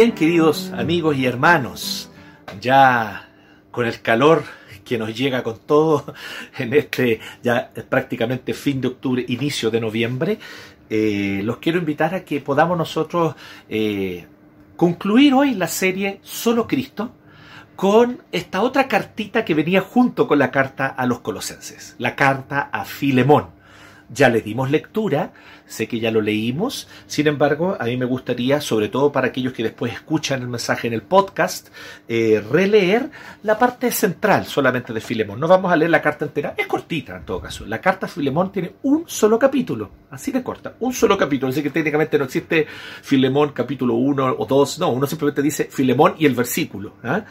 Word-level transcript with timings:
Bien, 0.00 0.12
queridos 0.12 0.72
amigos 0.72 1.14
y 1.18 1.26
hermanos, 1.26 2.10
ya 2.58 3.28
con 3.70 3.84
el 3.84 4.00
calor 4.00 4.44
que 4.82 4.96
nos 4.96 5.14
llega 5.14 5.42
con 5.42 5.58
todo 5.58 6.14
en 6.58 6.72
este 6.72 7.20
ya 7.42 7.70
prácticamente 7.86 8.54
fin 8.54 8.80
de 8.80 8.88
octubre, 8.88 9.22
inicio 9.28 9.70
de 9.70 9.78
noviembre, 9.78 10.38
eh, 10.88 11.42
los 11.44 11.58
quiero 11.58 11.78
invitar 11.78 12.14
a 12.14 12.24
que 12.24 12.40
podamos 12.40 12.78
nosotros 12.78 13.34
eh, 13.68 14.24
concluir 14.74 15.34
hoy 15.34 15.52
la 15.52 15.68
serie 15.68 16.20
Solo 16.22 16.66
Cristo 16.66 17.12
con 17.76 18.22
esta 18.32 18.62
otra 18.62 18.88
cartita 18.88 19.44
que 19.44 19.52
venía 19.52 19.82
junto 19.82 20.26
con 20.26 20.38
la 20.38 20.50
carta 20.50 20.86
a 20.86 21.04
los 21.04 21.20
colosenses, 21.20 21.94
la 21.98 22.16
carta 22.16 22.70
a 22.72 22.86
Filemón 22.86 23.59
ya 24.12 24.28
le 24.28 24.40
dimos 24.40 24.70
lectura, 24.70 25.32
sé 25.66 25.86
que 25.86 26.00
ya 26.00 26.10
lo 26.10 26.20
leímos, 26.20 26.88
sin 27.06 27.28
embargo, 27.28 27.76
a 27.78 27.84
mí 27.84 27.96
me 27.96 28.04
gustaría, 28.04 28.60
sobre 28.60 28.88
todo 28.88 29.12
para 29.12 29.28
aquellos 29.28 29.52
que 29.52 29.62
después 29.62 29.92
escuchan 29.92 30.42
el 30.42 30.48
mensaje 30.48 30.88
en 30.88 30.94
el 30.94 31.02
podcast, 31.02 31.68
eh, 32.08 32.42
releer 32.50 33.10
la 33.44 33.58
parte 33.58 33.92
central 33.92 34.46
solamente 34.46 34.92
de 34.92 35.00
Filemón. 35.00 35.38
No 35.38 35.46
vamos 35.46 35.72
a 35.72 35.76
leer 35.76 35.90
la 35.90 36.02
carta 36.02 36.24
entera, 36.24 36.54
es 36.56 36.66
cortita 36.66 37.16
en 37.16 37.24
todo 37.24 37.40
caso. 37.40 37.64
La 37.66 37.80
carta 37.80 38.06
a 38.06 38.08
Filemón 38.08 38.50
tiene 38.50 38.72
un 38.82 39.04
solo 39.06 39.38
capítulo, 39.38 39.90
así 40.10 40.32
de 40.32 40.42
corta, 40.42 40.74
un 40.80 40.92
solo 40.92 41.16
capítulo, 41.16 41.50
así 41.52 41.62
que 41.62 41.70
técnicamente 41.70 42.18
no 42.18 42.24
existe 42.24 42.66
Filemón 43.02 43.52
capítulo 43.52 43.94
1 43.94 44.36
o 44.38 44.46
2, 44.46 44.78
no, 44.80 44.90
uno 44.90 45.06
simplemente 45.06 45.40
dice 45.40 45.68
Filemón 45.70 46.14
y 46.18 46.26
el 46.26 46.34
versículo. 46.34 46.94
¿ah? 47.04 47.24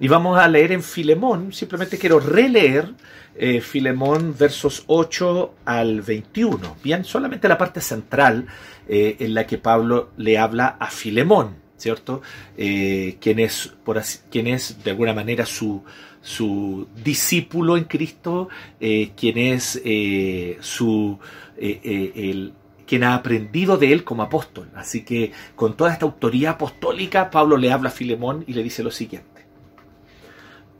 Y 0.00 0.08
vamos 0.08 0.38
a 0.38 0.48
leer 0.48 0.72
en 0.72 0.82
Filemón, 0.82 1.52
simplemente 1.52 1.98
quiero 1.98 2.20
releer 2.20 2.92
eh, 3.40 3.60
Filemón 3.60 4.34
versos 4.36 4.82
8 4.88 5.54
al 5.64 6.02
21. 6.02 6.76
Bien, 6.82 7.04
solamente 7.04 7.46
la 7.48 7.56
parte 7.56 7.80
central 7.80 8.46
eh, 8.88 9.16
en 9.20 9.32
la 9.32 9.46
que 9.46 9.58
Pablo 9.58 10.10
le 10.16 10.38
habla 10.38 10.76
a 10.80 10.90
Filemón, 10.90 11.54
¿cierto? 11.76 12.20
Eh, 12.56 13.16
quien, 13.20 13.38
es, 13.38 13.72
por 13.84 14.02
de 14.02 14.90
alguna 14.90 15.14
manera 15.14 15.46
su, 15.46 15.84
su 16.20 16.88
discípulo 17.04 17.76
en 17.76 17.84
Cristo, 17.84 18.48
quien 18.80 19.38
es 19.38 19.80
su... 20.60 21.18
el, 21.56 22.52
quien 22.88 23.04
ha 23.04 23.14
aprendido 23.14 23.76
de 23.76 23.92
él 23.92 24.02
como 24.02 24.22
apóstol. 24.22 24.70
Así 24.74 25.04
que 25.04 25.30
con 25.54 25.76
toda 25.76 25.92
esta 25.92 26.06
autoría 26.06 26.52
apostólica, 26.52 27.30
Pablo 27.30 27.56
le 27.58 27.70
habla 27.70 27.90
a 27.90 27.92
Filemón 27.92 28.44
y 28.46 28.54
le 28.54 28.62
dice 28.62 28.82
lo 28.82 28.90
siguiente. 28.90 29.37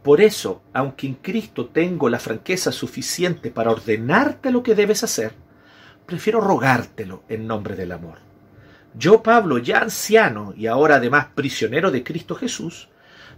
Por 0.03 0.21
eso, 0.21 0.63
aunque 0.73 1.07
en 1.07 1.15
Cristo 1.15 1.67
tengo 1.67 2.09
la 2.09 2.19
franqueza 2.19 2.73
suficiente 2.73 3.51
para 3.51 3.73
ordenarte 3.73 4.51
lo 4.51 4.63
que 4.63 4.75
debes 4.75 5.03
hacer, 5.03 5.33
prefiero 6.07 6.41
rogártelo 6.41 7.25
en 7.29 7.47
nombre 7.47 7.75
del 7.75 7.93
amor. 7.93 8.19
Yo, 8.95 9.23
Pablo, 9.23 9.59
ya 9.59 9.81
anciano 9.81 10.55
y 10.57 10.67
ahora 10.67 10.97
además 10.97 11.27
prisionero 11.35 11.91
de 11.91 12.05
Cristo 12.05 12.35
Jesús, 12.35 12.89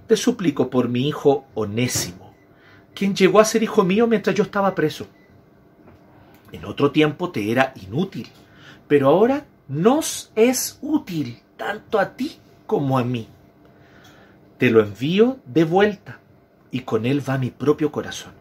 te 0.06 0.16
suplico 0.16 0.71
por 0.71 0.88
mi 0.88 1.09
hijo 1.09 1.47
Onésimo, 1.54 2.34
quien 2.94 3.15
llegó 3.15 3.41
a 3.41 3.44
ser 3.44 3.62
hijo 3.62 3.82
mío 3.82 4.06
mientras 4.06 4.37
yo 4.37 4.44
estaba 4.44 4.75
preso. 4.75 5.06
En 6.53 6.65
otro 6.65 6.91
tiempo 6.91 7.31
te 7.31 7.50
era 7.50 7.72
inútil, 7.82 8.28
pero 8.87 9.09
ahora 9.09 9.44
nos 9.66 10.31
es 10.34 10.78
útil 10.82 11.41
tanto 11.56 11.98
a 11.98 12.15
ti 12.15 12.38
como 12.66 12.98
a 12.98 13.04
mí. 13.04 13.28
Te 14.59 14.71
lo 14.71 14.81
envío 14.81 15.38
de 15.47 15.65
vuelta 15.65 16.19
y 16.70 16.81
con 16.81 17.06
él 17.06 17.28
va 17.28 17.38
mi 17.38 17.50
propio 17.50 17.91
corazón. 17.91 18.32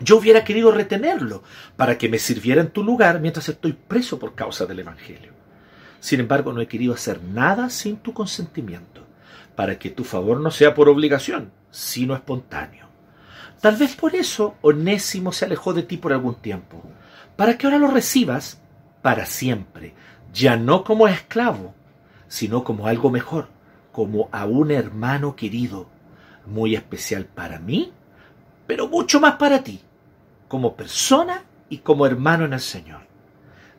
Yo 0.00 0.16
hubiera 0.16 0.44
querido 0.44 0.72
retenerlo 0.72 1.42
para 1.76 1.98
que 1.98 2.08
me 2.08 2.18
sirviera 2.18 2.62
en 2.62 2.70
tu 2.70 2.82
lugar 2.82 3.20
mientras 3.20 3.48
estoy 3.48 3.74
preso 3.74 4.18
por 4.18 4.34
causa 4.34 4.64
del 4.66 4.78
Evangelio. 4.78 5.32
Sin 6.00 6.20
embargo, 6.20 6.52
no 6.52 6.62
he 6.62 6.68
querido 6.68 6.94
hacer 6.94 7.22
nada 7.22 7.68
sin 7.68 7.98
tu 7.98 8.14
consentimiento, 8.14 9.06
para 9.54 9.78
que 9.78 9.90
tu 9.90 10.04
favor 10.04 10.40
no 10.40 10.50
sea 10.50 10.74
por 10.74 10.88
obligación, 10.88 11.52
sino 11.70 12.14
espontáneo. 12.14 12.86
Tal 13.60 13.76
vez 13.76 13.94
por 13.94 14.14
eso 14.14 14.56
Onésimo 14.62 15.32
se 15.32 15.44
alejó 15.44 15.74
de 15.74 15.82
ti 15.82 15.98
por 15.98 16.14
algún 16.14 16.36
tiempo, 16.36 16.82
para 17.36 17.58
que 17.58 17.66
ahora 17.66 17.78
lo 17.78 17.90
recibas 17.90 18.58
para 19.02 19.26
siempre, 19.26 19.92
ya 20.32 20.56
no 20.56 20.82
como 20.82 21.06
esclavo, 21.08 21.74
sino 22.26 22.64
como 22.64 22.86
algo 22.86 23.10
mejor, 23.10 23.48
como 23.92 24.30
a 24.32 24.46
un 24.46 24.70
hermano 24.70 25.36
querido 25.36 25.88
muy 26.46 26.74
especial 26.74 27.26
para 27.26 27.58
mí, 27.58 27.92
pero 28.66 28.88
mucho 28.88 29.20
más 29.20 29.36
para 29.36 29.62
ti, 29.62 29.80
como 30.48 30.74
persona 30.74 31.44
y 31.68 31.78
como 31.78 32.06
hermano 32.06 32.44
en 32.44 32.52
el 32.52 32.60
Señor. 32.60 33.02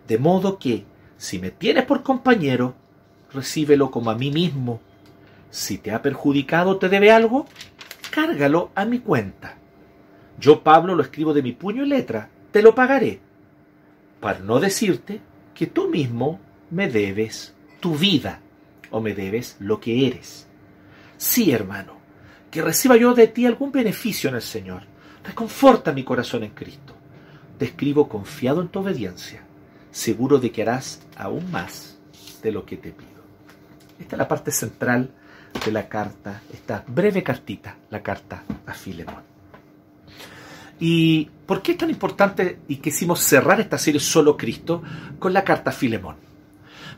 De 0.07 0.17
modo 0.17 0.57
que, 0.57 0.85
si 1.17 1.39
me 1.39 1.51
tienes 1.51 1.85
por 1.85 2.03
compañero, 2.03 2.75
recíbelo 3.33 3.91
como 3.91 4.11
a 4.11 4.15
mí 4.15 4.31
mismo. 4.31 4.81
Si 5.49 5.77
te 5.77 5.91
ha 5.91 6.01
perjudicado 6.01 6.71
o 6.71 6.77
te 6.77 6.89
debe 6.89 7.11
algo, 7.11 7.45
cárgalo 8.09 8.71
a 8.75 8.85
mi 8.85 8.99
cuenta. 8.99 9.57
Yo, 10.39 10.63
Pablo, 10.63 10.95
lo 10.95 11.03
escribo 11.03 11.33
de 11.33 11.43
mi 11.43 11.51
puño 11.51 11.83
y 11.83 11.87
letra, 11.87 12.29
te 12.51 12.61
lo 12.61 12.73
pagaré, 12.73 13.19
para 14.19 14.39
no 14.39 14.59
decirte 14.59 15.21
que 15.53 15.67
tú 15.67 15.87
mismo 15.87 16.39
me 16.69 16.89
debes 16.89 17.53
tu 17.79 17.95
vida 17.95 18.39
o 18.89 19.01
me 19.01 19.13
debes 19.13 19.57
lo 19.59 19.79
que 19.79 20.07
eres. 20.07 20.47
Sí, 21.17 21.51
hermano, 21.51 22.00
que 22.51 22.61
reciba 22.61 22.97
yo 22.97 23.13
de 23.13 23.27
ti 23.27 23.45
algún 23.45 23.71
beneficio 23.71 24.29
en 24.29 24.35
el 24.35 24.41
Señor. 24.41 24.83
Reconforta 25.23 25.93
mi 25.93 26.03
corazón 26.03 26.43
en 26.43 26.51
Cristo. 26.51 26.93
Te 27.57 27.65
escribo 27.65 28.09
confiado 28.09 28.61
en 28.61 28.67
tu 28.67 28.79
obediencia, 28.79 29.41
seguro 29.91 30.37
de 30.37 30.51
que 30.51 30.63
harás 30.63 31.01
aún 31.15 31.49
más 31.49 31.97
de 32.43 32.51
lo 32.51 32.65
que 32.65 32.75
te 32.75 32.91
pido. 32.91 33.09
Esta 33.97 34.15
es 34.15 34.19
la 34.19 34.27
parte 34.27 34.51
central 34.51 35.11
de 35.65 35.71
la 35.71 35.87
carta, 35.87 36.41
esta 36.51 36.83
breve 36.87 37.23
cartita, 37.23 37.77
la 37.89 38.01
carta 38.01 38.43
a 38.65 38.73
Filemón. 38.73 39.23
¿Y 40.79 41.29
por 41.45 41.61
qué 41.61 41.73
es 41.73 41.77
tan 41.77 41.91
importante 41.91 42.59
y 42.67 42.77
quisimos 42.77 43.19
cerrar 43.19 43.61
esta 43.61 43.77
serie 43.77 43.99
solo 43.99 44.35
Cristo 44.35 44.81
con 45.19 45.31
la 45.31 45.43
carta 45.43 45.69
a 45.69 45.73
Filemón? 45.73 46.30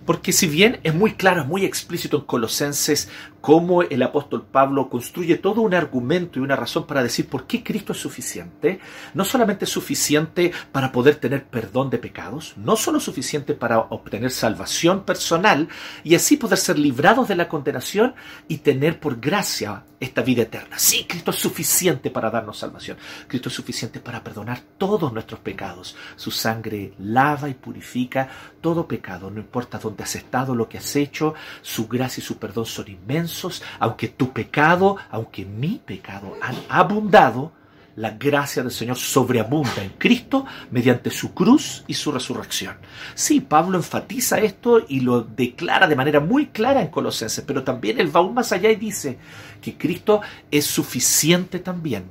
Porque 0.05 0.31
si 0.33 0.47
bien 0.47 0.79
es 0.83 0.93
muy 0.93 1.13
claro, 1.13 1.45
muy 1.45 1.65
explícito 1.65 2.17
en 2.17 2.23
Colosenses 2.23 3.09
cómo 3.43 3.83
el 3.83 4.01
apóstol 4.01 4.45
Pablo 4.49 4.89
construye 4.89 5.35
todo 5.35 5.59
un 5.59 5.73
argumento 5.73 6.39
y 6.39 6.41
una 6.41 6.55
razón 6.55 6.87
para 6.87 7.03
decir 7.03 7.27
por 7.27 7.45
qué 7.45 7.61
Cristo 7.61 7.91
es 7.91 7.99
suficiente, 7.99 8.79
no 9.13 9.25
solamente 9.25 9.65
es 9.65 9.71
suficiente 9.71 10.53
para 10.71 10.93
poder 10.93 11.15
tener 11.17 11.45
perdón 11.45 11.89
de 11.89 11.97
pecados, 11.97 12.53
no 12.55 12.77
solo 12.77 13.01
suficiente 13.01 13.53
para 13.53 13.79
obtener 13.79 14.31
salvación 14.31 15.03
personal 15.03 15.67
y 16.05 16.15
así 16.15 16.37
poder 16.37 16.57
ser 16.57 16.79
librados 16.79 17.27
de 17.27 17.35
la 17.35 17.49
condenación 17.49 18.15
y 18.47 18.59
tener 18.59 19.01
por 19.01 19.19
gracia 19.19 19.83
esta 19.99 20.21
vida 20.21 20.43
eterna. 20.43 20.79
Sí, 20.79 21.05
Cristo 21.05 21.31
es 21.31 21.37
suficiente 21.37 22.09
para 22.11 22.29
darnos 22.29 22.57
salvación. 22.57 22.97
Cristo 23.27 23.49
es 23.49 23.55
suficiente 23.55 23.99
para 23.99 24.23
perdonar 24.23 24.61
todos 24.77 25.11
nuestros 25.11 25.41
pecados. 25.41 25.95
Su 26.15 26.31
sangre 26.31 26.93
lava 26.99 27.49
y 27.49 27.53
purifica 27.53 28.29
todo 28.61 28.87
pecado, 28.87 29.29
no 29.29 29.39
importa 29.39 29.79
dónde 29.79 29.92
has 30.01 30.15
estado, 30.15 30.55
lo 30.55 30.67
que 30.67 30.79
has 30.79 30.95
hecho, 30.95 31.35
su 31.61 31.87
gracia 31.87 32.21
y 32.21 32.25
su 32.25 32.37
perdón 32.37 32.65
son 32.65 32.89
inmensos, 32.89 33.61
aunque 33.77 34.07
tu 34.07 34.33
pecado, 34.33 34.97
aunque 35.11 35.45
mi 35.45 35.79
pecado 35.85 36.35
han 36.41 36.55
abundado, 36.69 37.51
la 37.95 38.11
gracia 38.11 38.63
del 38.63 38.71
Señor 38.71 38.97
sobreabunda 38.97 39.83
en 39.83 39.91
Cristo 39.91 40.45
mediante 40.71 41.11
su 41.11 41.33
cruz 41.33 41.83
y 41.87 41.93
su 41.93 42.11
resurrección. 42.11 42.77
Sí, 43.13 43.39
Pablo 43.39 43.77
enfatiza 43.77 44.39
esto 44.39 44.83
y 44.87 45.01
lo 45.01 45.21
declara 45.21 45.87
de 45.87 45.95
manera 45.95 46.19
muy 46.19 46.47
clara 46.47 46.81
en 46.81 46.87
Colosenses, 46.87 47.43
pero 47.45 47.63
también 47.63 47.99
él 47.99 48.15
va 48.15 48.21
aún 48.21 48.33
más 48.33 48.51
allá 48.51 48.71
y 48.71 48.77
dice 48.77 49.19
que 49.61 49.77
Cristo 49.77 50.21
es 50.49 50.65
suficiente 50.65 51.59
también 51.59 52.05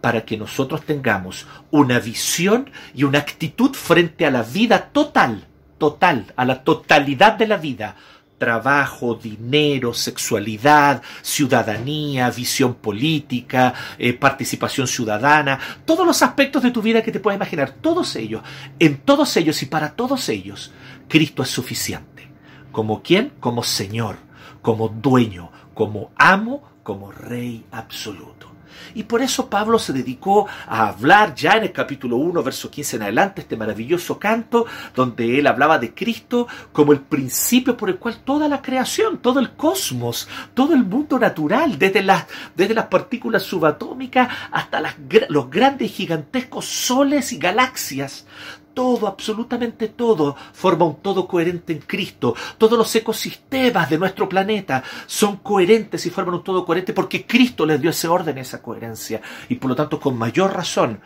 para 0.00 0.26
que 0.26 0.36
nosotros 0.36 0.84
tengamos 0.84 1.46
una 1.70 1.98
visión 1.98 2.70
y 2.94 3.04
una 3.04 3.20
actitud 3.20 3.74
frente 3.74 4.26
a 4.26 4.30
la 4.30 4.42
vida 4.42 4.90
total, 4.92 5.46
total, 5.84 6.32
a 6.34 6.46
la 6.46 6.64
totalidad 6.64 7.34
de 7.34 7.46
la 7.46 7.58
vida, 7.58 7.94
trabajo, 8.38 9.16
dinero, 9.16 9.92
sexualidad, 9.92 11.02
ciudadanía, 11.20 12.30
visión 12.30 12.72
política, 12.72 13.74
eh, 13.98 14.14
participación 14.14 14.86
ciudadana, 14.86 15.58
todos 15.84 16.06
los 16.06 16.22
aspectos 16.22 16.62
de 16.62 16.70
tu 16.70 16.80
vida 16.80 17.02
que 17.02 17.12
te 17.12 17.20
puedas 17.20 17.36
imaginar, 17.36 17.74
todos 17.82 18.16
ellos, 18.16 18.42
en 18.78 18.96
todos 18.96 19.36
ellos 19.36 19.62
y 19.62 19.66
para 19.66 19.90
todos 19.90 20.30
ellos, 20.30 20.72
Cristo 21.06 21.42
es 21.42 21.50
suficiente. 21.50 22.30
¿Como 22.72 23.02
quién? 23.02 23.34
Como 23.40 23.62
Señor, 23.62 24.16
como 24.62 24.88
dueño, 24.88 25.50
como 25.74 26.12
amo, 26.16 26.62
como 26.82 27.12
Rey 27.12 27.66
absoluto. 27.72 28.53
Y 28.94 29.04
por 29.04 29.22
eso 29.22 29.48
Pablo 29.48 29.78
se 29.78 29.92
dedicó 29.92 30.46
a 30.66 30.88
hablar 30.88 31.34
ya 31.34 31.52
en 31.52 31.64
el 31.64 31.72
capítulo 31.72 32.16
1, 32.16 32.42
verso 32.42 32.70
15 32.70 32.96
en 32.96 33.02
adelante, 33.02 33.40
este 33.40 33.56
maravilloso 33.56 34.18
canto, 34.18 34.66
donde 34.94 35.38
él 35.38 35.46
hablaba 35.46 35.78
de 35.78 35.94
Cristo 35.94 36.46
como 36.72 36.92
el 36.92 37.00
principio 37.00 37.76
por 37.76 37.88
el 37.88 37.96
cual 37.96 38.18
toda 38.24 38.48
la 38.48 38.62
creación, 38.62 39.18
todo 39.18 39.40
el 39.40 39.52
cosmos, 39.52 40.28
todo 40.54 40.74
el 40.74 40.84
mundo 40.84 41.18
natural, 41.18 41.78
desde 41.78 42.02
las, 42.02 42.26
desde 42.54 42.74
las 42.74 42.86
partículas 42.86 43.42
subatómicas 43.42 44.28
hasta 44.50 44.80
las, 44.80 44.94
los 45.28 45.50
grandes 45.50 45.92
gigantescos 45.92 46.66
soles 46.66 47.32
y 47.32 47.38
galaxias, 47.38 48.26
todo, 48.74 49.06
absolutamente 49.06 49.88
todo, 49.88 50.36
forma 50.52 50.84
un 50.84 50.96
todo 50.96 51.26
coherente 51.26 51.72
en 51.72 51.80
Cristo. 51.80 52.34
Todos 52.58 52.76
los 52.76 52.94
ecosistemas 52.94 53.88
de 53.88 53.98
nuestro 53.98 54.28
planeta 54.28 54.82
son 55.06 55.38
coherentes 55.38 56.04
y 56.04 56.10
forman 56.10 56.34
un 56.34 56.44
todo 56.44 56.64
coherente 56.64 56.92
porque 56.92 57.26
Cristo 57.26 57.64
les 57.64 57.80
dio 57.80 57.90
ese 57.90 58.08
orden, 58.08 58.36
esa 58.38 58.60
coherencia. 58.60 59.22
Y 59.48 59.54
por 59.54 59.70
lo 59.70 59.76
tanto, 59.76 59.98
con 59.98 60.18
mayor 60.18 60.52
razón, 60.52 61.00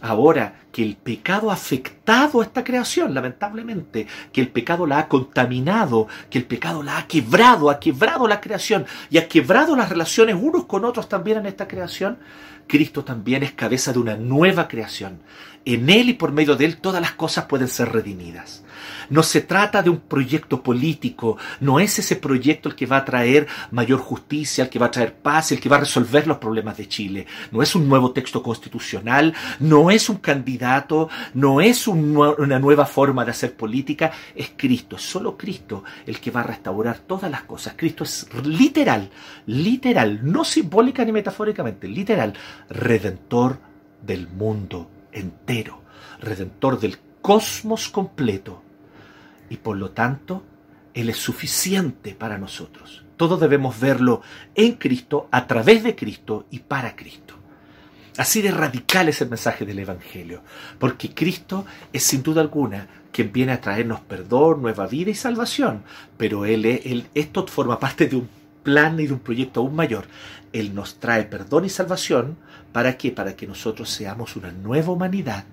ahora 0.00 0.60
que 0.72 0.82
el 0.82 0.96
pecado 0.96 1.50
ha 1.50 1.54
afectado 1.54 2.40
a 2.40 2.44
esta 2.44 2.64
creación, 2.64 3.12
lamentablemente, 3.12 4.06
que 4.32 4.40
el 4.40 4.48
pecado 4.48 4.86
la 4.86 5.00
ha 5.00 5.08
contaminado, 5.08 6.06
que 6.30 6.38
el 6.38 6.44
pecado 6.44 6.82
la 6.82 6.98
ha 6.98 7.06
quebrado, 7.06 7.70
ha 7.70 7.80
quebrado 7.80 8.28
la 8.28 8.40
creación 8.40 8.86
y 9.10 9.18
ha 9.18 9.28
quebrado 9.28 9.76
las 9.76 9.88
relaciones 9.88 10.36
unos 10.40 10.64
con 10.66 10.84
otros 10.84 11.08
también 11.08 11.38
en 11.38 11.46
esta 11.46 11.68
creación, 11.68 12.18
Cristo 12.70 13.04
también 13.04 13.42
es 13.42 13.52
cabeza 13.52 13.92
de 13.92 13.98
una 13.98 14.16
nueva 14.16 14.68
creación. 14.68 15.20
En 15.64 15.90
Él 15.90 16.08
y 16.08 16.14
por 16.14 16.32
medio 16.32 16.54
de 16.56 16.64
Él 16.64 16.76
todas 16.78 17.02
las 17.02 17.12
cosas 17.12 17.46
pueden 17.46 17.68
ser 17.68 17.90
redimidas. 17.90 18.64
No 19.10 19.22
se 19.22 19.42
trata 19.42 19.82
de 19.82 19.90
un 19.90 19.98
proyecto 19.98 20.62
político, 20.62 21.36
no 21.60 21.80
es 21.80 21.98
ese 21.98 22.16
proyecto 22.16 22.68
el 22.68 22.76
que 22.76 22.86
va 22.86 22.98
a 22.98 23.04
traer 23.04 23.46
mayor 23.72 23.98
justicia, 24.00 24.64
el 24.64 24.70
que 24.70 24.78
va 24.78 24.86
a 24.86 24.90
traer 24.90 25.14
paz, 25.14 25.52
el 25.52 25.60
que 25.60 25.68
va 25.68 25.76
a 25.76 25.80
resolver 25.80 26.26
los 26.26 26.38
problemas 26.38 26.76
de 26.76 26.88
Chile. 26.88 27.26
No 27.50 27.60
es 27.60 27.74
un 27.74 27.88
nuevo 27.88 28.12
texto 28.12 28.42
constitucional, 28.42 29.34
no 29.58 29.90
es 29.90 30.08
un 30.08 30.18
candidato, 30.18 31.08
no 31.34 31.60
es 31.60 31.88
una 31.88 32.58
nueva 32.58 32.86
forma 32.86 33.24
de 33.24 33.32
hacer 33.32 33.56
política, 33.56 34.12
es 34.34 34.52
Cristo, 34.56 34.96
es 34.96 35.02
solo 35.02 35.36
Cristo 35.36 35.84
el 36.06 36.20
que 36.20 36.30
va 36.30 36.40
a 36.40 36.44
restaurar 36.44 36.98
todas 37.00 37.30
las 37.30 37.42
cosas. 37.42 37.74
Cristo 37.76 38.04
es 38.04 38.28
literal, 38.44 39.10
literal, 39.46 40.20
no 40.22 40.44
simbólica 40.44 41.04
ni 41.04 41.12
metafóricamente, 41.12 41.88
literal, 41.88 42.32
redentor 42.68 43.58
del 44.02 44.28
mundo 44.28 44.88
entero, 45.12 45.82
redentor 46.20 46.78
del 46.78 46.98
cosmos 47.20 47.88
completo 47.88 48.69
y 49.50 49.58
por 49.58 49.76
lo 49.76 49.90
tanto 49.90 50.42
Él 50.94 51.10
es 51.10 51.18
suficiente 51.18 52.14
para 52.14 52.38
nosotros. 52.38 53.04
Todos 53.18 53.38
debemos 53.38 53.78
verlo 53.78 54.22
en 54.54 54.72
Cristo, 54.72 55.28
a 55.30 55.46
través 55.46 55.82
de 55.82 55.94
Cristo 55.94 56.46
y 56.50 56.60
para 56.60 56.96
Cristo. 56.96 57.34
Así 58.16 58.40
de 58.40 58.50
radical 58.50 59.08
es 59.08 59.20
el 59.20 59.28
mensaje 59.28 59.66
del 59.66 59.78
Evangelio, 59.78 60.42
porque 60.78 61.12
Cristo 61.12 61.66
es 61.92 62.02
sin 62.02 62.22
duda 62.22 62.40
alguna 62.40 62.88
quien 63.12 63.32
viene 63.32 63.52
a 63.52 63.60
traernos 63.60 64.00
perdón, 64.00 64.62
nueva 64.62 64.86
vida 64.86 65.10
y 65.10 65.14
salvación, 65.14 65.82
pero 66.16 66.46
él, 66.46 66.64
él, 66.64 67.06
esto 67.14 67.46
forma 67.46 67.78
parte 67.78 68.06
de 68.06 68.16
un 68.16 68.28
plan 68.62 68.98
y 69.00 69.06
de 69.06 69.12
un 69.12 69.20
proyecto 69.20 69.60
aún 69.60 69.74
mayor. 69.74 70.06
Él 70.52 70.74
nos 70.74 70.98
trae 71.00 71.24
perdón 71.24 71.64
y 71.64 71.68
salvación, 71.68 72.36
¿para 72.72 72.96
qué? 72.96 73.10
Para 73.10 73.36
que 73.36 73.46
nosotros 73.46 73.90
seamos 73.90 74.36
una 74.36 74.52
nueva 74.52 74.92
humanidad 74.92 75.44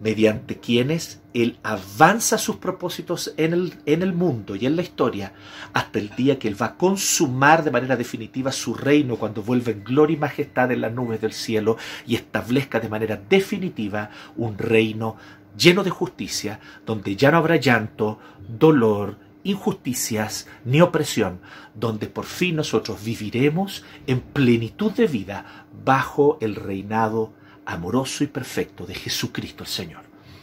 mediante 0.00 0.58
quienes 0.58 1.20
Él 1.34 1.58
avanza 1.62 2.38
sus 2.38 2.56
propósitos 2.56 3.34
en 3.36 3.52
el, 3.52 3.74
en 3.86 4.02
el, 4.02 4.12
mundo 4.12 4.54
y 4.54 4.66
en 4.66 4.76
la 4.76 4.82
historia 4.82 5.32
hasta 5.72 5.98
el 5.98 6.10
día 6.10 6.38
que 6.38 6.48
Él 6.48 6.60
va 6.60 6.66
a 6.66 6.76
consumar 6.76 7.64
de 7.64 7.70
manera 7.70 7.96
definitiva 7.96 8.52
su 8.52 8.74
reino 8.74 9.16
cuando 9.16 9.42
vuelva 9.42 9.72
en 9.72 9.82
gloria 9.82 10.16
y 10.16 10.20
majestad 10.20 10.70
en 10.70 10.80
las 10.82 10.92
nubes 10.92 11.20
del 11.20 11.32
cielo 11.32 11.76
y 12.06 12.14
establezca 12.14 12.80
de 12.80 12.88
manera 12.88 13.20
definitiva 13.28 14.10
un 14.36 14.56
reino 14.56 15.16
lleno 15.56 15.82
de 15.82 15.90
justicia, 15.90 16.60
donde 16.86 17.16
ya 17.16 17.30
no 17.30 17.38
habrá 17.38 17.56
llanto, 17.56 18.18
dolor, 18.46 19.16
injusticias 19.42 20.46
ni 20.64 20.80
opresión, 20.80 21.40
donde 21.74 22.06
por 22.06 22.24
fin 22.24 22.56
nosotros 22.56 23.02
viviremos 23.04 23.84
en 24.06 24.20
plenitud 24.20 24.92
de 24.92 25.06
vida 25.06 25.66
bajo 25.84 26.38
el 26.40 26.54
reinado 26.54 27.32
amoroso 27.68 28.24
y 28.24 28.28
perfecto 28.28 28.86
de 28.86 28.94
Jesucristo 28.94 29.62
el 29.62 29.68
Señor. 29.68 30.02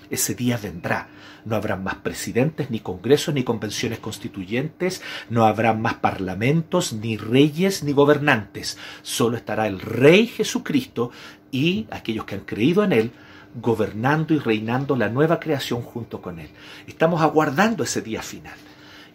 Ese 0.09 0.35
día 0.35 0.57
vendrá. 0.57 1.09
No 1.43 1.55
habrá 1.55 1.75
más 1.75 1.95
presidentes, 1.95 2.69
ni 2.69 2.79
congresos, 2.79 3.33
ni 3.33 3.43
convenciones 3.43 3.99
constituyentes, 3.99 5.01
no 5.29 5.45
habrá 5.45 5.73
más 5.73 5.95
parlamentos, 5.95 6.93
ni 6.93 7.17
reyes, 7.17 7.83
ni 7.83 7.91
gobernantes. 7.91 8.77
Solo 9.03 9.37
estará 9.37 9.67
el 9.67 9.79
Rey 9.79 10.27
Jesucristo 10.27 11.11
y 11.51 11.87
aquellos 11.91 12.25
que 12.25 12.35
han 12.35 12.41
creído 12.41 12.83
en 12.83 12.93
Él, 12.93 13.11
gobernando 13.61 14.33
y 14.33 14.39
reinando 14.39 14.95
la 14.95 15.09
nueva 15.09 15.39
creación 15.39 15.81
junto 15.81 16.21
con 16.21 16.39
Él. 16.39 16.49
Estamos 16.87 17.21
aguardando 17.21 17.83
ese 17.83 18.01
día 18.01 18.21
final. 18.23 18.57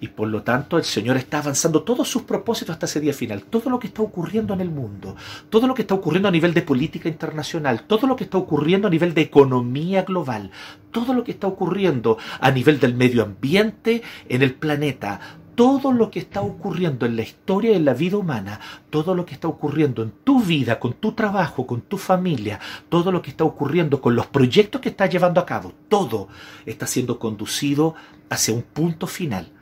Y 0.01 0.09
por 0.09 0.29
lo 0.29 0.43
tanto 0.43 0.79
el 0.79 0.85
Señor 0.85 1.19
está 1.19 1.39
avanzando 1.39 1.83
todos 1.83 2.09
sus 2.09 2.23
propósitos 2.23 2.73
hasta 2.73 2.87
ese 2.87 3.01
día 3.01 3.13
final. 3.13 3.43
Todo 3.45 3.69
lo 3.69 3.79
que 3.79 3.89
está 3.89 4.01
ocurriendo 4.01 4.55
en 4.55 4.63
el 4.63 4.71
mundo, 4.71 5.15
todo 5.51 5.67
lo 5.67 5.75
que 5.75 5.83
está 5.83 5.95
ocurriendo 5.95 6.29
a 6.29 6.33
nivel 6.33 6.55
de 6.55 6.63
política 6.63 7.11
internacional, 7.11 7.83
todo 7.83 8.07
lo 8.07 8.17
que 8.17 8.25
está 8.25 8.39
ocurriendo 8.39 8.89
a 8.89 8.91
nivel 8.91 9.13
de 9.13 9.21
economía 9.21 10.03
global, 10.03 10.51
todo 10.91 11.13
lo 11.13 11.23
que 11.23 11.33
está 11.33 11.47
ocurriendo 11.47 12.17
a 12.41 12.51
nivel 12.51 12.81
del 12.81 12.95
medio 12.95 13.23
ambiente 13.23 14.03
en 14.31 14.43
el 14.43 14.55
planeta, 14.55 15.21
todo 15.55 15.93
lo 15.93 16.11
que 16.11 16.21
está 16.21 16.41
ocurriendo 16.41 17.05
en 17.05 17.17
la 17.17 17.23
historia 17.23 17.73
y 17.73 17.75
en 17.75 17.85
la 17.85 17.93
vida 17.93 18.17
humana, 18.17 18.59
todo 18.89 19.15
lo 19.15 19.27
que 19.27 19.35
está 19.35 19.49
ocurriendo 19.49 20.03
en 20.03 20.13
tu 20.25 20.41
vida, 20.41 20.81
con 20.81 20.95
tu 20.95 21.13
trabajo, 21.13 21.67
con 21.67 21.83
tu 21.83 21.99
familia, 21.99 22.59
todo 22.89 23.13
lo 23.13 23.21
que 23.21 23.29
está 23.29 23.45
ocurriendo 23.45 24.01
con 24.01 24.17
los 24.17 24.27
proyectos 24.29 24.81
que 24.81 24.89
estás 24.89 25.11
llevando 25.11 25.39
a 25.39 25.45
cabo, 25.45 25.75
todo 25.91 26.29
está 26.65 26.87
siendo 26.87 27.19
conducido 27.19 27.95
hacia 28.31 28.55
un 28.55 28.63
punto 28.63 29.07
final 29.07 29.53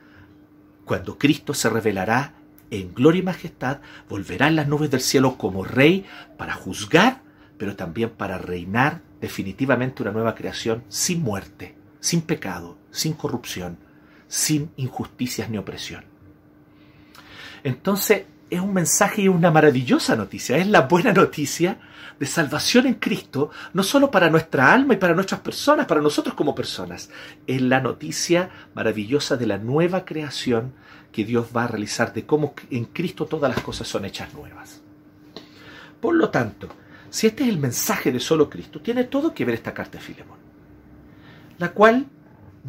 cuando 0.89 1.19
Cristo 1.19 1.53
se 1.53 1.69
revelará 1.69 2.33
en 2.71 2.95
gloria 2.95 3.19
y 3.19 3.21
majestad, 3.21 3.79
volverá 4.09 4.47
en 4.47 4.55
las 4.55 4.67
nubes 4.67 4.89
del 4.89 5.01
cielo 5.01 5.37
como 5.37 5.63
rey 5.63 6.07
para 6.35 6.53
juzgar, 6.53 7.21
pero 7.59 7.75
también 7.75 8.09
para 8.09 8.39
reinar 8.39 9.03
definitivamente 9.21 10.01
una 10.01 10.13
nueva 10.13 10.33
creación 10.33 10.83
sin 10.87 11.21
muerte, 11.21 11.75
sin 11.99 12.21
pecado, 12.21 12.75
sin 12.89 13.13
corrupción, 13.13 13.77
sin 14.27 14.71
injusticias 14.77 15.47
ni 15.51 15.59
opresión. 15.59 16.05
Entonces, 17.63 18.23
es 18.49 18.59
un 18.59 18.73
mensaje 18.73 19.23
y 19.23 19.27
una 19.27 19.51
maravillosa 19.51 20.15
noticia, 20.15 20.57
es 20.57 20.67
la 20.67 20.81
buena 20.81 21.13
noticia 21.13 21.79
de 22.19 22.25
salvación 22.25 22.87
en 22.87 22.95
Cristo, 22.95 23.49
no 23.73 23.83
solo 23.83 24.11
para 24.11 24.29
nuestra 24.29 24.73
alma 24.73 24.95
y 24.95 24.97
para 24.97 25.13
nuestras 25.13 25.41
personas, 25.41 25.85
para 25.85 26.01
nosotros 26.01 26.35
como 26.35 26.55
personas, 26.55 27.09
es 27.47 27.61
la 27.61 27.79
noticia 27.79 28.49
maravillosa 28.73 29.37
de 29.37 29.47
la 29.47 29.57
nueva 29.57 30.03
creación 30.03 30.73
que 31.11 31.25
Dios 31.25 31.47
va 31.55 31.63
a 31.63 31.67
realizar, 31.67 32.13
de 32.13 32.25
cómo 32.25 32.53
en 32.69 32.85
Cristo 32.85 33.25
todas 33.25 33.53
las 33.53 33.63
cosas 33.63 33.87
son 33.87 34.05
hechas 34.05 34.33
nuevas. 34.33 34.81
Por 36.01 36.15
lo 36.15 36.29
tanto, 36.29 36.67
si 37.09 37.27
este 37.27 37.43
es 37.43 37.49
el 37.49 37.57
mensaje 37.57 38.11
de 38.11 38.19
solo 38.19 38.49
Cristo, 38.49 38.81
tiene 38.81 39.05
todo 39.05 39.33
que 39.33 39.45
ver 39.45 39.55
esta 39.55 39.73
carta 39.73 39.97
de 39.97 40.03
Filemón, 40.03 40.37
la 41.57 41.71
cual 41.71 42.05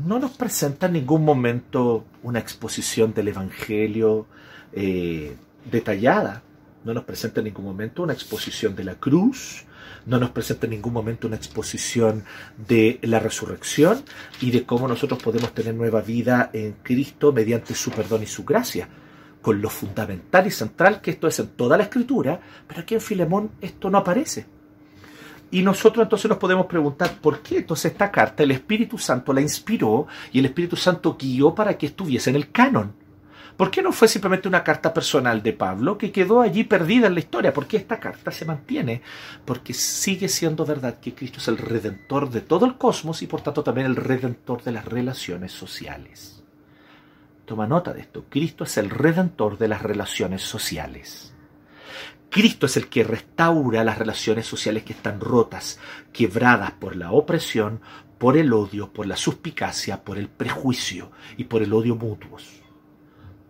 no 0.05 0.19
nos 0.19 0.33
presenta 0.33 0.87
en 0.87 0.95
ningún 0.95 1.25
momento 1.25 2.05
una 2.23 2.39
exposición 2.39 3.13
del 3.13 3.29
Evangelio 3.29 4.27
eh, 4.73 5.37
detallada, 5.71 6.43
no 6.85 6.95
nos 6.95 7.05
presenta 7.05 7.41
en 7.41 7.45
ningún 7.47 7.65
momento 7.65 8.03
una 8.03 8.13
exposición 8.13 8.75
de 8.75 8.85
la 8.85 8.95
cruz, 8.95 9.65
no 10.07 10.19
nos 10.19 10.31
presenta 10.31 10.67
en 10.67 10.73
ningún 10.73 10.93
momento 10.93 11.27
una 11.27 11.37
exposición 11.37 12.25
de 12.57 12.99
la 13.03 13.19
resurrección 13.19 14.03
y 14.41 14.51
de 14.51 14.65
cómo 14.65 14.89
nosotros 14.89 15.23
podemos 15.23 15.53
tener 15.53 15.75
nueva 15.75 16.01
vida 16.01 16.51
en 16.53 16.77
Cristo 16.83 17.33
mediante 17.33 17.75
su 17.75 17.91
perdón 17.91 18.23
y 18.23 18.27
su 18.27 18.45
gracia, 18.45 18.89
con 19.43 19.61
lo 19.61 19.71
fundamental 19.71 20.47
y 20.47 20.51
central 20.51 21.01
que 21.01 21.13
esto 21.13 21.27
es 21.27 21.39
en 21.39 21.49
toda 21.49 21.77
la 21.77 21.85
escritura, 21.85 22.41
pero 22.67 22.81
aquí 22.81 22.95
en 22.95 23.01
Filemón 23.01 23.51
esto 23.61 23.91
no 23.91 23.99
aparece. 23.99 24.47
Y 25.53 25.63
nosotros 25.63 26.05
entonces 26.05 26.29
nos 26.29 26.39
podemos 26.39 26.67
preguntar 26.67 27.19
por 27.21 27.41
qué 27.41 27.59
entonces 27.59 27.93
esta 27.93 28.11
carta 28.11 28.43
el 28.43 28.53
Espíritu 28.53 28.99
Santo 28.99 29.33
la 29.33 29.41
inspiró 29.41 30.07
y 30.33 30.39
el 30.39 30.47
Espíritu 30.47 30.77
Santo 30.77 31.17
guió 31.19 31.55
para 31.55 31.77
que 31.77 31.87
estuviese 31.87 32.31
en 32.31 32.37
el 32.37 32.51
canon. 32.53 32.93
¿Por 33.57 33.71
qué 33.71 33.83
no 33.83 33.93
fue 33.93 34.09
simplemente 34.09 34.49
una 34.49 34.65
carta 34.65 34.93
personal 34.95 35.43
de 35.43 35.53
Pablo 35.53 35.99
que 35.99 36.13
quedó 36.13 36.41
allí 36.41 36.65
perdida 36.65 37.07
en 37.09 37.15
la 37.15 37.21
historia? 37.21 37.53
¿Por 37.53 37.67
qué 37.67 37.77
esta 37.77 38.01
carta 38.01 38.31
se 38.31 38.45
mantiene? 38.45 39.03
Porque 39.45 39.75
sigue 39.75 40.29
siendo 40.29 40.65
verdad 40.65 40.99
que 41.01 41.15
Cristo 41.15 41.39
es 41.39 41.49
el 41.49 41.59
redentor 41.59 42.31
de 42.31 42.41
todo 42.41 42.67
el 42.67 42.77
cosmos 42.77 43.23
y 43.23 43.27
por 43.27 43.43
tanto 43.43 43.63
también 43.63 43.87
el 43.87 43.97
redentor 43.97 44.63
de 44.63 44.73
las 44.73 44.85
relaciones 44.85 45.53
sociales. 45.53 46.43
Toma 47.45 47.67
nota 47.67 47.93
de 47.93 48.01
esto. 48.01 48.25
Cristo 48.29 48.65
es 48.65 48.77
el 48.79 48.91
redentor 48.91 49.59
de 49.59 49.69
las 49.69 49.83
relaciones 49.83 50.43
sociales. 50.43 51.35
Cristo 52.31 52.67
es 52.67 52.77
el 52.77 52.89
que 52.89 53.03
restaura 53.03 53.83
las 53.83 53.99
relaciones 53.99 54.47
sociales 54.47 54.85
que 54.85 54.93
están 54.93 55.21
rotas, 55.21 55.81
quebradas 56.13 56.71
por 56.71 56.95
la 56.95 57.11
opresión, 57.11 57.81
por 58.19 58.37
el 58.37 58.53
odio, 58.53 58.93
por 58.93 59.07
la 59.07 59.17
suspicacia, 59.17 60.05
por 60.05 60.17
el 60.17 60.29
prejuicio 60.29 61.11
y 61.37 61.45
por 61.45 61.63
el 61.63 61.73
odio 61.73 61.97
mutuos 61.97 62.60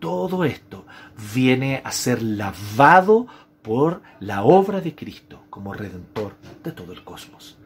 todo 0.00 0.44
esto 0.44 0.86
viene 1.34 1.80
a 1.84 1.92
ser 1.92 2.22
lavado 2.22 3.26
por 3.62 4.02
la 4.18 4.42
obra 4.42 4.80
de 4.80 4.94
Cristo 4.94 5.44
como 5.50 5.72
redentor 5.72 6.34
de 6.64 6.72
todo 6.72 6.92
el 6.92 7.04
cosmos. 7.04 7.56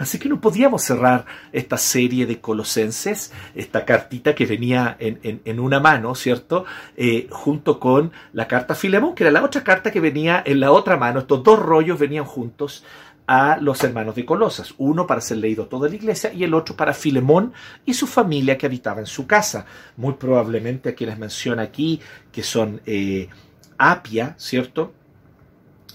Así 0.00 0.18
que 0.18 0.30
no 0.30 0.40
podíamos 0.40 0.82
cerrar 0.82 1.26
esta 1.52 1.76
serie 1.76 2.24
de 2.24 2.40
Colosenses, 2.40 3.34
esta 3.54 3.84
cartita 3.84 4.34
que 4.34 4.46
venía 4.46 4.96
en, 4.98 5.60
una 5.60 5.78
mano, 5.78 6.14
¿cierto? 6.14 6.64
Eh, 6.96 7.28
junto 7.30 7.78
con 7.78 8.10
la 8.32 8.48
carta 8.48 8.74
Filemón, 8.74 9.14
que 9.14 9.24
era 9.24 9.30
la 9.30 9.44
otra 9.44 9.62
carta 9.62 9.90
que 9.90 10.00
venía 10.00 10.42
en 10.46 10.58
la 10.58 10.72
otra 10.72 10.96
mano. 10.96 11.20
Estos 11.20 11.44
dos 11.44 11.58
rollos 11.58 11.98
venían 11.98 12.24
juntos 12.24 12.82
a 13.32 13.58
los 13.58 13.84
hermanos 13.84 14.16
de 14.16 14.24
Colosas, 14.24 14.74
uno 14.78 15.06
para 15.06 15.20
ser 15.20 15.36
leído 15.36 15.66
toda 15.66 15.88
la 15.88 15.94
iglesia 15.94 16.32
y 16.32 16.42
el 16.42 16.52
otro 16.52 16.74
para 16.74 16.92
Filemón 16.92 17.52
y 17.86 17.94
su 17.94 18.08
familia 18.08 18.58
que 18.58 18.66
habitaba 18.66 18.98
en 18.98 19.06
su 19.06 19.24
casa. 19.28 19.66
Muy 19.96 20.14
probablemente 20.14 20.88
a 20.88 20.94
quienes 20.96 21.16
menciona 21.16 21.62
aquí, 21.62 22.00
que 22.32 22.42
son 22.42 22.80
eh, 22.86 23.28
Apia, 23.78 24.34
¿cierto? 24.36 24.94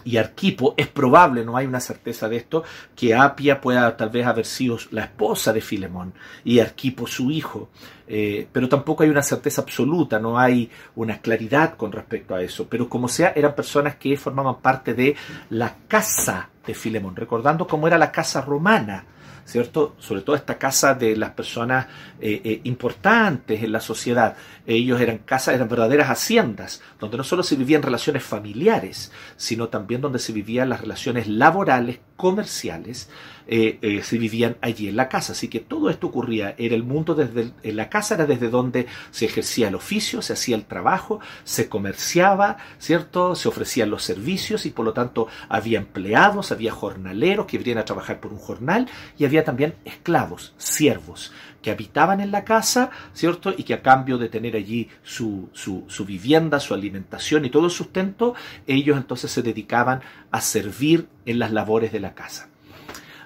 Y 0.06 0.18
Arquipo, 0.18 0.76
es 0.78 0.88
probable, 0.88 1.44
no 1.44 1.58
hay 1.58 1.66
una 1.66 1.80
certeza 1.80 2.30
de 2.30 2.38
esto, 2.38 2.64
que 2.96 3.16
Apia 3.16 3.60
pueda 3.60 3.98
tal 3.98 4.10
vez 4.12 4.26
haber 4.26 4.46
sido 4.46 4.78
la 4.92 5.06
esposa 5.06 5.52
de 5.52 5.62
Filemón 5.62 6.14
y 6.44 6.60
Arquipo 6.60 7.08
su 7.08 7.32
hijo, 7.32 7.70
eh, 8.08 8.48
pero 8.52 8.70
tampoco 8.70 9.04
hay 9.04 9.10
una 9.10 9.24
certeza 9.24 9.64
absoluta, 9.64 10.20
no 10.20 10.38
hay 10.38 10.70
una 10.96 11.18
claridad 11.18 11.76
con 11.76 11.92
respecto 11.92 12.36
a 12.36 12.42
eso, 12.42 12.68
pero 12.70 12.88
como 12.88 13.08
sea, 13.08 13.34
eran 13.36 13.56
personas 13.56 13.96
que 13.96 14.16
formaban 14.16 14.62
parte 14.62 14.94
de 14.94 15.16
la 15.50 15.76
casa 15.88 16.50
de 16.66 16.76
Filemón, 16.76 17.16
recordando 17.16 17.66
cómo 17.66 17.88
era 17.88 17.98
la 17.98 18.12
casa 18.12 18.42
romana, 18.42 19.06
¿cierto? 19.44 19.96
Sobre 20.00 20.22
todo 20.22 20.36
esta 20.36 20.58
casa 20.58 20.94
de 20.94 21.16
las 21.16 21.32
personas 21.32 21.88
eh, 22.28 22.42
eh, 22.44 22.62
importantes 22.64 23.62
en 23.62 23.72
la 23.72 23.80
sociedad. 23.80 24.36
Ellos 24.66 25.00
eran 25.00 25.20
casas, 25.20 25.54
eran 25.54 25.70
verdaderas 25.70 26.10
haciendas, 26.10 26.82
donde 27.00 27.18
no 27.18 27.24
solo 27.24 27.44
se 27.44 27.56
vivían 27.56 27.84
relaciones 27.84 28.24
familiares, 28.24 29.12
sino 29.38 29.68
también 29.68 30.02
donde 30.02 30.18
se 30.18 30.34
vivían 30.34 30.70
las 30.70 30.82
relaciones 30.82 31.28
laborales, 31.28 32.00
comerciales, 32.18 33.10
eh, 33.48 34.02
se 34.04 34.18
vivían 34.18 34.58
allí 34.62 34.88
en 34.88 34.96
la 34.96 35.08
casa. 35.08 35.34
Así 35.34 35.50
que 35.50 35.60
todo 35.60 35.92
esto 35.92 36.08
ocurría, 36.08 36.56
era 36.58 36.74
el 36.74 36.82
mundo 36.82 37.14
desde 37.14 37.52
en 37.62 37.76
la 37.76 37.90
casa, 37.90 38.16
era 38.16 38.26
desde 38.26 38.50
donde 38.50 38.88
se 39.12 39.26
ejercía 39.26 39.68
el 39.68 39.76
oficio, 39.76 40.24
se 40.24 40.34
hacía 40.34 40.56
el 40.56 40.66
trabajo, 40.66 41.20
se 41.44 41.70
comerciaba, 41.70 42.58
¿cierto? 42.80 43.36
Se 43.36 43.50
ofrecían 43.50 43.92
los 43.92 44.02
servicios 44.02 44.66
y 44.66 44.72
por 44.72 44.86
lo 44.86 44.94
tanto 44.94 45.28
había 45.48 45.78
empleados, 45.78 46.52
había 46.52 46.72
jornaleros 46.72 47.46
que 47.46 47.60
venían 47.60 47.78
a 47.78 47.86
trabajar 47.86 48.20
por 48.20 48.34
un 48.34 48.40
jornal 48.40 48.90
y 49.16 49.26
había 49.26 49.44
también 49.44 49.76
esclavos, 49.86 50.56
siervos, 50.58 51.32
que 51.66 51.72
habitaban 51.72 52.15
en 52.22 52.32
la 52.32 52.44
casa, 52.44 52.90
¿cierto? 53.14 53.54
Y 53.56 53.64
que 53.64 53.74
a 53.74 53.82
cambio 53.82 54.18
de 54.18 54.30
tener 54.30 54.56
allí 54.56 54.90
su, 55.04 55.50
su, 55.54 55.86
su, 55.88 56.06
vivienda, 56.06 56.60
su 56.60 56.74
alimentación 56.74 57.46
y 57.46 57.50
todo 57.50 57.66
el 57.66 57.72
sustento, 57.72 58.36
ellos 58.68 58.98
entonces 58.98 59.32
se 59.32 59.42
dedicaban 59.42 60.02
a 60.32 60.42
servir 60.42 61.08
en 61.26 61.40
las 61.40 61.52
labores 61.52 61.92
de 61.92 62.00
la 62.00 62.14
casa. 62.14 62.50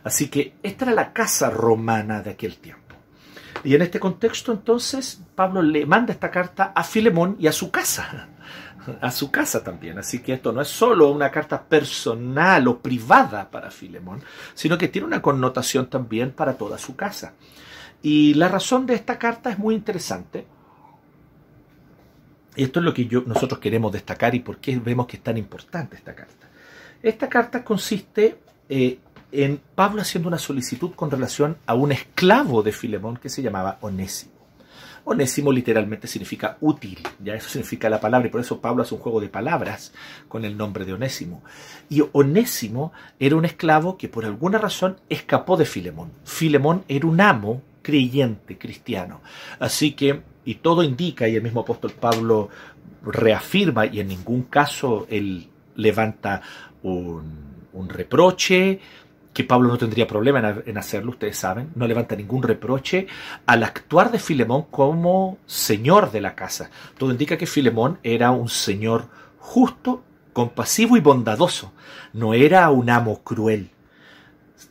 Así 0.04 0.30
que 0.30 0.56
esta 0.64 0.86
era 0.86 0.94
la 0.94 1.14
casa 1.14 1.50
romana 1.50 2.22
de 2.22 2.32
aquel 2.32 2.58
tiempo. 2.58 2.96
Y 3.64 3.76
en 3.76 3.82
este 3.82 4.00
contexto 4.00 4.52
entonces 4.52 5.22
Pablo 5.36 5.62
le 5.62 5.86
manda 5.86 6.14
esta 6.14 6.32
carta 6.32 6.72
a 6.76 6.84
Filemón 6.84 7.36
y 7.40 7.48
a 7.48 7.52
su 7.52 7.72
casa, 7.72 8.30
a 9.02 9.12
su 9.12 9.32
casa 9.32 9.64
también. 9.64 10.00
Así 10.00 10.20
que 10.20 10.34
esto 10.34 10.52
no 10.52 10.62
es 10.62 10.70
solo 10.70 11.12
una 11.12 11.30
carta 11.30 11.62
personal 11.62 12.68
o 12.68 12.80
privada 12.80 13.50
para 13.50 13.72
Filemón, 13.72 14.24
sino 14.54 14.78
que 14.78 14.88
tiene 14.88 15.08
una 15.08 15.22
connotación 15.22 15.88
también 15.88 16.32
para 16.32 16.54
toda 16.54 16.78
su 16.78 16.96
casa. 16.96 17.34
Y 18.02 18.34
la 18.36 18.48
razón 18.48 18.86
de 18.86 18.96
esta 18.96 19.20
carta 19.20 19.52
es 19.52 19.60
muy 19.60 19.76
interesante. 19.76 20.46
Y 22.56 22.64
esto 22.64 22.80
es 22.80 22.86
lo 22.86 22.94
que 22.94 23.06
yo, 23.06 23.24
nosotros 23.26 23.60
queremos 23.60 23.92
destacar 23.92 24.36
y 24.36 24.40
por 24.40 24.58
qué 24.58 24.78
vemos 24.80 25.08
que 25.08 25.18
es 25.18 25.24
tan 25.24 25.38
importante 25.38 25.96
esta 25.96 26.16
carta. 26.16 26.48
Esta 27.02 27.30
carta 27.30 27.64
consiste 27.64 28.40
eh, 28.68 29.00
en 29.32 29.62
Pablo 29.76 30.02
haciendo 30.02 30.28
una 30.28 30.38
solicitud 30.38 30.92
con 30.96 31.12
relación 31.12 31.58
a 31.66 31.76
un 31.76 31.92
esclavo 31.92 32.64
de 32.64 32.72
Filemón 32.72 33.18
que 33.18 33.30
se 33.30 33.42
llamaba 33.42 33.78
Onésimo. 33.82 34.34
Onésimo 35.06 35.52
literalmente 35.52 36.08
significa 36.08 36.58
útil, 36.62 37.00
ya 37.24 37.34
eso 37.34 37.50
significa 37.50 37.90
la 37.90 38.00
palabra, 38.00 38.28
y 38.28 38.32
por 38.32 38.42
eso 38.42 38.60
Pablo 38.60 38.84
hace 38.84 38.94
un 38.94 39.02
juego 39.02 39.20
de 39.22 39.30
palabras 39.30 39.94
con 40.28 40.46
el 40.46 40.58
nombre 40.58 40.86
de 40.86 40.94
Onésimo. 40.94 41.42
Y 41.90 42.04
Onésimo 42.12 42.92
era 43.20 43.36
un 43.36 43.46
esclavo 43.46 43.98
que 43.98 44.10
por 44.10 44.26
alguna 44.26 44.58
razón 44.58 44.98
escapó 45.10 45.58
de 45.58 45.66
Filemón. 45.66 46.12
Filemón 46.26 46.84
era 46.88 47.08
un 47.08 47.22
amo 47.22 47.62
creyente, 47.82 48.58
cristiano. 48.58 49.22
Así 49.60 49.94
que, 49.94 50.22
y 50.46 50.56
todo 50.56 50.84
indica, 50.84 51.28
y 51.28 51.36
el 51.36 51.44
mismo 51.44 51.62
apóstol 51.62 51.92
Pablo 51.92 52.50
reafirma, 53.04 53.86
y 53.86 54.00
en 54.00 54.08
ningún 54.08 54.44
caso 54.44 55.08
él 55.10 55.48
levanta 55.76 56.42
un, 56.84 57.48
reproche, 57.88 58.80
que 59.34 59.44
Pablo 59.44 59.70
no 59.70 59.78
tendría 59.78 60.06
problema 60.06 60.62
en, 60.66 60.78
hacerlo, 60.78 61.12
ustedes 61.12 61.38
saben, 61.38 61.70
no 61.76 61.88
levanta 61.88 62.16
ningún 62.16 62.44
reproche 62.44 63.08
al 63.46 63.64
actuar 63.64 64.12
de 64.12 64.20
Filemón 64.20 64.66
como 64.70 65.38
señor 65.46 66.12
de 66.12 66.20
la 66.20 66.36
casa. 66.36 66.70
Todo 66.98 67.12
indica 67.12 67.38
que 67.38 67.46
Filemón 67.46 68.00
era 68.04 68.32
un 68.32 68.50
señor 68.50 69.06
justo, 69.40 70.04
compasivo 70.34 70.98
y 70.98 71.00
bondadoso, 71.00 71.72
no 72.14 72.34
era 72.34 72.70
un 72.70 72.90
amo 72.90 73.22
cruel. 73.24 73.70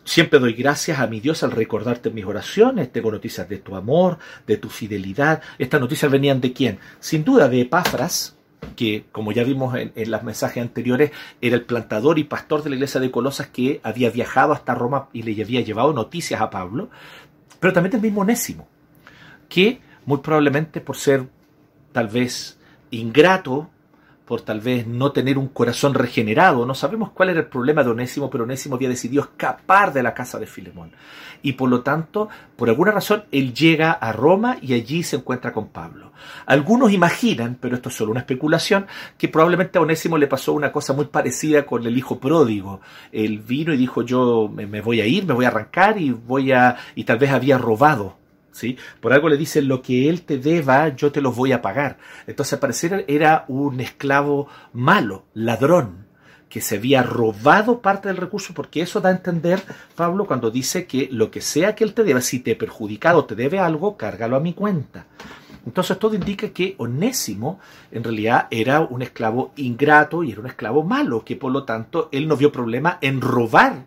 Siempre 0.08 0.38
doy 0.38 0.54
gracias 0.54 1.00
a 1.00 1.06
mi 1.06 1.20
Dios 1.20 1.42
al 1.42 1.50
recordarte 1.50 2.08
en 2.08 2.14
mis 2.14 2.24
oraciones. 2.24 2.90
Tengo 2.90 3.12
noticias 3.12 3.46
de 3.46 3.58
tu 3.58 3.76
amor, 3.76 4.16
de 4.46 4.56
tu 4.56 4.70
fidelidad. 4.70 5.42
Estas 5.58 5.82
noticias 5.82 6.10
venían 6.10 6.40
de 6.40 6.54
quién? 6.54 6.78
Sin 6.98 7.24
duda 7.24 7.46
de 7.50 7.60
Epafras, 7.60 8.34
que, 8.74 9.04
como 9.12 9.32
ya 9.32 9.44
vimos 9.44 9.76
en, 9.76 10.10
los 10.10 10.22
mensajes 10.22 10.62
anteriores, 10.62 11.10
era 11.42 11.56
el 11.56 11.66
plantador 11.66 12.18
y 12.18 12.24
pastor 12.24 12.62
de 12.62 12.70
la 12.70 12.76
iglesia 12.76 13.02
de 13.02 13.10
Colosas 13.10 13.48
que 13.48 13.82
había 13.82 14.08
viajado 14.08 14.54
hasta 14.54 14.74
Roma 14.74 15.10
y 15.12 15.24
le 15.24 15.42
había 15.42 15.60
llevado 15.60 15.92
noticias 15.92 16.40
a 16.40 16.48
Pablo, 16.48 16.88
pero 17.60 17.74
también 17.74 17.92
del 17.92 18.00
mismo 18.00 18.22
Onésimo, 18.22 18.66
que 19.50 19.82
muy 20.06 20.20
probablemente 20.20 20.80
por 20.80 20.96
ser 20.96 21.28
tal 21.92 22.08
vez 22.08 22.58
ingrato 22.90 23.68
por 24.28 24.42
tal 24.42 24.60
vez 24.60 24.86
no 24.86 25.10
tener 25.10 25.38
un 25.38 25.48
corazón 25.48 25.94
regenerado. 25.94 26.66
No 26.66 26.74
sabemos 26.74 27.12
cuál 27.12 27.30
era 27.30 27.40
el 27.40 27.46
problema 27.46 27.82
de 27.82 27.88
Onésimo, 27.88 28.28
pero 28.28 28.44
Onésimo 28.44 28.76
había 28.76 28.90
decidido 28.90 29.22
escapar 29.22 29.94
de 29.94 30.02
la 30.02 30.12
casa 30.12 30.38
de 30.38 30.46
Filemón. 30.46 30.92
Y 31.40 31.54
por 31.54 31.70
lo 31.70 31.80
tanto, 31.80 32.28
por 32.54 32.68
alguna 32.68 32.90
razón, 32.90 33.24
él 33.32 33.54
llega 33.54 33.90
a 33.90 34.12
Roma 34.12 34.58
y 34.60 34.74
allí 34.74 35.02
se 35.02 35.16
encuentra 35.16 35.54
con 35.54 35.68
Pablo. 35.68 36.12
Algunos 36.44 36.92
imaginan, 36.92 37.56
pero 37.58 37.76
esto 37.76 37.88
es 37.88 37.94
solo 37.94 38.10
una 38.10 38.20
especulación, 38.20 38.86
que 39.16 39.28
probablemente 39.28 39.78
a 39.78 39.80
Onésimo 39.80 40.18
le 40.18 40.26
pasó 40.26 40.52
una 40.52 40.72
cosa 40.72 40.92
muy 40.92 41.06
parecida 41.06 41.64
con 41.64 41.86
el 41.86 41.96
hijo 41.96 42.20
pródigo. 42.20 42.82
Él 43.10 43.38
vino 43.38 43.72
y 43.72 43.78
dijo, 43.78 44.02
yo 44.02 44.50
me 44.54 44.82
voy 44.82 45.00
a 45.00 45.06
ir, 45.06 45.24
me 45.24 45.32
voy 45.32 45.46
a 45.46 45.48
arrancar 45.48 45.98
y 45.98 46.10
voy 46.10 46.52
a... 46.52 46.76
y 46.94 47.04
tal 47.04 47.16
vez 47.16 47.30
había 47.30 47.56
robado 47.56 48.17
por 49.00 49.12
algo 49.12 49.28
le 49.28 49.36
dice, 49.36 49.62
lo 49.62 49.82
que 49.82 50.08
él 50.08 50.22
te 50.22 50.38
deba, 50.38 50.88
yo 50.88 51.12
te 51.12 51.20
lo 51.20 51.32
voy 51.32 51.52
a 51.52 51.62
pagar. 51.62 51.98
Entonces, 52.26 52.54
al 52.54 52.58
parecer 52.60 53.04
era 53.08 53.44
un 53.48 53.80
esclavo 53.80 54.48
malo, 54.72 55.24
ladrón, 55.34 56.06
que 56.48 56.60
se 56.60 56.76
había 56.76 57.02
robado 57.02 57.80
parte 57.80 58.08
del 58.08 58.16
recurso, 58.16 58.54
porque 58.54 58.80
eso 58.80 59.00
da 59.00 59.10
a 59.10 59.12
entender, 59.12 59.62
Pablo, 59.94 60.26
cuando 60.26 60.50
dice 60.50 60.86
que 60.86 61.08
lo 61.12 61.30
que 61.30 61.40
sea 61.40 61.74
que 61.74 61.84
él 61.84 61.94
te 61.94 62.04
deba, 62.04 62.20
si 62.20 62.40
te 62.40 62.52
he 62.52 62.56
perjudicado, 62.56 63.24
te 63.24 63.34
debe 63.34 63.58
algo, 63.58 63.96
cárgalo 63.96 64.36
a 64.36 64.40
mi 64.40 64.54
cuenta. 64.54 65.06
Entonces 65.66 65.98
todo 65.98 66.14
indica 66.14 66.48
que 66.48 66.74
Onésimo 66.78 67.60
en 67.90 68.02
realidad 68.02 68.46
era 68.50 68.80
un 68.80 69.02
esclavo 69.02 69.52
ingrato 69.56 70.24
y 70.24 70.32
era 70.32 70.40
un 70.40 70.46
esclavo 70.46 70.82
malo, 70.82 71.24
que 71.24 71.36
por 71.36 71.52
lo 71.52 71.64
tanto 71.64 72.08
él 72.10 72.26
no 72.26 72.38
vio 72.38 72.50
problema 72.50 72.98
en 73.02 73.20
robar 73.20 73.84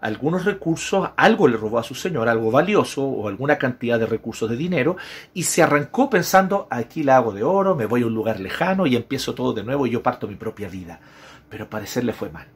algunos 0.00 0.44
recursos, 0.44 1.10
algo 1.16 1.46
le 1.48 1.56
robó 1.56 1.78
a 1.78 1.82
su 1.82 1.94
señor, 1.94 2.28
algo 2.28 2.50
valioso 2.50 3.04
o 3.04 3.28
alguna 3.28 3.58
cantidad 3.58 3.98
de 3.98 4.06
recursos 4.06 4.48
de 4.48 4.56
dinero 4.56 4.96
y 5.34 5.42
se 5.42 5.62
arrancó 5.62 6.08
pensando, 6.08 6.66
aquí 6.70 7.02
la 7.02 7.16
hago 7.16 7.32
de 7.32 7.42
oro, 7.42 7.76
me 7.76 7.86
voy 7.86 8.02
a 8.02 8.06
un 8.06 8.14
lugar 8.14 8.40
lejano 8.40 8.86
y 8.86 8.96
empiezo 8.96 9.34
todo 9.34 9.52
de 9.52 9.62
nuevo 9.62 9.86
y 9.86 9.90
yo 9.90 10.02
parto 10.02 10.26
mi 10.26 10.36
propia 10.36 10.68
vida. 10.68 11.00
Pero 11.48 11.64
al 11.64 11.68
parecer 11.68 12.04
le 12.04 12.12
fue 12.12 12.30
mal. 12.30 12.46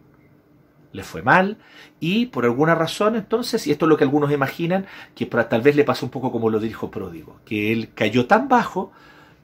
Le 0.93 1.03
fue 1.03 1.23
mal 1.23 1.59
y 1.99 2.27
por 2.27 2.45
alguna 2.45 2.75
razón 2.75 3.17
entonces, 3.17 3.67
y 3.67 3.73
esto 3.73 3.87
es 3.87 3.89
lo 3.89 3.97
que 3.97 4.05
algunos 4.05 4.31
imaginan, 4.31 4.87
que 5.15 5.27
tal 5.27 5.61
vez 5.61 5.75
le 5.75 5.85
pasó 5.85 6.07
un 6.07 6.11
poco 6.11 6.31
como 6.31 6.51
lo 6.51 6.61
dijo 6.61 6.91
Pródigo, 6.91 7.41
que 7.45 7.73
él 7.73 7.91
cayó 7.95 8.27
tan 8.27 8.49
bajo 8.49 8.93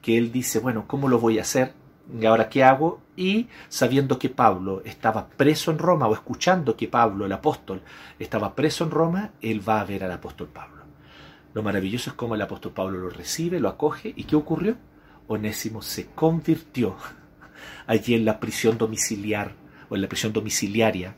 que 0.01 0.17
él 0.17 0.31
dice, 0.31 0.59
bueno, 0.59 0.85
¿cómo 0.87 1.07
lo 1.07 1.19
voy 1.19 1.37
a 1.37 1.43
hacer? 1.43 1.73
¿Y 2.19 2.25
ahora 2.25 2.49
qué 2.49 2.63
hago? 2.63 3.01
Y 3.15 3.47
sabiendo 3.69 4.19
que 4.19 4.29
Pablo 4.29 4.81
estaba 4.83 5.27
preso 5.29 5.71
en 5.71 5.77
Roma, 5.77 6.07
o 6.07 6.13
escuchando 6.13 6.75
que 6.75 6.87
Pablo, 6.87 7.25
el 7.25 7.31
apóstol, 7.31 7.81
estaba 8.19 8.55
preso 8.55 8.83
en 8.83 8.91
Roma, 8.91 9.31
él 9.41 9.67
va 9.67 9.79
a 9.79 9.85
ver 9.85 10.03
al 10.03 10.11
apóstol 10.11 10.47
Pablo. 10.47 10.83
Lo 11.53 11.63
maravilloso 11.63 12.09
es 12.09 12.15
cómo 12.15 12.35
el 12.35 12.41
apóstol 12.41 12.73
Pablo 12.73 12.97
lo 12.99 13.09
recibe, 13.09 13.59
lo 13.59 13.69
acoge, 13.69 14.13
¿y 14.15 14.23
qué 14.25 14.35
ocurrió? 14.35 14.75
Onésimo 15.27 15.81
se 15.81 16.07
convirtió 16.07 16.95
allí 17.87 18.13
en 18.13 18.25
la 18.25 18.39
prisión 18.39 18.77
domiciliar, 18.77 19.53
o 19.89 19.95
en 19.95 20.01
la 20.01 20.09
prisión 20.09 20.33
domiciliaria 20.33 21.15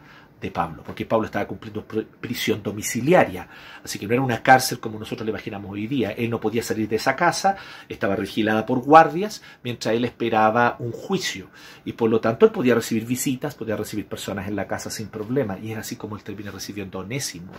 Pablo, 0.52 0.84
porque 0.86 1.06
Pablo 1.06 1.26
estaba 1.26 1.48
cumpliendo 1.48 1.86
prisión 1.86 2.62
domiciliaria, 2.64 3.48
así 3.84 4.00
que 4.00 4.08
no 4.08 4.14
era 4.14 4.22
una 4.22 4.44
cárcel 4.44 4.80
como 4.80 5.00
nosotros 5.00 5.26
le 5.26 5.32
imaginamos 5.32 5.72
hoy 5.72 5.88
día. 5.88 6.12
Él 6.12 6.30
no 6.30 6.40
podía 6.40 6.64
salir 6.64 6.88
de 6.88 6.98
esa 6.98 7.16
casa, 7.16 7.58
estaba 7.90 8.16
vigilada 8.16 8.66
por 8.66 8.80
guardias 8.80 9.42
mientras 9.64 9.96
él 9.96 10.06
esperaba 10.06 10.76
un 10.80 10.92
juicio 10.92 11.50
y 11.86 11.94
por 11.94 12.10
lo 12.10 12.22
tanto 12.22 12.46
él 12.46 12.52
podía 12.52 12.76
recibir 12.76 13.06
visitas, 13.06 13.56
podía 13.56 13.76
recibir 13.76 14.08
personas 14.08 14.48
en 14.48 14.56
la 14.56 14.68
casa 14.68 14.90
sin 14.90 15.08
problema 15.08 15.60
y 15.60 15.72
es 15.72 15.78
así 15.78 15.96
como 15.96 16.16
él 16.16 16.24
termina 16.24 16.52
recibiendo 16.52 17.00
a 17.00 17.02
Onésimo. 17.02 17.52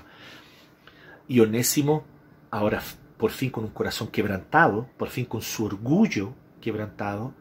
Y 1.29 1.41
Onésimo, 1.41 2.05
ahora 2.51 2.83
por 3.17 3.31
fin 3.31 3.51
con 3.51 3.65
un 3.65 3.71
corazón 3.71 4.09
quebrantado, 4.09 4.89
por 4.97 5.09
fin 5.09 5.25
con 5.25 5.43
su 5.43 5.65
orgullo 5.65 6.35
quebrantado, 6.61 7.35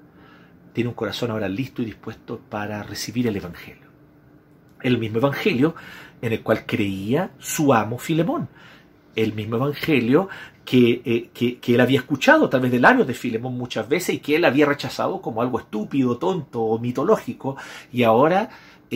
tiene 0.74 0.90
un 0.90 0.96
corazón 0.96 1.32
ahora 1.32 1.48
listo 1.48 1.82
y 1.82 1.86
dispuesto 1.86 2.40
para 2.40 2.84
recibir 2.84 3.28
el 3.28 3.36
Evangelio 3.36 3.93
El 4.84 4.98
mismo 5.00 5.18
evangelio 5.18 5.76
en 6.22 6.34
el 6.34 6.42
cual 6.42 6.66
creía 6.66 7.32
su 7.40 7.74
amo 7.74 7.98
Filemón. 7.98 8.48
El 9.16 9.34
mismo 9.34 9.58
evangelio 9.58 10.30
que, 10.66 11.30
que, 11.34 11.58
que, 11.60 11.76
él 11.76 11.82
había 11.82 12.00
escuchado 12.00 12.46
a 12.46 12.50
través 12.50 12.72
de 12.72 12.80
labios 12.80 13.06
de 13.08 13.14
Filemón 13.14 13.58
muchas 13.58 13.88
veces 13.88 14.16
y 14.16 14.20
que 14.20 14.36
él 14.36 14.46
había 14.46 14.66
rechazado 14.66 15.22
como 15.22 15.42
algo 15.42 15.60
estúpido, 15.60 16.18
tonto 16.18 16.62
o 16.62 16.80
mitológico. 16.80 17.58
Y 17.92 18.04
ahora 18.04 18.50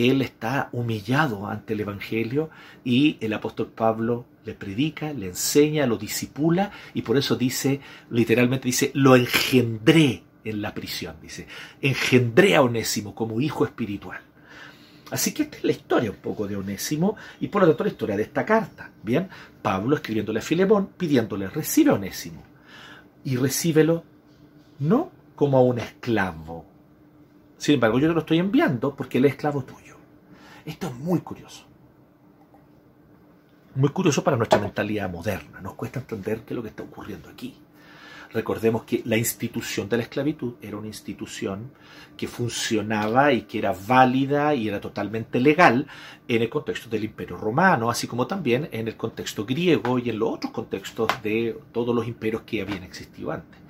él 0.06 0.22
está 0.22 0.68
humillado 0.72 1.46
ante 1.46 1.74
el 1.74 1.80
Evangelio 1.80 2.50
y 2.84 3.16
el 3.20 3.32
apóstol 3.32 3.72
Pablo 3.74 4.26
le 4.44 4.54
predica, 4.54 5.12
le 5.12 5.26
enseña, 5.26 5.86
lo 5.86 5.98
disipula 5.98 6.70
y 6.94 7.02
por 7.02 7.16
eso 7.16 7.36
dice, 7.36 7.80
literalmente 8.10 8.66
dice, 8.66 8.90
lo 8.94 9.16
engendré 9.16 10.22
en 10.44 10.62
la 10.62 10.72
prisión, 10.72 11.16
dice, 11.20 11.46
engendré 11.82 12.54
a 12.54 12.62
Onésimo 12.62 13.14
como 13.14 13.40
hijo 13.40 13.64
espiritual. 13.64 14.20
Así 15.10 15.32
que 15.32 15.44
esta 15.44 15.56
es 15.56 15.64
la 15.64 15.72
historia 15.72 16.10
un 16.10 16.16
poco 16.18 16.46
de 16.46 16.56
Onésimo 16.56 17.16
y 17.40 17.48
por 17.48 17.62
lo 17.62 17.68
tanto 17.68 17.84
la 17.84 17.90
historia 17.90 18.16
de 18.16 18.24
esta 18.24 18.44
carta. 18.44 18.90
Bien, 19.02 19.28
Pablo 19.62 19.96
escribiéndole 19.96 20.40
a 20.40 20.42
Filemón, 20.42 20.88
pidiéndole, 20.96 21.48
recibe 21.48 21.90
a 21.90 21.94
Onésimo 21.94 22.42
y 23.24 23.36
recíbelo 23.36 24.04
no 24.78 25.10
como 25.34 25.58
a 25.58 25.62
un 25.62 25.78
esclavo. 25.78 26.64
Sin 27.56 27.74
embargo, 27.74 27.98
yo 27.98 28.08
te 28.08 28.14
lo 28.14 28.20
estoy 28.20 28.38
enviando 28.38 28.94
porque 28.94 29.18
él 29.18 29.24
es 29.24 29.32
esclavo 29.32 29.64
tuyo. 29.64 29.96
Esto 30.64 30.88
es 30.88 30.94
muy 30.94 31.20
curioso. 31.20 31.64
Muy 33.74 33.90
curioso 33.90 34.22
para 34.22 34.36
nuestra 34.36 34.58
mentalidad 34.58 35.10
moderna. 35.10 35.60
Nos 35.60 35.74
cuesta 35.74 36.00
entender 36.00 36.42
qué 36.42 36.52
es 36.52 36.56
lo 36.56 36.62
que 36.62 36.68
está 36.68 36.82
ocurriendo 36.82 37.28
aquí. 37.28 37.54
Recordemos 38.30 38.82
que 38.82 39.02
la 39.06 39.16
institución 39.16 39.88
de 39.88 39.96
la 39.96 40.02
esclavitud 40.02 40.54
era 40.60 40.76
una 40.76 40.88
institución 40.88 41.70
que 42.16 42.28
funcionaba 42.28 43.32
y 43.32 43.42
que 43.42 43.58
era 43.58 43.74
válida 43.86 44.54
y 44.54 44.68
era 44.68 44.80
totalmente 44.80 45.40
legal 45.40 45.86
en 46.26 46.42
el 46.42 46.50
contexto 46.50 46.90
del 46.90 47.04
Imperio 47.04 47.38
Romano, 47.38 47.90
así 47.90 48.06
como 48.06 48.26
también 48.26 48.68
en 48.70 48.86
el 48.86 48.96
contexto 48.96 49.46
griego 49.46 49.98
y 49.98 50.10
en 50.10 50.18
los 50.18 50.34
otros 50.34 50.52
contextos 50.52 51.08
de 51.22 51.58
todos 51.72 51.94
los 51.94 52.06
imperios 52.06 52.42
que 52.42 52.60
habían 52.60 52.82
existido 52.82 53.30
antes. 53.32 53.60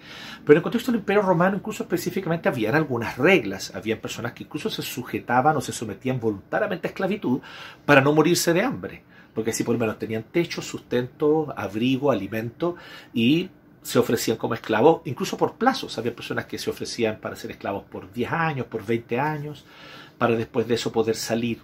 Pero 0.45 0.55
en 0.55 0.57
el 0.57 0.63
contexto 0.63 0.91
del 0.91 1.01
Imperio 1.01 1.23
Romano 1.23 1.57
incluso 1.57 1.85
específicamente 1.85 2.49
habían 2.49 2.75
algunas 2.75 3.17
reglas, 3.17 3.73
habían 3.77 4.01
personas 4.01 4.33
que 4.33 4.43
incluso 4.43 4.71
se 4.71 4.83
sujetaban 4.83 5.57
o 5.57 5.61
se 5.61 5.73
sometían 5.73 6.19
voluntariamente 6.19 6.89
a 6.89 6.91
esclavitud 6.91 7.41
para 7.87 8.01
no 8.01 8.13
morirse 8.13 8.53
de 8.53 8.63
hambre 8.63 9.03
porque 9.39 9.53
así 9.53 9.63
por 9.63 9.75
lo 9.75 9.79
menos 9.79 10.01
tenían 10.01 10.25
techo, 10.25 10.61
sustento, 10.61 11.55
abrigo, 11.57 12.11
alimento 12.11 12.75
y 13.15 13.51
se 13.83 13.99
ofrecían 13.99 14.37
como 14.37 14.55
esclavos, 14.55 15.03
incluso 15.05 15.37
por 15.37 15.55
plazos. 15.55 15.99
Había 15.99 16.15
personas 16.15 16.47
que 16.47 16.59
se 16.59 16.71
ofrecían 16.71 17.19
para 17.21 17.37
ser 17.37 17.51
esclavos 17.51 17.85
por 17.85 18.13
10 18.13 18.33
años, 18.33 18.67
por 18.67 18.85
20 18.85 19.19
años, 19.19 19.65
para 20.19 20.37
después 20.37 20.67
de 20.67 20.75
eso 20.75 20.93
poder 20.93 21.17
salir 21.17 21.61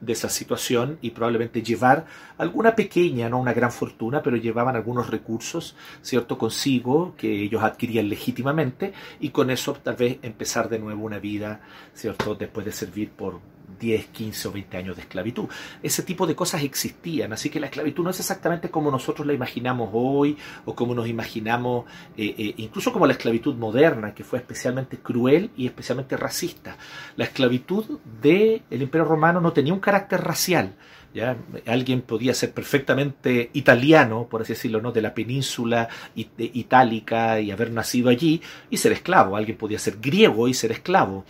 de 0.00 0.12
esa 0.12 0.28
situación 0.28 0.98
y 1.00 1.10
probablemente 1.10 1.62
llevar 1.62 2.06
alguna 2.36 2.74
pequeña, 2.74 3.28
no 3.28 3.40
una 3.40 3.52
gran 3.52 3.72
fortuna, 3.72 4.22
pero 4.22 4.36
llevaban 4.36 4.76
algunos 4.76 5.08
recursos, 5.08 5.76
¿cierto?, 6.02 6.36
consigo 6.36 7.14
que 7.16 7.42
ellos 7.42 7.62
adquirían 7.62 8.08
legítimamente 8.08 8.92
y 9.20 9.30
con 9.30 9.50
eso 9.50 9.72
tal 9.74 9.96
vez 9.96 10.18
empezar 10.22 10.68
de 10.68 10.78
nuevo 10.78 11.04
una 11.04 11.18
vida, 11.18 11.60
¿cierto?, 11.94 12.34
después 12.34 12.66
de 12.66 12.72
servir 12.72 13.10
por 13.10 13.40
10, 13.78 14.06
15 14.06 14.48
o 14.48 14.52
20 14.52 14.76
años 14.76 14.96
de 14.96 15.02
esclavitud. 15.02 15.46
Ese 15.82 16.02
tipo 16.02 16.26
de 16.26 16.34
cosas 16.34 16.62
existían, 16.62 17.32
así 17.32 17.50
que 17.50 17.60
la 17.60 17.66
esclavitud 17.66 18.04
no 18.04 18.10
es 18.10 18.20
exactamente 18.20 18.70
como 18.70 18.90
nosotros 18.90 19.26
la 19.26 19.32
imaginamos 19.32 19.90
hoy 19.92 20.36
o 20.64 20.74
como 20.74 20.94
nos 20.94 21.08
imaginamos, 21.08 21.84
eh, 22.16 22.34
eh, 22.36 22.54
incluso 22.58 22.92
como 22.92 23.06
la 23.06 23.12
esclavitud 23.12 23.54
moderna, 23.54 24.14
que 24.14 24.24
fue 24.24 24.38
especialmente 24.38 24.98
cruel 24.98 25.50
y 25.56 25.66
especialmente 25.66 26.16
racista. 26.16 26.76
La 27.16 27.24
esclavitud 27.24 27.98
del 28.20 28.62
Imperio 28.70 29.04
Romano 29.04 29.40
no 29.40 29.52
tenía 29.52 29.72
un 29.72 29.80
carácter 29.80 30.20
racial. 30.22 30.74
¿Ya? 31.14 31.36
Alguien 31.66 32.02
podía 32.02 32.34
ser 32.34 32.52
perfectamente 32.52 33.50
italiano, 33.52 34.26
por 34.28 34.42
así 34.42 34.54
decirlo, 34.54 34.82
¿no? 34.82 34.90
de 34.90 35.00
la 35.00 35.14
península 35.14 35.88
itálica 36.16 37.38
y 37.38 37.52
haber 37.52 37.70
nacido 37.70 38.10
allí 38.10 38.42
y 38.68 38.78
ser 38.78 38.90
esclavo. 38.90 39.36
Alguien 39.36 39.56
podía 39.56 39.78
ser 39.78 39.98
griego 40.00 40.48
y 40.48 40.54
ser 40.54 40.72
esclavo 40.72 41.24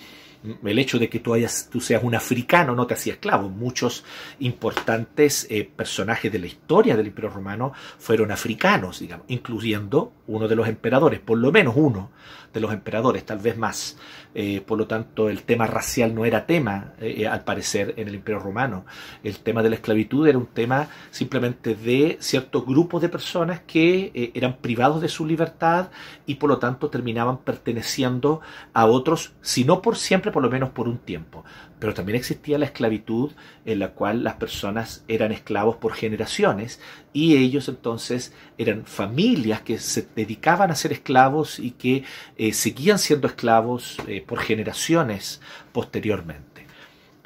el 0.64 0.78
hecho 0.78 0.98
de 0.98 1.08
que 1.08 1.20
tú, 1.20 1.34
hayas, 1.34 1.68
tú 1.70 1.80
seas 1.80 2.02
un 2.02 2.14
africano 2.14 2.74
no 2.74 2.86
te 2.86 2.94
hacía 2.94 3.14
esclavo. 3.14 3.48
Muchos 3.48 4.04
importantes 4.40 5.46
eh, 5.50 5.64
personajes 5.64 6.30
de 6.30 6.38
la 6.38 6.46
historia 6.46 6.96
del 6.96 7.06
Imperio 7.06 7.30
Romano 7.30 7.72
fueron 7.98 8.30
africanos, 8.30 9.00
digamos, 9.00 9.26
incluyendo 9.28 10.12
uno 10.26 10.48
de 10.48 10.56
los 10.56 10.68
emperadores, 10.68 11.20
por 11.20 11.38
lo 11.38 11.50
menos 11.52 11.74
uno 11.76 12.10
de 12.54 12.60
los 12.60 12.72
emperadores, 12.72 13.26
tal 13.26 13.38
vez 13.38 13.58
más. 13.58 13.98
Eh, 14.34 14.62
por 14.66 14.78
lo 14.78 14.86
tanto, 14.86 15.28
el 15.28 15.42
tema 15.42 15.66
racial 15.66 16.14
no 16.14 16.24
era 16.24 16.46
tema, 16.46 16.94
eh, 17.00 17.26
al 17.26 17.44
parecer, 17.44 17.94
en 17.96 18.08
el 18.08 18.14
Imperio 18.14 18.40
Romano. 18.40 18.86
El 19.22 19.38
tema 19.38 19.62
de 19.62 19.68
la 19.70 19.76
esclavitud 19.76 20.26
era 20.26 20.38
un 20.38 20.46
tema 20.46 20.88
simplemente 21.10 21.74
de 21.74 22.16
ciertos 22.20 22.64
grupos 22.64 23.02
de 23.02 23.08
personas 23.10 23.60
que 23.66 24.32
eran 24.34 24.56
privados 24.56 25.02
de 25.02 25.08
su 25.08 25.26
libertad 25.26 25.88
y 26.26 26.36
por 26.36 26.48
lo 26.48 26.58
tanto 26.58 26.88
terminaban 26.88 27.38
perteneciendo 27.38 28.40
a 28.72 28.86
otros, 28.86 29.32
si 29.42 29.64
no 29.64 29.82
por 29.82 29.96
siempre, 29.96 30.32
por 30.32 30.42
lo 30.42 30.50
menos 30.50 30.70
por 30.70 30.88
un 30.88 30.98
tiempo. 30.98 31.44
Pero 31.78 31.94
también 31.94 32.16
existía 32.16 32.58
la 32.58 32.66
esclavitud 32.66 33.32
en 33.64 33.78
la 33.78 33.90
cual 33.90 34.24
las 34.24 34.34
personas 34.34 35.04
eran 35.08 35.32
esclavos 35.32 35.76
por 35.76 35.92
generaciones 35.92 36.80
y 37.12 37.36
ellos 37.36 37.68
entonces 37.68 38.32
eran 38.58 38.86
familias 38.86 39.60
que 39.62 39.78
se 39.78 40.06
dedicaban 40.14 40.70
a 40.70 40.76
ser 40.76 40.92
esclavos 40.92 41.58
y 41.58 41.72
que 41.72 42.04
eh, 42.36 42.52
seguían 42.52 42.98
siendo 42.98 43.26
esclavos 43.26 43.98
eh, 44.06 44.24
por 44.26 44.40
generaciones 44.40 45.40
posteriormente. 45.72 46.66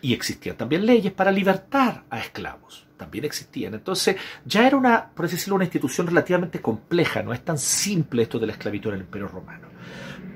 Y 0.01 0.13
existían 0.13 0.57
también 0.57 0.87
leyes 0.87 1.13
para 1.13 1.31
libertar 1.31 2.05
a 2.11 2.21
esclavos 2.21 2.89
también 2.99 3.25
existían. 3.25 3.73
Entonces, 3.73 4.17
ya 4.45 4.67
era 4.67 4.77
una, 4.77 5.07
por 5.07 5.31
decirlo, 5.31 5.55
una 5.55 5.65
institución 5.65 6.07
relativamente 6.07 6.61
compleja, 6.61 7.23
no 7.23 7.33
es 7.33 7.43
tan 7.43 7.57
simple 7.57 8.23
esto 8.23 8.39
de 8.39 8.49
la 8.49 8.53
esclavitud 8.53 8.91
en 8.91 8.97
el 8.97 9.03
Imperio 9.03 9.29
Romano. 9.29 9.69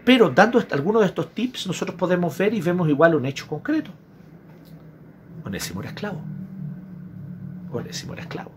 Pero 0.05 0.31
dando 0.31 0.65
algunos 0.71 1.03
de 1.03 1.09
estos 1.09 1.35
tips, 1.35 1.67
nosotros 1.67 1.97
podemos 1.97 2.37
ver 2.39 2.55
y 2.55 2.61
vemos 2.61 2.89
igual 2.89 3.15
un 3.15 3.27
hecho 3.27 3.47
concreto. 3.47 3.91
Onésimo 5.45 5.81
era 5.81 5.91
esclavo. 5.91 6.21
Onésimo 7.73 8.13
era 8.13 8.23
esclavo. 8.23 8.53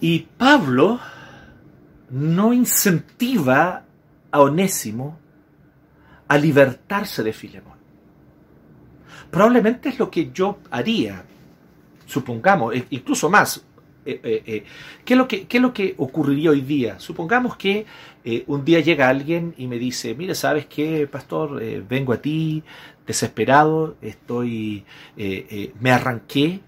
Y 0.00 0.20
Pablo 0.36 1.00
no 2.10 2.52
incentiva 2.52 3.84
a 4.30 4.40
Onésimo 4.40 5.18
a 6.28 6.38
libertarse 6.38 7.22
de 7.22 7.32
Filemón. 7.32 7.74
Probablemente 9.30 9.88
es 9.88 9.98
lo 9.98 10.10
que 10.10 10.30
yo 10.32 10.58
haría, 10.70 11.24
supongamos, 12.06 12.74
e 12.74 12.86
incluso 12.90 13.28
más, 13.28 13.64
eh, 14.06 14.20
eh, 14.22 14.42
eh, 14.46 14.64
¿qué, 15.04 15.14
es 15.14 15.18
lo 15.18 15.26
que, 15.26 15.46
¿qué, 15.46 15.56
es 15.56 15.62
lo 15.62 15.72
que, 15.72 15.94
ocurriría 15.96 16.50
hoy 16.50 16.60
día? 16.60 16.98
Supongamos 17.00 17.56
que 17.56 17.86
un 18.46 18.64
día 18.64 18.80
llega 18.80 19.08
alguien 19.08 19.54
y 19.58 19.66
me 19.66 19.78
dice, 19.78 20.14
mire, 20.14 20.34
¿sabes 20.34 20.66
qué, 20.66 21.06
pastor? 21.06 21.60
vengo 21.88 22.12
a 22.12 22.18
ti 22.18 22.62
desesperado, 23.06 23.96
estoy, 24.00 24.84
me 25.80 25.90
arranqué 25.90 26.60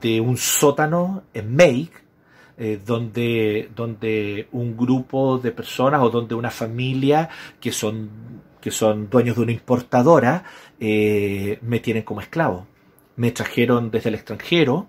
de 0.00 0.20
un 0.20 0.36
sótano 0.36 1.22
en 1.34 1.54
Make, 1.56 1.92
donde, 2.84 3.70
donde 3.74 4.48
un 4.52 4.76
grupo 4.76 5.38
de 5.38 5.52
personas 5.52 6.02
o 6.02 6.10
donde 6.10 6.34
una 6.34 6.50
familia 6.50 7.28
que 7.60 7.72
son, 7.72 8.10
que 8.60 8.70
son 8.70 9.08
dueños 9.08 9.36
de 9.36 9.42
una 9.42 9.52
importadora 9.52 10.44
me 10.78 11.80
tienen 11.82 12.02
como 12.02 12.20
esclavo. 12.20 12.66
Me 13.16 13.30
trajeron 13.30 13.90
desde 13.90 14.10
el 14.10 14.16
extranjero, 14.16 14.88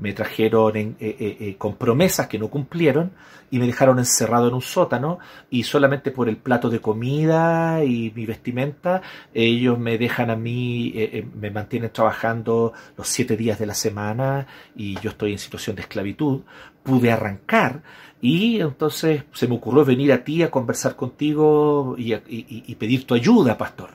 me 0.00 0.14
trajeron 0.14 0.76
eh, 0.76 0.96
eh, 0.98 1.36
eh, 1.40 1.54
con 1.58 1.76
promesas 1.76 2.26
que 2.26 2.38
no 2.38 2.48
cumplieron 2.48 3.12
y 3.50 3.58
me 3.58 3.66
dejaron 3.66 3.98
encerrado 3.98 4.48
en 4.48 4.54
un 4.54 4.62
sótano 4.62 5.18
y 5.50 5.62
solamente 5.62 6.10
por 6.10 6.28
el 6.28 6.38
plato 6.38 6.70
de 6.70 6.80
comida 6.80 7.84
y 7.84 8.10
mi 8.14 8.24
vestimenta 8.24 9.02
ellos 9.34 9.78
me 9.78 9.98
dejan 9.98 10.30
a 10.30 10.36
mí, 10.36 10.94
me 11.34 11.50
mantienen 11.50 11.90
trabajando 11.90 12.72
los 12.96 13.08
siete 13.08 13.36
días 13.36 13.58
de 13.58 13.66
la 13.66 13.74
semana 13.74 14.46
y 14.74 14.98
yo 15.00 15.10
estoy 15.10 15.32
en 15.32 15.38
situación 15.38 15.76
de 15.76 15.82
esclavitud. 15.82 16.42
Pude 16.82 17.12
arrancar 17.12 17.82
y 18.22 18.60
entonces 18.60 19.24
se 19.32 19.48
me 19.48 19.56
ocurrió 19.56 19.84
venir 19.84 20.12
a 20.12 20.24
ti 20.24 20.42
a 20.42 20.50
conversar 20.50 20.96
contigo 20.96 21.94
y, 21.98 22.14
y 22.14 22.74
pedir 22.76 23.06
tu 23.06 23.14
ayuda, 23.14 23.58
pastor. 23.58 23.90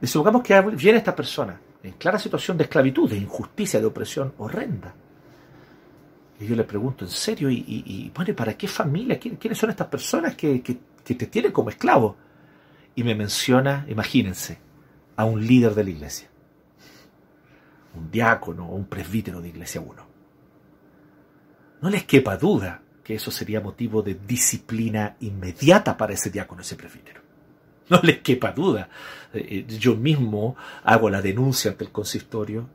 Y 0.00 0.06
supongamos 0.06 0.42
que 0.42 0.60
viene 0.60 0.98
esta 0.98 1.14
persona 1.14 1.60
en 1.82 1.92
clara 1.92 2.18
situación 2.18 2.56
de 2.56 2.64
esclavitud, 2.64 3.10
de 3.10 3.18
injusticia, 3.18 3.80
de 3.80 3.86
opresión 3.86 4.32
horrenda. 4.38 4.94
Y 6.40 6.46
yo 6.46 6.54
le 6.54 6.64
pregunto, 6.64 7.04
¿en 7.04 7.10
serio? 7.10 7.50
¿Y, 7.50 8.12
bueno, 8.14 8.34
¿para 8.34 8.56
qué 8.56 8.68
familia? 8.68 9.18
¿Quiénes 9.18 9.58
son 9.58 9.70
estas 9.70 9.88
personas 9.88 10.36
que, 10.36 10.62
que, 10.62 10.78
te 11.14 11.26
tienen 11.26 11.50
como 11.50 11.70
esclavo? 11.70 12.16
Y 12.94 13.02
me 13.02 13.14
menciona, 13.14 13.84
imagínense, 13.88 14.58
a 15.16 15.24
un 15.24 15.44
líder 15.44 15.74
de 15.74 15.84
la 15.84 15.90
iglesia, 15.90 16.28
un 17.96 18.10
diácono 18.10 18.68
o 18.68 18.76
un 18.76 18.86
presbítero 18.86 19.40
de 19.40 19.48
iglesia 19.48 19.80
1. 19.80 20.06
No 21.80 21.90
les 21.90 22.04
quepa 22.04 22.36
duda 22.36 22.82
que 23.02 23.14
eso 23.14 23.30
sería 23.30 23.60
motivo 23.60 24.02
de 24.02 24.14
disciplina 24.14 25.16
inmediata 25.20 25.96
para 25.96 26.12
ese 26.12 26.30
diácono, 26.30 26.62
ese 26.62 26.76
presbítero. 26.76 27.20
No 27.88 28.00
les 28.02 28.18
quepa 28.18 28.52
duda. 28.52 28.88
Eh, 29.32 29.64
yo 29.66 29.96
mismo 29.96 30.56
hago 30.84 31.10
la 31.10 31.20
denuncia 31.20 31.72
ante 31.72 31.84
el 31.84 31.90
consistorio 31.90 32.68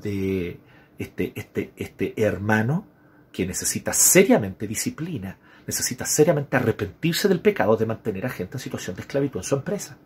de 0.00 0.60
este, 0.98 1.32
este, 1.34 1.72
este 1.76 2.14
hermano 2.22 2.86
que 3.32 3.46
necesita 3.46 3.92
seriamente 3.92 4.68
disciplina, 4.68 5.38
necesita 5.66 6.04
seriamente 6.04 6.56
arrepentirse 6.56 7.28
del 7.28 7.40
pecado 7.40 7.76
de 7.76 7.86
mantener 7.86 8.26
a 8.26 8.30
gente 8.30 8.56
en 8.56 8.60
situación 8.60 8.94
de 8.94 9.02
esclavitud 9.02 9.40
en 9.40 9.44
su 9.44 9.54
empresa. 9.54 9.96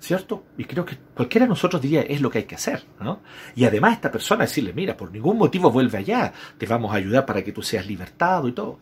¿Cierto? 0.00 0.46
Y 0.58 0.64
creo 0.64 0.84
que 0.84 0.98
cualquiera 1.14 1.46
de 1.46 1.50
nosotros 1.50 1.80
diría 1.80 2.02
es 2.02 2.20
lo 2.20 2.28
que 2.28 2.38
hay 2.38 2.44
que 2.44 2.56
hacer, 2.56 2.84
¿no? 3.00 3.20
Y 3.54 3.64
además 3.64 3.92
esta 3.92 4.10
persona 4.10 4.42
decirle, 4.42 4.72
mira, 4.72 4.96
por 4.96 5.12
ningún 5.12 5.38
motivo 5.38 5.70
vuelve 5.70 5.98
allá, 5.98 6.32
te 6.58 6.66
vamos 6.66 6.92
a 6.92 6.96
ayudar 6.96 7.24
para 7.24 7.44
que 7.44 7.52
tú 7.52 7.62
seas 7.62 7.86
libertado 7.86 8.48
y 8.48 8.52
todo. 8.52 8.80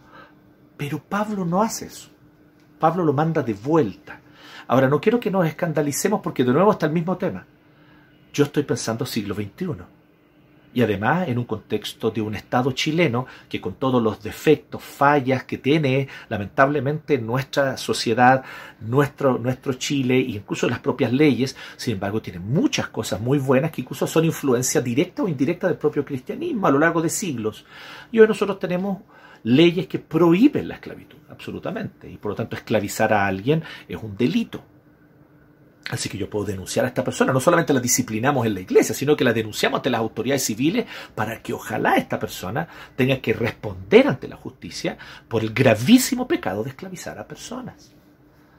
Pero 0.79 0.99
Pablo 0.99 1.45
no 1.45 1.61
hace 1.61 1.87
eso. 1.87 2.09
Pablo 2.79 3.05
lo 3.05 3.13
manda 3.13 3.43
de 3.43 3.53
vuelta. 3.53 4.19
Ahora, 4.69 4.89
no 4.89 4.99
quiero 4.99 5.21
que 5.21 5.31
nos 5.31 5.47
escandalicemos 5.47 6.23
porque 6.23 6.43
de 6.43 6.55
nuevo 6.55 6.73
está 6.73 6.87
el 6.87 6.93
mismo 6.93 7.19
tema. 7.19 7.45
Yo 8.33 8.45
estoy 8.45 8.63
pensando 8.63 9.05
siglo 9.05 9.35
XXI 9.35 10.00
y 10.73 10.83
además 10.83 11.29
en 11.29 11.39
un 11.39 11.45
contexto 11.45 12.11
de 12.11 12.21
un 12.21 12.35
Estado 12.35 12.73
chileno 12.73 13.27
que 13.49 13.61
con 13.61 13.75
todos 13.75 14.03
los 14.03 14.23
defectos, 14.23 14.83
fallas 14.83 15.45
que 15.45 15.59
tiene 15.59 16.09
lamentablemente 16.29 17.19
nuestra 17.19 17.77
sociedad, 17.77 18.45
nuestro, 18.81 19.39
nuestro 19.39 19.73
Chile 19.75 20.17
e 20.17 20.31
incluso 20.31 20.69
las 20.69 20.79
propias 20.79 21.13
leyes, 21.13 21.57
sin 21.77 21.95
embargo 21.95 22.23
tiene 22.23 22.39
muchas 22.39 22.89
cosas 22.89 23.21
muy 23.21 23.39
buenas 23.39 23.71
que 23.73 23.81
incluso 23.81 24.07
son 24.07 24.25
influencia 24.25 24.81
directa 24.81 25.23
o 25.23 25.29
indirecta 25.29 25.67
del 25.67 25.77
propio 25.77 26.05
cristianismo 26.05 26.67
a 26.67 26.71
lo 26.71 26.79
largo 26.79 27.03
de 27.03 27.09
siglos. 27.09 27.65
Y 28.13 28.21
hoy 28.21 28.29
nosotros 28.29 28.59
tenemos 28.59 28.99
leyes 29.43 29.87
que 29.87 29.99
prohíben 29.99 30.69
la 30.69 30.75
esclavitud, 30.75 31.19
absolutamente, 31.29 32.11
y 32.11 32.17
por 32.17 32.33
lo 32.33 32.37
tanto 32.37 32.57
esclavizar 32.57 33.13
a 33.13 33.27
alguien 33.27 33.63
es 33.89 33.97
un 34.01 34.17
delito. 34.17 34.63
Así 35.91 36.09
que 36.09 36.17
yo 36.17 36.31
puedo 36.31 36.45
denunciar 36.45 36.85
a 36.85 36.89
esta 36.89 37.03
persona. 37.03 37.33
No 37.33 37.41
solamente 37.41 37.73
la 37.73 37.81
disciplinamos 37.81 38.47
en 38.47 38.55
la 38.55 38.61
iglesia, 38.61 38.95
sino 38.95 39.17
que 39.17 39.25
la 39.25 39.33
denunciamos 39.33 39.79
ante 39.79 39.91
las 39.91 39.99
autoridades 39.99 40.45
civiles 40.45 40.87
para 41.15 41.43
que 41.43 41.53
ojalá 41.53 41.97
esta 41.97 42.19
persona 42.19 42.69
tenga 42.95 43.21
que 43.21 43.33
responder 43.33 44.07
ante 44.07 44.29
la 44.29 44.37
justicia 44.37 44.97
por 45.29 45.43
el 45.43 45.53
gravísimo 45.53 46.29
pecado 46.29 46.63
de 46.63 46.71
esclavizar 46.71 47.19
a 47.19 47.27
personas. 47.27 47.93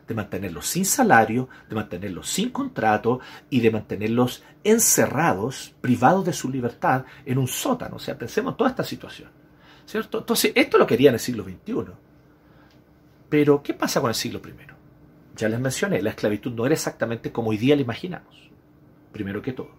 De 0.08 0.14
mantenerlos 0.14 0.68
sin 0.68 0.84
salario, 0.84 1.48
de 1.70 1.76
mantenerlos 1.76 2.28
sin 2.28 2.50
contrato 2.50 3.22
y 3.50 3.62
de 3.62 3.72
mantenerlos 3.72 4.44
encerrados, 4.62 5.74
privados 5.80 6.26
de 6.26 6.34
su 6.34 6.50
libertad 6.50 7.06
en 7.26 7.38
un 7.38 7.48
sótano. 7.48 7.96
O 7.96 8.00
sea, 8.00 8.18
pensemos 8.18 8.54
en 8.54 8.58
toda 8.58 8.70
esta 8.72 8.84
situación. 8.84 9.30
¿Cierto? 9.86 10.20
Entonces, 10.20 10.52
esto 10.54 10.78
lo 10.78 10.86
quería 10.86 11.10
en 11.10 11.16
el 11.16 11.20
siglo 11.20 11.44
XXI. 11.44 11.94
Pero, 13.30 13.64
¿qué 13.64 13.74
pasa 13.74 14.02
con 14.02 14.10
el 14.10 14.16
siglo 14.16 14.42
I? 14.46 14.71
Ya 15.36 15.50
les 15.50 15.60
mencioné, 15.60 16.02
la 16.02 16.10
esclavitud 16.12 16.52
no 16.52 16.66
era 16.66 16.76
exactamente 16.76 17.32
como 17.32 17.50
hoy 17.52 17.58
día 17.58 17.76
la 17.76 17.82
imaginamos. 17.82 18.50
Primero 19.12 19.42
que 19.42 19.54
todo, 19.54 19.72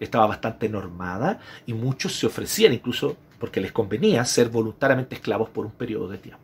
estaba 0.00 0.26
bastante 0.26 0.68
normada 0.68 1.40
y 1.66 1.74
muchos 1.74 2.16
se 2.16 2.26
ofrecían 2.26 2.72
incluso 2.72 3.16
porque 3.38 3.60
les 3.60 3.72
convenía 3.72 4.24
ser 4.24 4.48
voluntariamente 4.48 5.16
esclavos 5.16 5.50
por 5.50 5.66
un 5.66 5.72
periodo 5.72 6.08
de 6.08 6.18
tiempo. 6.18 6.42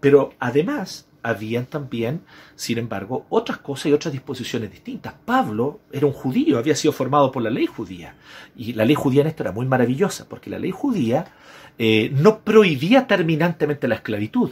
Pero 0.00 0.34
además, 0.38 1.08
habían 1.24 1.64
también, 1.64 2.20
sin 2.54 2.76
embargo, 2.76 3.24
otras 3.30 3.58
cosas 3.58 3.86
y 3.86 3.92
otras 3.94 4.12
disposiciones 4.12 4.70
distintas. 4.70 5.14
Pablo 5.24 5.80
era 5.90 6.06
un 6.06 6.12
judío, 6.12 6.58
había 6.58 6.76
sido 6.76 6.92
formado 6.92 7.32
por 7.32 7.42
la 7.42 7.48
ley 7.48 7.64
judía. 7.64 8.14
Y 8.54 8.74
la 8.74 8.84
ley 8.84 8.94
judía 8.94 9.22
en 9.22 9.28
esto 9.28 9.42
era 9.42 9.52
muy 9.52 9.64
maravillosa, 9.64 10.28
porque 10.28 10.50
la 10.50 10.58
ley 10.58 10.70
judía 10.70 11.32
eh, 11.78 12.10
no 12.12 12.40
prohibía 12.40 13.06
terminantemente 13.06 13.88
la 13.88 13.94
esclavitud, 13.94 14.50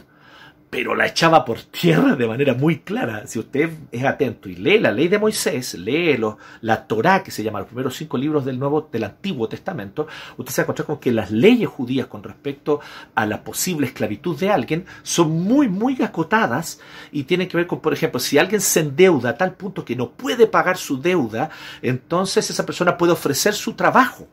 pero 0.73 0.95
la 0.95 1.05
echaba 1.05 1.45
por 1.45 1.61
tierra 1.61 2.15
de 2.15 2.25
manera 2.25 2.55
muy 2.55 2.79
clara. 2.79 3.27
Si 3.27 3.37
usted 3.37 3.69
es 3.91 4.03
atento 4.03 4.49
y 4.49 4.55
lee 4.55 4.79
la 4.79 4.91
ley 4.91 5.07
de 5.07 5.19
Moisés, 5.19 5.75
lee 5.75 6.19
la 6.61 6.87
Torá, 6.87 7.21
que 7.21 7.29
se 7.29 7.43
llama 7.43 7.59
los 7.59 7.67
primeros 7.67 7.95
cinco 7.95 8.17
libros 8.17 8.43
del 8.43 8.57
Nuevo, 8.57 8.89
del 8.91 9.03
Antiguo 9.03 9.47
Testamento, 9.47 10.07
usted 10.35 10.51
se 10.51 10.61
va 10.61 10.63
a 10.63 10.65
encontrar 10.65 10.87
con 10.87 10.97
que 10.97 11.11
las 11.11 11.29
leyes 11.29 11.69
judías 11.69 12.07
con 12.07 12.23
respecto 12.23 12.79
a 13.13 13.27
la 13.27 13.43
posible 13.43 13.85
esclavitud 13.85 14.35
de 14.39 14.49
alguien 14.49 14.87
son 15.03 15.43
muy, 15.43 15.69
muy 15.69 16.01
acotadas 16.01 16.79
y 17.11 17.25
tienen 17.25 17.47
que 17.47 17.57
ver 17.57 17.67
con, 17.67 17.79
por 17.79 17.93
ejemplo, 17.93 18.19
si 18.19 18.39
alguien 18.39 18.59
se 18.59 18.79
endeuda 18.79 19.29
a 19.29 19.37
tal 19.37 19.53
punto 19.53 19.85
que 19.85 19.95
no 19.95 20.09
puede 20.09 20.47
pagar 20.47 20.77
su 20.77 20.99
deuda, 20.99 21.51
entonces 21.83 22.49
esa 22.49 22.65
persona 22.65 22.97
puede 22.97 23.13
ofrecer 23.13 23.53
su 23.53 23.73
trabajo 23.73 24.27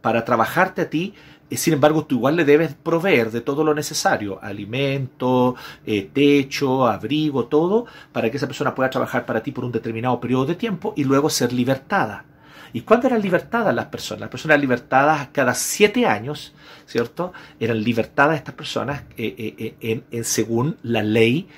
para 0.00 0.24
trabajarte 0.24 0.80
a 0.80 0.88
ti 0.88 1.12
sin 1.56 1.74
embargo, 1.74 2.04
tú 2.04 2.16
igual 2.16 2.36
le 2.36 2.44
debes 2.44 2.74
proveer 2.74 3.30
de 3.30 3.40
todo 3.40 3.64
lo 3.64 3.74
necesario, 3.74 4.38
alimento, 4.42 5.56
eh, 5.86 6.10
techo, 6.12 6.86
abrigo, 6.86 7.46
todo, 7.46 7.86
para 8.12 8.30
que 8.30 8.36
esa 8.36 8.46
persona 8.46 8.74
pueda 8.74 8.90
trabajar 8.90 9.24
para 9.24 9.42
ti 9.42 9.52
por 9.52 9.64
un 9.64 9.72
determinado 9.72 10.20
periodo 10.20 10.46
de 10.46 10.54
tiempo 10.54 10.92
y 10.96 11.04
luego 11.04 11.30
ser 11.30 11.52
libertada. 11.52 12.24
¿Y 12.72 12.82
cuándo 12.82 13.06
eran 13.06 13.22
libertadas 13.22 13.74
las 13.74 13.86
personas? 13.86 14.20
Las 14.20 14.30
personas 14.30 14.60
libertadas 14.60 15.28
cada 15.32 15.54
siete 15.54 16.06
años, 16.06 16.52
¿cierto? 16.86 17.32
Eran 17.58 17.82
libertadas 17.82 18.36
estas 18.36 18.54
personas 18.54 19.04
eh, 19.16 19.54
eh, 19.80 20.04
en, 20.10 20.24
según 20.24 20.76
la 20.82 21.02
ley 21.02 21.48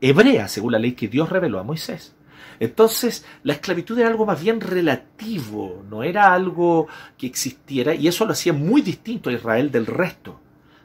hebrea, 0.00 0.48
según 0.48 0.72
la 0.72 0.78
ley 0.80 0.92
que 0.92 1.06
Dios 1.08 1.30
reveló 1.30 1.60
a 1.60 1.62
Moisés. 1.62 2.13
Entonces, 2.60 3.24
la 3.42 3.54
esclavitud 3.54 3.98
era 3.98 4.08
algo 4.08 4.26
más 4.26 4.42
bien 4.42 4.60
relativo, 4.60 5.82
no 5.88 6.02
era 6.02 6.32
algo 6.32 6.86
que 7.18 7.26
existiera, 7.26 7.94
y 7.94 8.08
eso 8.08 8.24
lo 8.24 8.32
hacía 8.32 8.52
muy 8.52 8.82
distinto 8.82 9.30
a 9.30 9.32
Israel 9.32 9.70
del 9.70 9.86
resto 9.86 10.40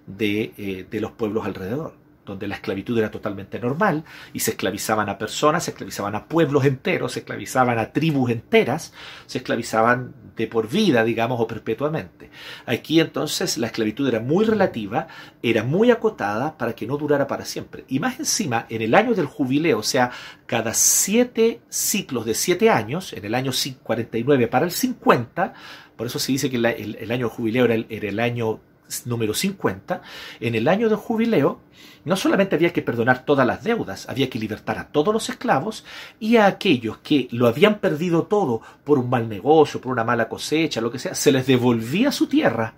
de, 0.05 0.53
eh, 0.57 0.85
de 0.89 1.01
los 1.01 1.11
pueblos 1.11 1.45
alrededor 1.45 2.08
donde 2.29 2.47
la 2.47 2.55
esclavitud 2.55 2.97
era 2.97 3.11
totalmente 3.11 3.59
normal 3.59 4.05
y 4.33 4.39
se 4.39 4.51
esclavizaban 4.51 5.09
a 5.09 5.17
personas, 5.17 5.65
se 5.65 5.71
esclavizaban 5.71 6.15
a 6.15 6.25
pueblos 6.25 6.65
enteros, 6.65 7.13
se 7.13 7.19
esclavizaban 7.19 7.77
a 7.79 7.91
tribus 7.91 8.31
enteras, 8.31 8.93
se 9.25 9.39
esclavizaban 9.39 10.13
de 10.37 10.47
por 10.47 10.69
vida, 10.69 11.03
digamos, 11.03 11.39
o 11.41 11.47
perpetuamente. 11.47 12.29
Aquí 12.65 12.99
entonces 13.01 13.57
la 13.57 13.67
esclavitud 13.67 14.07
era 14.07 14.21
muy 14.21 14.45
relativa, 14.45 15.07
era 15.43 15.63
muy 15.63 15.91
acotada 15.91 16.57
para 16.57 16.73
que 16.73 16.87
no 16.87 16.97
durara 16.97 17.27
para 17.27 17.43
siempre. 17.43 17.83
Y 17.89 17.99
más 17.99 18.19
encima, 18.19 18.65
en 18.69 18.81
el 18.81 18.95
año 18.95 19.13
del 19.13 19.25
jubileo, 19.25 19.79
o 19.79 19.83
sea, 19.83 20.11
cada 20.45 20.73
siete 20.73 21.59
ciclos 21.67 22.25
de 22.25 22.35
siete 22.35 22.69
años, 22.69 23.11
en 23.13 23.25
el 23.25 23.35
año 23.35 23.51
49 23.83 24.47
para 24.47 24.65
el 24.65 24.71
50, 24.71 25.53
por 25.97 26.07
eso 26.07 26.19
se 26.19 26.31
dice 26.31 26.49
que 26.49 26.55
el, 26.55 26.65
año 27.11 27.27
del 27.27 27.35
jubileo 27.35 27.65
era 27.65 27.75
el 27.75 28.19
año 28.21 28.61
número 29.05 29.33
50, 29.33 30.01
en 30.39 30.55
el 30.55 30.67
año 30.67 30.89
del 30.89 30.97
jubileo, 30.97 31.59
no 32.05 32.15
solamente 32.15 32.55
había 32.55 32.73
que 32.73 32.81
perdonar 32.81 33.25
todas 33.25 33.45
las 33.45 33.63
deudas, 33.63 34.07
había 34.09 34.29
que 34.29 34.39
libertar 34.39 34.77
a 34.79 34.87
todos 34.87 35.13
los 35.13 35.29
esclavos 35.29 35.85
y 36.19 36.37
a 36.37 36.47
aquellos 36.47 36.97
que 36.99 37.27
lo 37.31 37.47
habían 37.47 37.79
perdido 37.79 38.23
todo 38.23 38.61
por 38.83 38.97
un 38.97 39.09
mal 39.09 39.27
negocio, 39.27 39.81
por 39.81 39.91
una 39.91 40.03
mala 40.03 40.29
cosecha, 40.29 40.81
lo 40.81 40.91
que 40.91 40.99
sea, 40.99 41.13
se 41.13 41.31
les 41.31 41.45
devolvía 41.45 42.11
su 42.11 42.27
tierra 42.27 42.73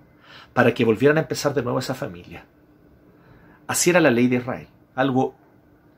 para 0.53 0.73
que 0.73 0.85
volvieran 0.85 1.17
a 1.17 1.21
empezar 1.21 1.53
de 1.53 1.63
nuevo 1.63 1.79
esa 1.79 1.95
familia. 1.95 2.45
Así 3.67 3.89
era 3.89 4.01
la 4.01 4.11
ley 4.11 4.27
de 4.27 4.37
Israel, 4.37 4.67
algo 4.95 5.35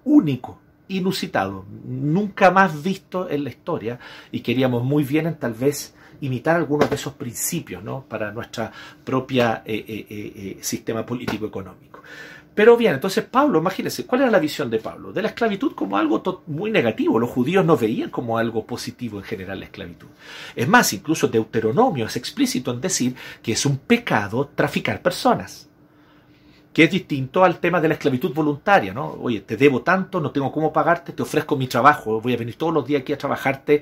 único, 0.03 0.59
inusitado, 0.87 1.65
nunca 1.85 2.51
más 2.51 2.83
visto 2.83 3.29
en 3.29 3.45
la 3.45 3.49
historia 3.49 3.99
y 4.31 4.41
queríamos 4.41 4.83
muy 4.83 5.03
bien 5.03 5.27
en 5.27 5.35
tal 5.35 5.53
vez 5.53 5.95
imitar 6.23 6.55
algunos 6.55 6.89
de 6.89 6.95
esos 6.95 7.13
principios 7.13 7.83
¿no? 7.83 8.05
para 8.07 8.31
nuestro 8.31 8.69
propio 9.03 9.43
eh, 9.65 9.85
eh, 9.87 10.05
eh, 10.09 10.57
sistema 10.61 11.05
político 11.05 11.45
económico. 11.45 12.01
Pero 12.55 12.77
bien, 12.77 12.93
entonces 12.93 13.23
Pablo, 13.25 13.59
imagínense, 13.59 14.05
¿cuál 14.05 14.21
era 14.21 14.31
la 14.31 14.39
visión 14.39 14.69
de 14.69 14.77
Pablo? 14.77 15.11
De 15.11 15.23
la 15.23 15.29
esclavitud 15.29 15.73
como 15.73 15.97
algo 15.97 16.43
muy 16.45 16.69
negativo. 16.69 17.19
Los 17.19 17.31
judíos 17.31 17.65
no 17.65 17.75
veían 17.75 18.11
como 18.11 18.37
algo 18.37 18.65
positivo 18.65 19.17
en 19.17 19.23
general 19.23 19.59
la 19.59 19.65
esclavitud. 19.65 20.07
Es 20.55 20.67
más, 20.67 20.93
incluso 20.93 21.27
Deuteronomio 21.27 22.05
es 22.05 22.15
explícito 22.15 22.71
en 22.71 22.79
decir 22.79 23.15
que 23.41 23.53
es 23.53 23.65
un 23.65 23.77
pecado 23.77 24.51
traficar 24.55 25.01
personas 25.01 25.67
que 26.73 26.85
es 26.85 26.91
distinto 26.91 27.43
al 27.43 27.59
tema 27.59 27.79
de 27.79 27.87
la 27.87 27.93
esclavitud 27.93 28.33
voluntaria, 28.33 28.93
¿no? 28.93 29.11
Oye, 29.21 29.41
te 29.41 29.55
debo 29.55 29.83
tanto, 29.83 30.19
no 30.19 30.31
tengo 30.31 30.51
cómo 30.51 30.73
pagarte, 30.73 31.13
te 31.13 31.21
ofrezco 31.21 31.55
mi 31.55 31.67
trabajo, 31.67 32.19
voy 32.19 32.33
a 32.33 32.37
venir 32.37 32.55
todos 32.55 32.73
los 32.73 32.85
días 32.85 33.03
aquí 33.03 33.13
a 33.13 33.17
trabajarte 33.17 33.75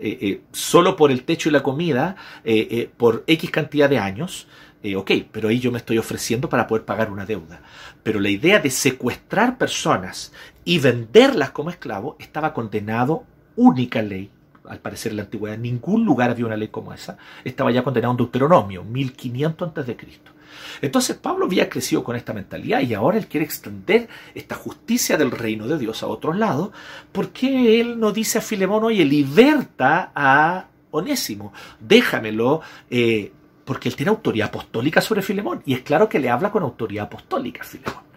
eh, 0.00 0.18
eh, 0.20 0.40
solo 0.50 0.96
por 0.96 1.12
el 1.12 1.22
techo 1.22 1.48
y 1.48 1.52
la 1.52 1.62
comida 1.62 2.16
eh, 2.44 2.90
por 2.96 3.22
X 3.28 3.50
cantidad 3.50 3.88
de 3.88 3.98
años. 3.98 4.48
ok, 4.96 5.12
pero 5.30 5.48
ahí 5.48 5.60
yo 5.60 5.70
me 5.70 5.78
estoy 5.78 5.98
ofreciendo 5.98 6.48
para 6.48 6.66
poder 6.66 6.84
pagar 6.84 7.12
una 7.12 7.24
deuda. 7.24 7.62
Pero 8.02 8.18
la 8.18 8.28
idea 8.28 8.58
de 8.58 8.70
secuestrar 8.70 9.56
personas 9.56 10.32
y 10.64 10.80
venderlas 10.80 11.50
como 11.50 11.70
esclavos 11.70 12.16
estaba 12.18 12.52
condenado, 12.52 13.22
única 13.54 14.02
ley, 14.02 14.30
al 14.68 14.80
parecer 14.80 15.12
en 15.12 15.18
la 15.18 15.22
antigüedad, 15.24 15.54
en 15.54 15.62
ningún 15.62 16.04
lugar 16.04 16.30
había 16.30 16.46
una 16.46 16.56
ley 16.56 16.68
como 16.68 16.92
esa, 16.92 17.16
estaba 17.44 17.70
ya 17.70 17.84
condenado 17.84 18.10
en 18.12 18.16
Deuteronomio, 18.16 18.82
1500 18.82 19.68
antes 19.68 19.86
de 19.86 19.96
Cristo. 19.96 20.31
Entonces 20.80 21.16
Pablo 21.16 21.46
había 21.46 21.68
crecido 21.68 22.04
con 22.04 22.16
esta 22.16 22.32
mentalidad 22.32 22.80
y 22.80 22.94
ahora 22.94 23.18
él 23.18 23.26
quiere 23.26 23.44
extender 23.44 24.08
esta 24.34 24.54
justicia 24.54 25.16
del 25.16 25.30
reino 25.30 25.66
de 25.66 25.78
Dios 25.78 26.02
a 26.02 26.06
otros 26.06 26.36
lados. 26.36 26.70
¿Por 27.12 27.30
qué 27.30 27.80
él 27.80 27.98
no 27.98 28.12
dice 28.12 28.38
a 28.38 28.40
Filemón, 28.40 28.84
oye, 28.84 29.04
liberta 29.04 30.12
a 30.14 30.66
Onésimo, 30.90 31.52
déjamelo, 31.80 32.60
eh, 32.90 33.32
porque 33.64 33.88
él 33.88 33.96
tiene 33.96 34.10
autoridad 34.10 34.48
apostólica 34.48 35.00
sobre 35.00 35.22
Filemón 35.22 35.62
y 35.64 35.74
es 35.74 35.80
claro 35.80 36.08
que 36.08 36.18
le 36.18 36.30
habla 36.30 36.50
con 36.50 36.62
autoridad 36.62 37.06
apostólica 37.06 37.62
a 37.62 37.64
Filemón. 37.64 38.11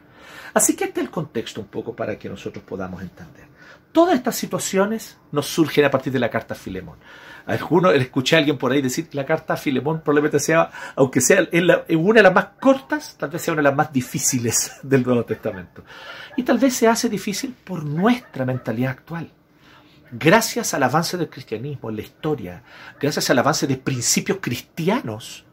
Así 0.56 0.74
que 0.74 0.86
este 0.86 1.02
es 1.02 1.06
el 1.06 1.12
contexto 1.12 1.60
un 1.60 1.68
poco 1.68 1.94
para 1.94 2.18
que 2.18 2.30
nosotros 2.30 2.64
podamos 2.64 3.02
entender. 3.02 3.44
Todas 3.92 4.16
estas 4.16 4.38
situaciones 4.38 5.18
nos 5.34 5.48
surgen 5.48 5.84
a 5.84 5.92
partir 5.92 6.14
de 6.14 6.20
la 6.20 6.30
carta 6.30 6.54
a 6.54 6.58
Filemón. 6.58 6.98
Algunos, 7.46 7.94
escuché 7.94 8.36
a 8.36 8.40
alguien 8.40 8.58
por 8.58 8.72
ahí 8.72 8.82
decir 8.82 9.10
que 9.10 9.18
la 9.18 9.26
carta 9.26 9.54
a 9.54 9.58
Filemón 9.58 10.00
probablemente 10.00 10.40
sea, 10.40 10.72
aunque 10.96 11.20
sea 11.20 11.48
una 11.52 12.20
de 12.20 12.24
las 12.24 12.34
más 12.34 12.48
cortas, 12.60 13.16
tal 13.18 13.30
vez 13.30 13.42
sea 13.42 13.54
una 13.54 13.60
de 13.60 13.70
las 13.70 13.76
más 13.76 13.92
difíciles 13.92 14.78
del 14.84 15.04
Nuevo 15.04 15.26
Testamento. 15.26 15.84
Y 16.38 16.44
tal 16.44 16.58
vez 16.58 16.74
se 16.74 16.88
hace 16.88 17.10
difícil 17.10 17.54
por 17.64 17.84
nuestra 17.84 18.46
mentalidad 18.46 18.92
actual. 18.92 19.30
Gracias 20.12 20.74
al 20.74 20.84
avance 20.84 21.18
del 21.18 21.30
cristianismo 21.30 21.90
en 21.90 21.98
la 21.98 22.02
historia, 22.02 22.64
gracias 23.00 23.30
al 23.30 23.40
avance 23.40 23.68
de 23.68 23.76
principios 23.76 24.38
cristianos, 24.42 25.45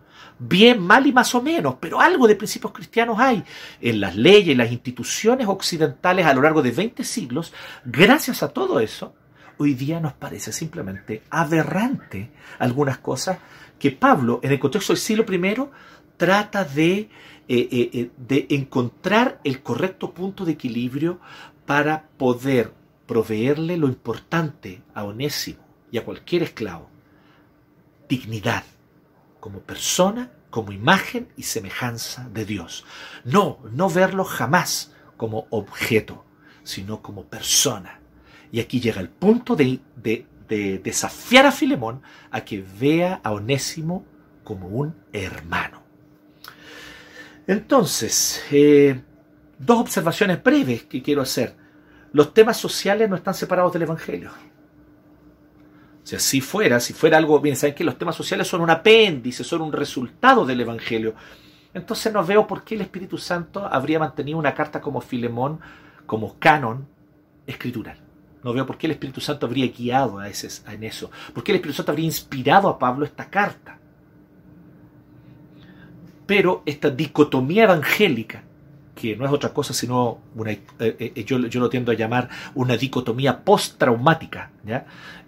bien, 0.49 0.81
mal 0.81 1.07
y 1.07 1.13
más 1.13 1.35
o 1.35 1.43
menos, 1.43 1.77
pero 1.81 2.01
algo 2.01 2.27
de 2.27 2.37
principios 2.37 2.73
cristianos 2.73 3.19
hay 3.19 3.45
en 3.81 4.01
las 4.01 4.17
leyes 4.17 4.49
y 4.49 4.55
las 4.55 4.73
instituciones 4.73 5.47
occidentales 5.47 6.27
a 6.27 6.35
lo 6.35 6.43
largo 6.43 6.63
de 6.63 6.73
20 6.73 7.05
siglos, 7.05 7.53
gracias 7.85 8.43
a 8.43 8.49
todo 8.49 8.81
eso, 8.81 9.15
hoy 9.59 9.75
día 9.75 10.01
nos 10.01 10.15
parece 10.15 10.53
simplemente 10.53 11.23
aberrante 11.31 12.31
algunas 12.59 12.99
cosas 12.99 13.39
que 13.79 13.93
Pablo, 13.93 14.41
en 14.43 14.53
el 14.53 14.59
contexto 14.59 14.93
del 14.93 15.01
siglo 15.01 15.25
I, 15.29 15.69
trata 16.17 16.65
de, 16.65 16.99
eh, 16.99 17.09
eh, 17.49 17.91
eh, 17.93 18.11
de 18.17 18.47
encontrar 18.51 19.41
el 19.45 19.63
correcto 19.63 20.13
punto 20.13 20.45
de 20.45 20.53
equilibrio 20.53 21.21
para 21.67 22.09
poder 22.17 22.73
proveerle 23.07 23.77
lo 23.77 23.89
importante 23.89 24.83
a 24.95 25.05
Onésimo 25.05 25.65
y 25.91 25.99
a 25.99 26.05
cualquier 26.05 26.45
esclavo, 26.45 26.89
dignidad 28.09 28.65
como 29.43 29.59
persona, 29.63 30.31
como 30.51 30.71
imagen 30.71 31.27
y 31.37 31.43
semejanza 31.43 32.29
de 32.33 32.45
Dios. 32.45 32.85
No, 33.25 33.59
no 33.73 33.91
verlo 33.91 34.23
jamás 34.23 34.93
como 35.17 35.49
objeto, 35.51 36.25
sino 36.63 37.03
como 37.03 37.25
persona. 37.25 37.99
Y 38.53 38.61
aquí 38.61 38.79
llega 38.79 39.01
el 39.01 39.09
punto 39.09 39.57
de, 39.57 39.81
desafiar 40.49 41.47
a 41.47 41.51
Filemón 41.51 42.03
a 42.31 42.45
que 42.45 42.65
vea 42.79 43.21
a 43.25 43.33
Onésimo 43.33 44.07
como 44.45 44.69
un 44.69 44.95
hermano. 45.13 45.83
Entonces, 47.49 48.45
eh, 48.53 49.03
dos 49.59 49.81
observaciones 49.81 50.41
breves 50.41 50.85
que 50.85 51.03
quiero 51.03 51.21
hacer. 51.21 51.57
Los 52.13 52.33
temas 52.33 52.59
sociales 52.59 53.11
no 53.11 53.17
están 53.17 53.35
separados 53.35 53.73
del 53.73 53.83
Evangelio. 53.83 54.31
Si 56.03 56.17
así 56.17 56.41
fuera, 56.41 56.81
si 56.81 56.93
fuera 56.93 57.17
algo, 57.17 57.39
bien, 57.41 57.57
saben 57.57 57.75
que 57.75 57.85
los 57.85 57.97
temas 57.97 58.17
sociales 58.17 58.49
son 58.49 58.61
un 58.61 58.71
apéndice, 58.71 59.45
son 59.45 59.63
un 59.63 59.73
resultado 59.73 60.45
del 60.45 60.61
Evangelio. 60.61 61.15
Entonces 61.75 62.13
no 62.13 62.25
veo 62.25 62.47
por 62.47 62.65
qué 62.65 62.75
el 62.75 62.83
Espíritu 62.83 63.19
Santo 63.19 63.67
habría 63.67 63.99
mantenido 63.99 64.39
una 64.39 64.55
carta 64.55 64.81
como 64.81 65.01
Filemón, 65.01 65.61
como 66.07 66.39
canon 66.39 66.87
escritural. 67.47 67.99
No 68.43 68.53
veo 68.53 68.67
por 68.67 68.77
qué 68.77 68.89
el 68.89 68.93
Espíritu 68.93 69.21
Santo 69.21 69.47
habría 69.47 69.69
guiado 69.69 70.19
a 70.19 70.29
ese, 70.29 70.49
en 70.71 70.83
eso. 70.83 71.11
¿Por 71.33 71.45
qué 71.45 71.53
el 71.53 71.57
Espíritu 71.57 71.77
Santo 71.77 71.93
habría 71.93 72.07
inspirado 72.07 72.69
a 72.69 72.79
Pablo 72.79 73.05
esta 73.05 73.31
carta? 73.31 73.79
Pero 76.27 76.63
esta 76.67 76.91
dicotomía 76.91 77.65
evangélica 77.65 78.43
que 79.03 79.17
no 79.17 79.27
es 79.27 79.33
otra 79.33 79.53
cosa 79.53 79.75
sino 79.75 80.21
una, 80.37 80.53
eh, 80.53 80.63
eh, 80.79 81.25
yo, 81.27 81.37
yo, 81.49 81.59
lo 81.59 81.69
tiendo 81.69 81.91
a 81.91 81.97
llamar 81.97 82.29
una 82.55 82.77
dicotomía 82.77 83.41
postraumática. 83.45 84.53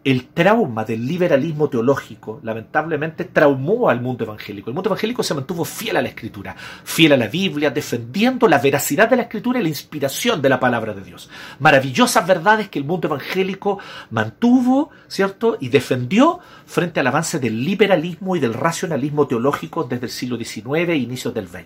El 0.04 0.26
trauma 0.26 0.84
del 0.84 1.04
liberalismo 1.04 1.68
teológico 1.68 2.38
lamentablemente 2.44 3.24
traumó 3.24 3.88
al 3.88 4.00
mundo 4.00 4.22
evangélico. 4.22 4.70
El 4.70 4.74
mundo 4.74 4.90
evangélico 4.90 5.24
se 5.24 5.34
mantuvo 5.34 5.64
fiel 5.64 5.96
a 5.96 6.02
la 6.02 6.08
escritura, 6.08 6.54
fiel 6.84 7.14
a 7.14 7.16
la 7.16 7.26
Biblia, 7.26 7.70
defendiendo 7.70 8.46
la 8.46 8.58
veracidad 8.58 9.08
de 9.08 9.16
la 9.16 9.22
escritura 9.22 9.58
y 9.58 9.64
la 9.64 9.70
inspiración 9.70 10.40
de 10.40 10.50
la 10.50 10.60
palabra 10.60 10.94
de 10.94 11.02
Dios. 11.02 11.28
Maravillosas 11.58 12.24
verdades 12.24 12.68
que 12.68 12.78
el 12.78 12.84
mundo 12.84 13.08
evangélico 13.08 13.80
mantuvo, 14.10 14.90
¿cierto? 15.08 15.56
Y 15.58 15.68
defendió 15.68 16.38
frente 16.64 17.00
al 17.00 17.08
avance 17.08 17.40
del 17.40 17.64
liberalismo 17.64 18.37
y 18.37 18.40
del 18.40 18.54
racionalismo 18.54 19.26
teológico 19.26 19.82
desde 19.82 20.06
el 20.06 20.12
siglo 20.12 20.37
XIX 20.37 20.90
e 20.90 20.96
inicios 20.96 21.34
del 21.34 21.48
XX. 21.48 21.64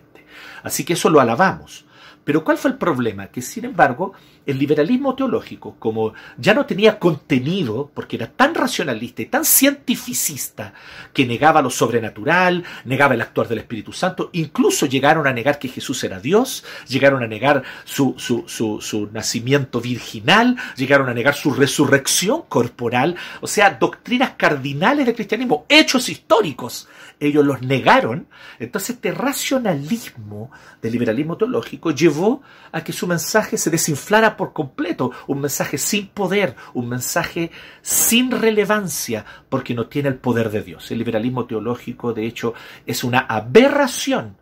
Así 0.63 0.85
que 0.85 0.95
eso 0.95 1.11
lo 1.11 1.21
alabamos. 1.21 1.85
Pero 2.29 2.45
¿cuál 2.45 2.59
fue 2.59 2.73
el 2.73 2.77
problema? 2.77 3.29
Que 3.29 3.41
sin 3.41 3.65
embargo, 3.65 4.13
el 4.45 4.59
liberalismo 4.59 5.15
teológico, 5.15 5.77
como 5.79 6.13
ya 6.37 6.53
no 6.53 6.67
tenía 6.67 6.99
contenido, 6.99 7.91
porque 7.95 8.17
era 8.17 8.27
tan 8.27 8.55
racionalista 8.55 9.23
y 9.23 9.27
tan 9.27 9.47
cientificista, 9.47 10.75
que 11.15 11.25
negaba 11.25 11.63
lo 11.63 11.71
sobrenatural, 11.71 12.65
negaba 12.85 13.15
el 13.15 13.23
actuar 13.23 13.49
del 13.49 13.61
Espíritu 13.61 13.95
Santo, 13.95 14.29
incluso 14.35 14.85
llegaron 14.85 15.27
a 15.27 15.33
negar 15.33 15.59
que 15.59 15.69
Jesús 15.69 16.05
era 16.05 16.21
Dios, 16.21 16.67
llegaron 16.87 17.23
a 17.23 17.27
negar 17.27 17.63
su, 17.87 18.15
su, 18.19 18.45
su, 18.47 18.83
su 18.83 19.09
nacimiento 19.11 19.81
virginal, 19.81 20.55
llegaron 20.77 21.09
a 21.09 21.15
negar 21.15 21.35
su 21.35 21.55
resurrección 21.55 22.43
corporal, 22.47 23.17
o 23.41 23.47
sea, 23.47 23.71
doctrinas 23.71 24.33
cardinales 24.37 25.07
del 25.07 25.15
cristianismo, 25.15 25.65
hechos 25.67 26.11
históricos, 26.11 26.89
ellos 27.21 27.45
los 27.45 27.63
negaron. 27.63 28.29
Entonces 28.59 28.97
este 28.97 29.13
racionalismo 29.13 30.51
del 30.83 30.93
liberalismo 30.93 31.37
teológico 31.37 31.91
llevó 31.91 32.43
a 32.73 32.83
que 32.83 32.93
su 32.93 33.07
mensaje 33.07 33.57
se 33.57 33.71
desinflara 33.71 34.37
por 34.37 34.53
completo, 34.53 35.13
un 35.27 35.41
mensaje 35.41 35.79
sin 35.79 36.09
poder, 36.09 36.55
un 36.75 36.89
mensaje 36.89 37.51
sin 37.83 38.31
relevancia, 38.31 39.25
porque 39.49 39.75
no 39.75 39.87
tiene 39.87 40.09
el 40.09 40.17
poder 40.17 40.51
de 40.51 40.63
Dios. 40.63 40.91
El 40.91 40.99
liberalismo 40.99 41.47
teológico, 41.47 42.13
de 42.13 42.27
hecho, 42.27 42.55
es 42.87 43.05
una 43.05 43.21
aberración 43.21 44.37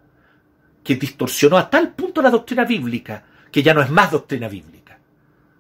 que 0.83 0.97
distorsionó 0.97 1.59
a 1.59 1.69
tal 1.69 1.93
punto 1.95 2.23
la 2.23 2.31
doctrina 2.31 2.65
bíblica 2.65 3.25
que 3.51 3.63
ya 3.63 3.73
no 3.73 3.81
es 3.81 3.91
más 3.91 4.11
doctrina 4.11 4.49
bíblica, 4.49 4.99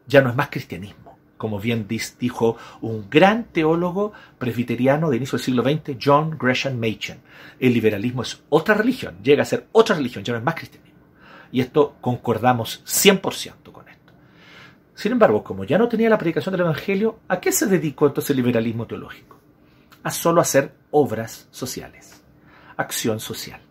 ya 0.06 0.20
no 0.20 0.30
es 0.30 0.36
más 0.36 0.48
cristianismo, 0.48 1.05
como 1.36 1.58
bien 1.58 1.86
dijo 1.88 2.56
un 2.80 3.08
gran 3.10 3.44
teólogo 3.44 4.12
presbiteriano 4.38 5.10
de 5.10 5.16
inicio 5.16 5.38
del 5.38 5.44
siglo 5.44 5.62
XX, 5.62 5.96
John 6.02 6.36
Gresham 6.38 6.78
Machen. 6.78 7.20
El 7.58 7.72
liberalismo 7.72 8.22
es 8.22 8.42
otra 8.48 8.74
religión, 8.74 9.16
llega 9.22 9.42
a 9.42 9.46
ser 9.46 9.66
otra 9.72 9.96
religión, 9.96 10.24
ya 10.24 10.32
no 10.32 10.38
es 10.38 10.44
más 10.44 10.54
cristianismo. 10.54 11.00
Y 11.52 11.60
esto 11.60 11.96
concordamos 12.00 12.82
100% 12.84 13.72
con 13.72 13.88
esto. 13.88 14.12
Sin 14.94 15.12
embargo, 15.12 15.44
como 15.44 15.64
ya 15.64 15.78
no 15.78 15.88
tenía 15.88 16.10
la 16.10 16.18
predicación 16.18 16.52
del 16.52 16.62
Evangelio, 16.62 17.20
¿a 17.28 17.40
qué 17.40 17.52
se 17.52 17.66
dedicó 17.66 18.06
entonces 18.06 18.30
el 18.30 18.36
liberalismo 18.36 18.86
teológico? 18.86 19.38
A 20.02 20.10
solo 20.10 20.40
hacer 20.40 20.72
obras 20.90 21.48
sociales, 21.50 22.22
acción 22.76 23.20
social. 23.20 23.65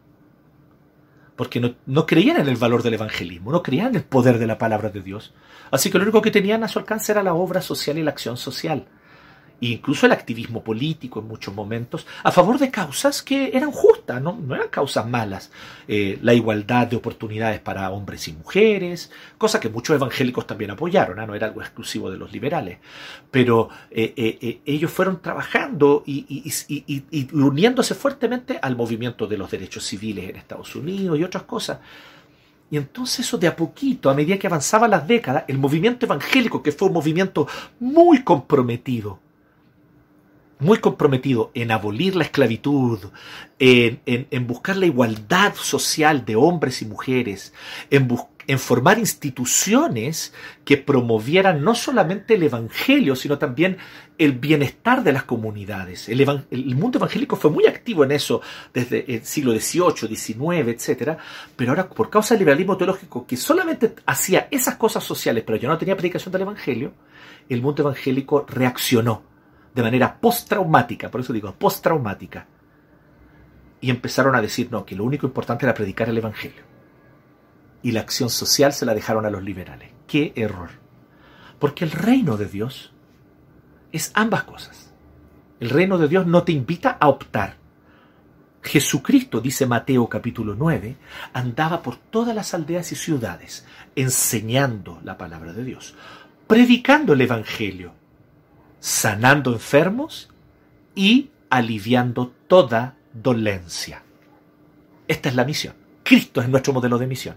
Porque 1.35 1.59
no, 1.59 2.05
creían 2.05 2.37
en 2.37 2.47
el 2.47 2.55
valor 2.55 2.81
del 2.81 2.93
evangelismo, 2.93 3.51
no 3.51 3.61
creían 3.61 3.87
en 3.87 3.95
el 3.95 4.03
poder 4.03 4.39
de 4.39 4.47
la 4.47 4.57
palabra 4.57 4.89
de 4.89 5.01
Dios. 5.01 5.33
Así 5.69 5.91
que 5.91 5.97
lo 5.97 6.03
único 6.03 6.21
que 6.21 6.31
tenían 6.31 6.63
a 6.63 6.67
su 6.67 6.79
alcance 6.79 7.11
era 7.11 7.23
la 7.23 7.33
obra 7.33 7.61
social 7.61 7.97
y 7.97 8.03
la 8.03 8.11
acción 8.11 8.37
social 8.37 8.85
incluso 9.61 10.05
el 10.05 10.11
activismo 10.11 10.63
político 10.63 11.19
en 11.19 11.27
muchos 11.27 11.53
momentos, 11.53 12.05
a 12.23 12.31
favor 12.31 12.59
de 12.59 12.71
causas 12.71 13.21
que 13.21 13.51
eran 13.53 13.71
justas, 13.71 14.21
no, 14.21 14.37
eran 14.53 14.69
causas 14.69 15.07
malas. 15.07 15.51
Eh, 15.87 16.19
la 16.21 16.33
igualdad 16.33 16.87
de 16.87 16.95
oportunidades 16.95 17.59
para 17.59 17.89
hombres 17.91 18.27
y 18.27 18.33
mujeres, 18.33 19.11
cosa 19.37 19.59
que 19.59 19.69
muchos 19.69 19.95
evangélicos 19.95 20.45
también 20.45 20.71
apoyaron, 20.71 21.19
¿ah? 21.19 21.25
no 21.25 21.35
era 21.35 21.47
algo 21.47 21.61
exclusivo 21.61 22.11
de 22.11 22.17
los 22.17 22.31
liberales. 22.31 22.79
Pero 23.31 23.69
eh, 23.91 24.13
eh, 24.17 24.61
ellos 24.65 24.91
fueron 24.91 25.21
trabajando 25.21 26.03
y, 26.05 26.25
y 26.67 27.35
uniéndose 27.35 27.95
fuertemente 27.95 28.59
al 28.61 28.75
movimiento 28.75 29.27
de 29.27 29.37
los 29.37 29.49
derechos 29.49 29.85
civiles 29.85 30.29
en 30.29 30.35
Estados 30.35 30.75
Unidos 30.75 31.17
y 31.19 31.23
otras 31.23 31.43
cosas. 31.43 31.79
Y 32.71 32.77
entonces 32.77 33.19
eso 33.19 33.37
de 33.37 33.47
a 33.47 33.55
poquito, 33.55 34.09
a 34.09 34.15
medida 34.15 34.37
que 34.37 34.47
avanzaban 34.47 34.89
las 34.89 35.07
décadas, 35.07 35.45
el 35.47 35.57
movimiento 35.57 36.05
evangélico, 36.05 36.63
que 36.63 36.71
fue 36.71 36.87
un 36.87 36.95
movimiento 36.95 37.47
muy 37.79 38.23
comprometido 38.23 39.19
muy 40.59 40.77
comprometido 40.77 41.51
en 41.53 41.71
abolir 41.71 42.15
la 42.15 42.23
esclavitud, 42.23 42.99
en, 43.59 44.47
buscar 44.47 44.77
la 44.77 44.85
igualdad 44.85 45.53
social 45.55 46.25
de 46.25 46.35
hombres 46.35 46.81
y 46.81 46.85
mujeres, 46.85 47.53
en, 47.89 48.07
en 48.47 48.59
formar 48.59 48.99
instituciones 48.99 50.33
que 50.63 50.77
promovieran 50.77 51.63
no 51.63 51.75
solamente 51.75 52.35
el 52.35 52.43
Evangelio, 52.43 53.15
sino 53.15 53.37
también 53.37 53.77
el 54.17 54.33
bienestar 54.33 55.03
de 55.03 55.11
las 55.11 55.23
comunidades. 55.23 56.07
El, 56.07 56.21
el, 56.21 56.75
mundo 56.75 56.99
evangélico 56.99 57.35
fue 57.35 57.51
muy 57.51 57.65
activo 57.65 58.05
en 58.05 58.11
eso 58.11 58.41
desde 58.73 59.13
el 59.13 59.25
siglo 59.25 59.51
XVIII, 59.51 60.15
XIX, 60.15 60.67
etc. 60.69 61.17
Pero 61.55 61.71
ahora, 61.71 61.89
por 61.89 62.09
causa 62.09 62.33
del 62.33 62.39
liberalismo 62.39 62.77
teológico, 62.77 63.25
que 63.27 63.35
solamente 63.35 63.93
hacía 64.05 64.47
esas 64.51 64.75
cosas 64.75 65.03
sociales, 65.03 65.43
pero 65.45 65.57
ya 65.57 65.67
no 65.67 65.77
tenía 65.77 65.97
predicación 65.97 66.31
del 66.31 66.43
Evangelio, 66.43 66.93
el 67.49 67.61
mundo 67.61 67.83
evangélico 67.83 68.45
reaccionó 68.47 69.34
de 69.75 69.83
manera 69.83 70.17
postraumática, 70.19 71.11
por 71.11 71.19
eso 71.19 71.33
digo 71.33 71.53
postraumática. 71.53 72.47
Y 73.81 73.89
empezaron 73.89 74.33
a 74.35 74.41
decir, 74.41 74.69
no, 74.71 74.85
que 74.85 74.95
lo 74.95 75.03
único 75.03 75.27
importante 75.27 75.65
era 75.65 75.73
predicar 75.73 76.07
el 76.07 76.17
Evangelio. 76.17 76.63
Y 77.83 77.91
la 77.91 77.99
acción 77.99 78.29
social 78.29 78.71
se 78.71 78.85
la 78.85 78.93
dejaron 78.93 79.25
a 79.25 79.29
los 79.29 79.43
liberales. 79.43 79.91
¡Qué 80.07 80.31
error! 80.37 80.69
Porque 81.59 81.83
el 81.83 81.91
reino 81.91 82.37
de 82.37 82.45
Dios 82.45 82.93
es 83.91 84.11
ambas 84.15 84.45
cosas. 84.45 84.93
El 85.59 85.69
reino 85.69 85.97
de 85.97 86.07
Dios 86.07 86.25
no 86.25 86.43
te 86.43 86.53
invita 86.53 86.97
a 86.99 87.09
optar. 87.09 87.57
Jesucristo, 88.63 89.41
dice 89.41 89.67
Mateo 89.67 90.07
capítulo 90.07 90.55
9, 90.55 90.95
andaba 91.33 91.81
por 91.83 91.97
todas 91.97 92.33
las 92.33 92.53
aldeas 92.53 92.91
y 92.93 92.95
ciudades, 92.95 93.65
enseñando 93.95 94.99
la 95.03 95.17
palabra 95.17 95.53
de 95.53 95.63
Dios, 95.63 95.95
predicando 96.47 97.13
el 97.13 97.21
Evangelio, 97.21 97.93
sanando 98.85 99.51
enfermos 99.51 100.29
y 100.93 101.31
aliviando 101.49 102.31
toda 102.47 102.95
dolencia. 103.13 104.03
Esta 105.07 105.29
es 105.29 105.33
la 105.33 105.43
misión. 105.43 105.73
Cristo 106.03 106.39
es 106.39 106.47
nuestro 106.47 106.71
modelo 106.71 106.99
de 106.99 107.07
misión. 107.07 107.35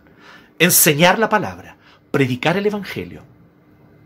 Enseñar 0.58 1.18
la 1.18 1.30
palabra, 1.30 1.78
predicar 2.10 2.58
el 2.58 2.66
Evangelio. 2.66 3.22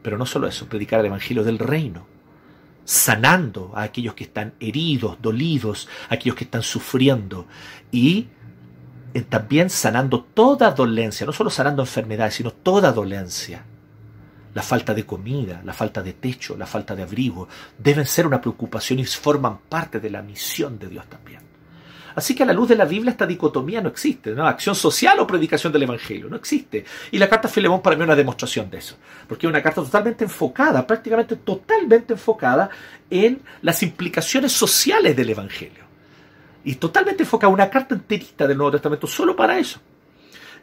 Pero 0.04 0.18
no 0.18 0.24
solo 0.24 0.46
eso, 0.46 0.68
predicar 0.68 1.00
el 1.00 1.06
Evangelio 1.06 1.42
del 1.42 1.58
reino, 1.58 2.06
sanando 2.84 3.72
a 3.74 3.82
aquellos 3.82 4.14
que 4.14 4.22
están 4.22 4.54
heridos, 4.60 5.20
dolidos, 5.20 5.88
a 6.10 6.14
aquellos 6.14 6.36
que 6.36 6.44
están 6.44 6.62
sufriendo 6.62 7.48
y 7.90 8.28
eh, 9.14 9.22
también 9.22 9.68
sanando 9.68 10.22
toda 10.22 10.70
dolencia, 10.70 11.26
no 11.26 11.32
solo 11.32 11.50
sanando 11.50 11.82
enfermedades, 11.82 12.34
sino 12.34 12.52
toda 12.52 12.92
dolencia. 12.92 13.64
La 14.54 14.62
falta 14.62 14.92
de 14.92 15.06
comida, 15.06 15.62
la 15.64 15.72
falta 15.72 16.02
de 16.02 16.12
techo, 16.14 16.56
la 16.56 16.66
falta 16.66 16.94
de 16.94 17.02
abrigo 17.02 17.48
deben 17.78 18.06
ser 18.06 18.26
una 18.26 18.40
preocupación 18.40 18.98
y 18.98 19.04
forman 19.04 19.58
parte 19.68 19.98
de 19.98 20.10
la 20.10 20.22
misión 20.22 20.78
de 20.78 20.88
Dios 20.88 21.06
también. 21.06 21.40
Así 22.14 22.34
que 22.34 22.42
a 22.42 22.46
la 22.46 22.52
luz 22.52 22.68
de 22.68 22.76
la 22.76 22.84
Biblia 22.84 23.12
esta 23.12 23.26
dicotomía 23.26 23.80
no 23.80 23.88
existe, 23.88 24.32
¿no? 24.32 24.46
Acción 24.46 24.74
social 24.74 25.18
o 25.20 25.26
predicación 25.26 25.72
del 25.72 25.84
Evangelio, 25.84 26.28
no 26.28 26.36
existe. 26.36 26.84
Y 27.10 27.18
la 27.18 27.28
carta 27.28 27.48
Filemón 27.48 27.80
para 27.80 27.96
mí 27.96 28.02
es 28.02 28.06
una 28.06 28.16
demostración 28.16 28.68
de 28.68 28.78
eso, 28.78 28.96
porque 29.26 29.46
es 29.46 29.50
una 29.50 29.62
carta 29.62 29.82
totalmente 29.82 30.24
enfocada, 30.24 30.86
prácticamente 30.86 31.36
totalmente 31.36 32.12
enfocada 32.12 32.68
en 33.08 33.40
las 33.62 33.82
implicaciones 33.82 34.52
sociales 34.52 35.16
del 35.16 35.30
Evangelio. 35.30 35.84
Y 36.64 36.74
totalmente 36.74 37.22
enfocada, 37.22 37.52
una 37.52 37.70
carta 37.70 37.94
enterita 37.94 38.46
del 38.46 38.58
Nuevo 38.58 38.72
Testamento 38.72 39.06
solo 39.06 39.34
para 39.34 39.58
eso 39.58 39.80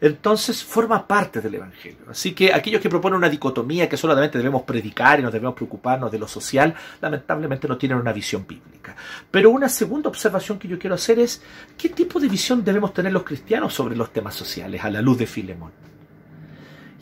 entonces 0.00 0.64
forma 0.64 1.06
parte 1.06 1.40
del 1.40 1.56
Evangelio. 1.56 1.98
Así 2.08 2.32
que 2.32 2.52
aquellos 2.52 2.80
que 2.80 2.88
proponen 2.88 3.18
una 3.18 3.28
dicotomía 3.28 3.88
que 3.88 3.96
solamente 3.96 4.38
debemos 4.38 4.62
predicar 4.62 5.20
y 5.20 5.22
nos 5.22 5.32
debemos 5.32 5.54
preocuparnos 5.54 6.10
de 6.10 6.18
lo 6.18 6.26
social, 6.26 6.74
lamentablemente 7.00 7.68
no 7.68 7.76
tienen 7.76 7.98
una 7.98 8.12
visión 8.12 8.46
bíblica. 8.46 8.96
Pero 9.30 9.50
una 9.50 9.68
segunda 9.68 10.08
observación 10.08 10.58
que 10.58 10.68
yo 10.68 10.78
quiero 10.78 10.94
hacer 10.94 11.18
es, 11.18 11.42
¿qué 11.76 11.90
tipo 11.90 12.18
de 12.18 12.28
visión 12.28 12.64
debemos 12.64 12.94
tener 12.94 13.12
los 13.12 13.24
cristianos 13.24 13.74
sobre 13.74 13.96
los 13.96 14.12
temas 14.12 14.34
sociales 14.34 14.82
a 14.82 14.90
la 14.90 15.02
luz 15.02 15.18
de 15.18 15.26
Filemón? 15.26 15.72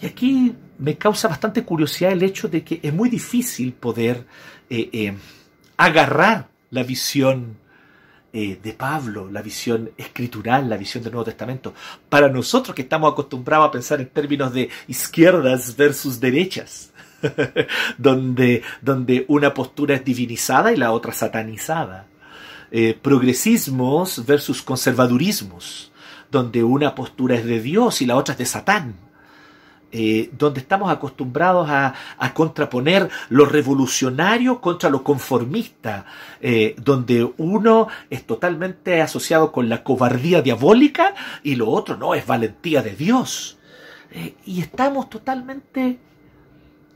Y 0.01 0.07
aquí 0.07 0.55
me 0.79 0.97
causa 0.97 1.29
bastante 1.29 1.65
curiosidad 1.65 2.13
el 2.13 2.23
hecho 2.23 2.49
de 2.49 2.63
que 2.63 2.81
es 2.83 2.93
muy 2.93 3.09
difícil 3.09 3.73
poder 3.73 4.25
eh, 4.71 4.89
eh, 4.93 5.17
agarrar 5.77 6.49
la 6.71 6.83
visión 6.83 7.57
eh, 8.33 8.59
de 8.63 8.73
Pablo, 8.73 9.31
la 9.31 9.43
visión 9.43 9.91
escritural, 9.97 10.69
la 10.69 10.77
visión 10.77 11.03
del 11.03 11.13
Nuevo 11.13 11.25
Testamento. 11.25 11.75
Para 12.09 12.29
nosotros 12.29 12.75
que 12.75 12.83
estamos 12.83 13.13
acostumbrados 13.13 13.69
a 13.69 13.71
pensar 13.71 14.01
en 14.01 14.09
términos 14.09 14.53
de 14.53 14.69
izquierdas 14.87 15.77
versus 15.77 16.21
derechas, 16.21 16.91
donde, 17.99 18.63
donde 18.83 19.25
una 19.29 19.55
postura 19.55 19.95
es 19.95 20.05
divinizada 20.05 20.73
y 20.73 20.77
la 20.77 20.93
otra 20.93 21.13
satanizada. 21.13 22.07
Eh, 22.71 22.99
progresismos 23.01 24.27
versus 24.27 24.63
conservadurismos, 24.63 25.91
donde 26.31 26.63
una 26.63 26.95
postura 26.95 27.37
es 27.37 27.47
de 27.47 27.61
Dios 27.61 28.03
y 28.03 28.07
la 28.07 28.17
otra 28.17 28.33
es 28.33 28.39
de 28.39 28.47
Satán 28.47 29.08
eh, 29.91 30.29
donde 30.37 30.61
estamos 30.61 30.91
acostumbrados 30.91 31.71
a, 31.71 31.95
contraponer 32.35 33.09
lo 33.31 33.47
revolucionario 33.47 34.61
contra 34.61 34.91
lo 34.91 35.03
conformista, 35.03 36.05
eh, 36.43 36.75
donde 36.77 37.33
uno 37.39 37.89
es 38.11 38.27
totalmente 38.27 39.01
asociado 39.01 39.51
con 39.51 39.71
la 39.71 39.83
cobardía 39.83 40.43
diabólica 40.43 41.15
y 41.43 41.57
lo 41.57 41.71
otro 41.71 41.97
no, 41.97 42.15
es 42.15 42.27
valentía 42.27 42.83
de 42.83 42.97
Dios. 42.97 43.59
Eh, 44.11 44.35
y 44.45 44.61
estamos 44.61 45.09
totalmente 45.09 45.99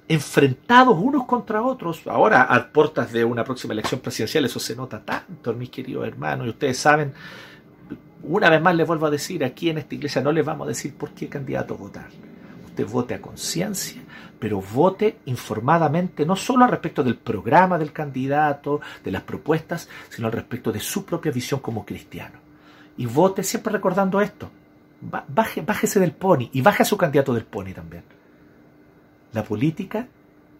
enfrentados 0.07 0.99
unos 1.01 1.25
contra 1.25 1.63
otros. 1.63 2.03
Ahora, 2.07 2.43
a 2.43 2.73
puertas 2.73 3.11
de 3.11 3.25
una 3.25 3.43
próxima 3.43 3.73
elección 3.73 4.01
presidencial, 4.01 4.45
eso 4.45 4.61
se 4.61 4.77
nota 4.77 5.03
tanto, 5.03 5.55
mis 5.55 5.71
queridos 5.71 6.07
hermanos, 6.07 6.47
y 6.47 6.51
ustedes 6.51 6.77
saben, 6.77 7.15
una 8.23 8.51
vez 8.51 8.61
más 8.61 8.77
les 8.77 8.87
vuelvo 8.87 9.07
a 9.07 9.11
decir, 9.11 9.43
aquí 9.45 9.71
en 9.71 9.79
esta 9.79 9.95
iglesia 9.95 10.21
no 10.21 10.31
les 10.31 10.45
vamos 10.45 10.67
a 10.67 10.69
decir 10.69 10.95
por 10.95 11.13
qué 11.13 11.31
candidato 11.31 11.75
votar 11.75 12.11
vote 12.85 13.15
a 13.15 13.21
conciencia, 13.21 14.03
pero 14.39 14.61
vote 14.61 15.19
informadamente, 15.27 16.27
no 16.27 16.37
solo 16.37 16.65
al 16.65 16.71
respecto 16.71 17.05
del 17.05 17.17
programa 17.17 17.79
del 17.79 17.93
candidato, 17.93 18.81
de 19.05 19.11
las 19.11 19.23
propuestas, 19.23 19.89
sino 20.09 20.27
al 20.27 20.33
respecto 20.33 20.73
de 20.73 20.81
su 20.81 21.05
propia 21.05 21.31
visión 21.31 21.61
como 21.61 21.85
cristiano. 21.85 22.39
Y 22.97 23.07
vote 23.07 23.43
siempre 23.43 23.73
recordando 23.73 24.21
esto. 24.21 24.51
Baje, 25.01 25.63
bájese 25.63 26.01
del 26.01 26.13
pony 26.13 26.49
y 26.53 26.61
baje 26.61 26.83
a 26.83 26.87
su 26.87 26.97
candidato 26.97 27.35
del 27.35 27.45
pony 27.45 27.73
también. 27.75 28.05
La 29.33 29.45
política 29.45 30.09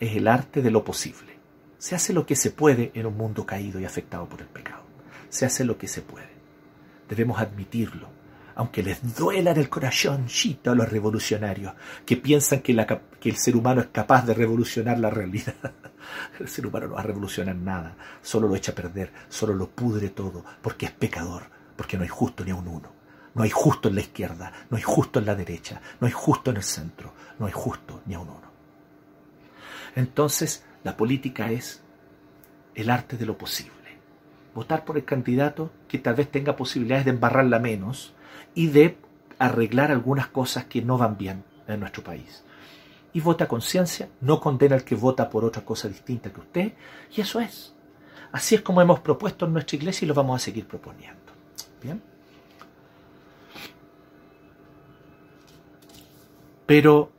es 0.01 0.17
el 0.17 0.29
arte 0.29 0.63
de 0.63 0.71
lo 0.71 0.85
posible. 0.85 1.39
Se 1.79 1.95
hace 1.95 2.13
lo 2.13 2.27
que 2.27 2.37
se 2.37 2.51
puede 2.51 2.91
en 2.95 3.07
un 3.07 3.17
mundo 3.17 3.47
caído 3.47 3.81
y 3.81 3.85
afectado 3.85 4.29
por 4.29 4.41
el 4.41 4.49
pecado. 4.49 4.83
Se 5.29 5.47
hace 5.47 5.65
lo 5.65 5.79
que 5.79 5.89
se 5.89 6.03
puede. 6.03 6.31
Debemos 7.09 7.41
admitirlo 7.41 8.22
aunque 8.55 8.83
les 8.83 9.17
duela 9.17 9.53
en 9.53 9.59
el 9.59 9.69
corazón 9.69 10.27
a 10.65 10.75
los 10.75 10.89
revolucionarios, 10.89 11.75
que 12.05 12.17
piensan 12.17 12.61
que, 12.61 12.75
que, 13.21 13.29
el 13.29 13.37
ser 13.37 13.57
humano 13.57 13.81
es 13.81 13.89
capaz 13.89 14.27
de 14.27 14.35
revolucionar 14.35 14.99
la 14.99 15.11
realidad. 15.11 15.55
El 16.41 16.49
ser 16.49 16.67
humano 16.67 16.89
no 16.89 16.95
va 16.95 17.01
a 17.01 17.05
revolucionar 17.05 17.55
nada, 17.55 17.97
solo 18.21 18.49
lo 18.49 18.57
echa 18.57 18.73
a 18.73 18.75
perder, 18.75 19.13
solo 19.29 19.55
lo 19.55 19.71
pudre 19.71 20.11
todo, 20.11 20.45
porque 20.61 20.87
es 20.87 20.93
pecador, 20.93 21.45
porque 21.77 21.97
no 21.97 22.03
hay 22.03 22.09
justo 22.09 22.45
ni 22.45 22.51
a 22.51 22.57
un 22.57 22.67
uno. 22.67 22.93
No 23.35 23.45
hay 23.45 23.51
justo 23.51 23.89
en 23.89 23.95
la 23.95 24.01
izquierda, 24.03 24.53
no 24.69 24.77
hay 24.77 24.83
justo 24.83 25.21
en 25.21 25.27
la 25.27 25.35
derecha, 25.35 25.81
no 26.01 26.07
hay 26.07 26.13
justo 26.13 26.51
en 26.51 26.57
el 26.57 26.63
centro, 26.65 27.15
no 27.39 27.47
hay 27.47 27.53
justo 27.53 28.03
ni 28.05 28.15
a 28.15 28.19
un 28.19 28.29
uno. 28.29 28.53
Entonces, 29.95 30.65
la 30.85 30.97
política 30.97 31.51
es 31.51 31.83
el 32.75 32.91
arte 32.91 33.17
de 33.17 33.27
lo 33.27 33.39
posible. 33.39 33.73
Votar 34.55 34.85
por 34.85 34.97
el 34.97 35.05
candidato 35.05 35.71
que 35.89 35.99
tal 35.99 36.15
vez 36.15 36.31
tenga 36.31 36.57
posibilidades 36.57 37.07
de 37.07 37.13
embarrarla 37.13 37.59
menos, 37.59 38.15
y 38.55 38.69
de 38.69 38.97
arreglar 39.39 39.91
algunas 39.91 40.29
cosas 40.29 40.65
que 40.67 40.83
no 40.83 40.99
van 40.99 41.17
bien 41.17 41.45
en 41.67 41.81
nuestro 41.81 42.03
país. 42.03 42.45
Y 43.13 43.21
vota 43.21 43.49
conciencia, 43.49 44.09
no 44.21 44.41
condena 44.41 44.77
al 44.77 44.85
que 44.85 44.95
vota 44.95 45.29
por 45.29 45.45
otra 45.45 45.65
cosa 45.65 45.89
distinta 45.89 46.33
que 46.33 46.41
usted, 46.41 46.73
y 47.15 47.21
eso 47.21 47.41
es. 47.41 47.75
Así 48.31 48.55
es 48.55 48.63
como 48.63 48.81
hemos 48.81 49.01
propuesto 49.01 49.45
en 49.45 49.53
nuestra 49.53 49.77
iglesia 49.77 50.05
y 50.05 50.09
lo 50.09 50.15
vamos 50.15 50.41
a 50.41 50.45
seguir 50.45 50.67
proponiendo. 50.67 51.21
Bien. 51.83 52.03
Pero 56.65 57.11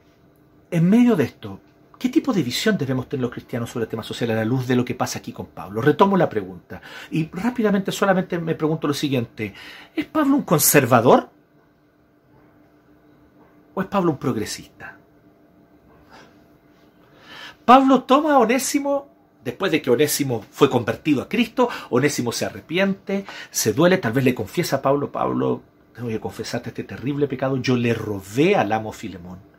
en 0.71 0.89
medio 0.89 1.15
de 1.15 1.25
esto, 1.25 1.59
¿qué 2.03 2.09
tipo 2.09 2.33
de 2.33 2.43
visión 2.43 2.77
debemos 2.77 3.07
tener 3.07 3.21
los 3.21 3.31
cristianos 3.31 3.69
sobre 3.69 3.83
el 3.85 3.89
tema 3.89 4.03
social 4.03 4.29
a 4.31 4.35
la 4.35 4.43
luz 4.43 4.67
de 4.67 4.75
lo 4.75 4.83
que 4.83 4.93
pasa 4.93 5.19
aquí 5.19 5.31
con 5.31 5.45
Pablo? 5.45 5.81
Retomo 5.81 6.17
la 6.17 6.27
pregunta 6.27 6.81
y 7.11 7.29
rápidamente 7.31 7.93
solamente 7.93 8.37
me 8.39 8.55
pregunto 8.55 8.89
lo 8.89 8.93
siguiente. 8.93 9.53
¿Es 9.95 10.03
Pablo 10.03 10.35
un 10.35 10.41
conservador 10.41 11.29
¿O 13.73 13.81
es 13.81 13.87
Pablo 13.87 14.11
un 14.11 14.17
progresista? 14.17 14.97
Pablo 17.63 18.03
toma 18.03 18.33
a 18.33 18.39
Onésimo 18.39 19.07
después 19.41 19.71
de 19.71 19.81
que 19.81 19.89
Onésimo 19.89 20.45
fue 20.51 20.69
convertido 20.69 21.21
a 21.21 21.29
Cristo, 21.29 21.69
Onésimo 21.89 22.33
se 22.33 22.43
arrepiente, 22.43 23.23
se 23.49 23.71
duele, 23.71 23.97
tal 23.97 24.11
vez 24.11 24.25
le 24.25 24.35
confiesa 24.35 24.75
a 24.75 24.81
Pablo, 24.81 25.09
Pablo, 25.09 25.61
tengo 25.95 26.09
que 26.09 26.19
confesarte 26.19 26.71
este 26.71 26.83
terrible 26.83 27.29
pecado, 27.29 27.55
yo 27.55 27.77
le 27.77 27.93
robé 27.93 28.57
al 28.57 28.73
amo 28.73 28.91
Filemón. 28.91 29.52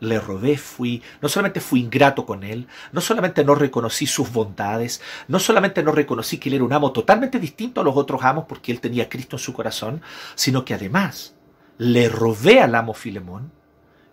Le 0.00 0.18
robé, 0.18 0.56
fui, 0.56 1.02
no 1.20 1.28
solamente 1.28 1.60
fui 1.60 1.80
ingrato 1.80 2.26
con 2.26 2.42
él, 2.42 2.66
no 2.92 3.00
solamente 3.00 3.44
no 3.44 3.54
reconocí 3.54 4.06
sus 4.06 4.32
bondades, 4.32 5.00
no 5.28 5.38
solamente 5.38 5.82
no 5.82 5.92
reconocí 5.92 6.38
que 6.38 6.48
él 6.48 6.56
era 6.56 6.64
un 6.64 6.72
amo 6.72 6.92
totalmente 6.92 7.38
distinto 7.38 7.80
a 7.80 7.84
los 7.84 7.96
otros 7.96 8.24
amos 8.24 8.46
porque 8.46 8.72
él 8.72 8.80
tenía 8.80 9.08
Cristo 9.08 9.36
en 9.36 9.40
su 9.40 9.52
corazón, 9.52 10.02
sino 10.34 10.64
que 10.64 10.74
además 10.74 11.34
le 11.78 12.08
robé 12.08 12.60
al 12.60 12.74
amo 12.74 12.94
Filemón 12.94 13.52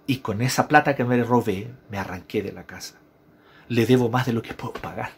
y 0.05 0.17
con 0.17 0.41
esa 0.41 0.67
plata 0.67 0.95
que 0.95 1.03
me 1.03 1.21
robé 1.23 1.73
me 1.89 1.97
arranqué 1.97 2.41
de 2.41 2.53
la 2.53 2.65
casa. 2.65 2.95
Le 3.67 3.85
debo 3.85 4.09
más 4.09 4.25
de 4.25 4.33
lo 4.33 4.41
que 4.41 4.53
puedo 4.53 4.73
pagar. 4.73 5.11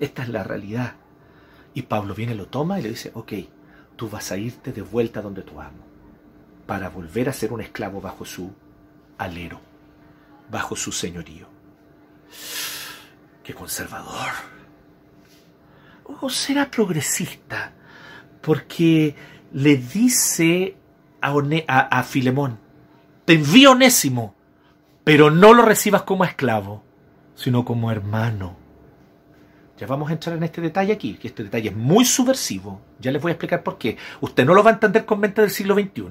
Esta 0.00 0.22
es 0.22 0.28
la 0.28 0.42
realidad. 0.42 0.94
Y 1.74 1.82
Pablo 1.82 2.14
viene, 2.14 2.34
lo 2.34 2.46
toma 2.46 2.80
y 2.80 2.82
le 2.82 2.88
dice, 2.88 3.12
ok, 3.14 3.32
tú 3.94 4.08
vas 4.08 4.32
a 4.32 4.38
irte 4.38 4.72
de 4.72 4.82
vuelta 4.82 5.22
donde 5.22 5.42
tu 5.42 5.60
amo, 5.60 5.84
para 6.70 6.88
volver 6.88 7.28
a 7.28 7.32
ser 7.32 7.52
un 7.52 7.60
esclavo 7.60 8.00
bajo 8.00 8.24
su 8.24 8.54
alero, 9.18 9.60
bajo 10.48 10.76
su 10.76 10.92
señorío. 10.92 11.48
¡Qué 13.42 13.52
conservador! 13.52 14.30
O 16.20 16.30
será 16.30 16.70
progresista, 16.70 17.72
porque 18.40 19.16
le 19.52 19.78
dice 19.78 20.76
a, 21.20 22.02
Filemón, 22.04 22.60
te 23.24 23.32
envío 23.32 23.72
Onésimo, 23.72 24.36
pero 25.02 25.28
no 25.28 25.54
lo 25.54 25.64
recibas 25.64 26.02
como 26.02 26.24
esclavo, 26.24 26.84
sino 27.34 27.64
como 27.64 27.90
hermano. 27.90 28.59
Ya 29.80 29.86
vamos 29.86 30.10
a 30.10 30.12
entrar 30.12 30.36
en 30.36 30.42
este 30.42 30.60
detalle 30.60 30.92
aquí, 30.92 31.14
que 31.14 31.28
este 31.28 31.42
detalle 31.42 31.70
es 31.70 31.74
muy 31.74 32.04
subversivo. 32.04 32.82
Ya 32.98 33.10
les 33.10 33.22
voy 33.22 33.30
a 33.30 33.32
explicar 33.32 33.62
por 33.62 33.78
qué. 33.78 33.96
Usted 34.20 34.44
no 34.44 34.52
lo 34.52 34.62
va 34.62 34.72
a 34.72 34.74
entender 34.74 35.06
con 35.06 35.18
mente 35.18 35.40
del 35.40 35.48
siglo 35.50 35.74
XXI. 35.74 36.02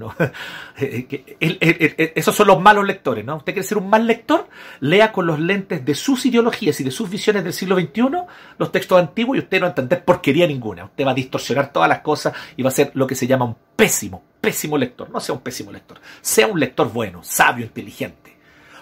Esos 2.16 2.36
son 2.36 2.48
los 2.48 2.60
malos 2.60 2.84
lectores, 2.88 3.24
¿no? 3.24 3.36
Usted 3.36 3.54
quiere 3.54 3.68
ser 3.68 3.78
un 3.78 3.88
mal 3.88 4.08
lector, 4.08 4.50
lea 4.80 5.12
con 5.12 5.28
los 5.28 5.40
lentes 5.40 5.86
de 5.86 5.94
sus 5.94 6.26
ideologías 6.26 6.82
y 6.82 6.84
de 6.84 6.90
sus 6.90 7.12
visiones 7.12 7.44
del 7.44 7.54
siglo 7.54 7.80
XXI 7.80 8.10
los 8.58 8.72
textos 8.72 8.98
antiguos 8.98 9.38
y 9.38 9.42
usted 9.42 9.60
no 9.60 9.66
va 9.66 9.68
a 9.68 9.70
entender 9.70 10.04
porquería 10.04 10.48
ninguna. 10.48 10.86
Usted 10.86 11.06
va 11.06 11.12
a 11.12 11.14
distorsionar 11.14 11.72
todas 11.72 11.90
las 11.90 12.00
cosas 12.00 12.34
y 12.58 12.64
va 12.64 12.70
a 12.70 12.74
ser 12.74 12.90
lo 12.96 13.06
que 13.06 13.14
se 13.14 13.28
llama 13.28 13.46
un 13.46 13.56
pésimo, 13.76 14.24
pésimo 14.42 14.80
lector. 14.80 15.12
No 15.12 15.20
sea 15.20 15.36
un 15.36 15.42
pésimo 15.42 15.72
lector, 15.72 16.00
sea 16.22 16.48
un 16.48 16.60
lector 16.60 16.92
bueno, 16.92 17.20
sabio, 17.22 17.66
inteligente 17.66 18.39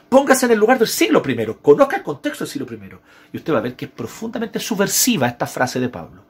Póngase 0.10 0.45
en 0.45 0.53
el 0.53 0.60
lugar 0.60 0.80
del 0.80 0.88
siglo 0.88 1.22
I, 1.26 1.55
conozca 1.62 1.97
el 1.97 2.03
contexto 2.03 2.45
del 2.45 2.51
siglo 2.51 2.68
I, 2.72 2.91
y 3.34 3.38
usted 3.38 3.53
va 3.53 3.58
a 3.58 3.62
ver 3.62 3.76
que 3.76 3.86
es 3.86 3.91
profundamente 3.91 4.60
subversiva 4.60 5.28
esta 5.28 5.45
frase 5.45 5.80
de 5.80 5.89
Pablo. 5.89 6.24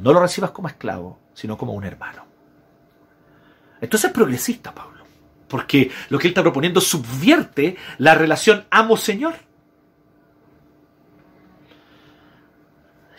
No 0.00 0.12
lo 0.12 0.20
recibas 0.20 0.50
como 0.50 0.68
esclavo, 0.68 1.18
sino 1.34 1.56
como 1.56 1.72
un 1.72 1.84
hermano. 1.84 2.24
Entonces 3.80 4.10
es 4.10 4.14
progresista 4.14 4.74
Pablo, 4.74 5.04
porque 5.48 5.90
lo 6.08 6.18
que 6.18 6.26
él 6.26 6.32
está 6.32 6.42
proponiendo 6.42 6.80
subvierte 6.80 7.76
la 7.98 8.14
relación 8.14 8.66
amo-señor. 8.70 9.34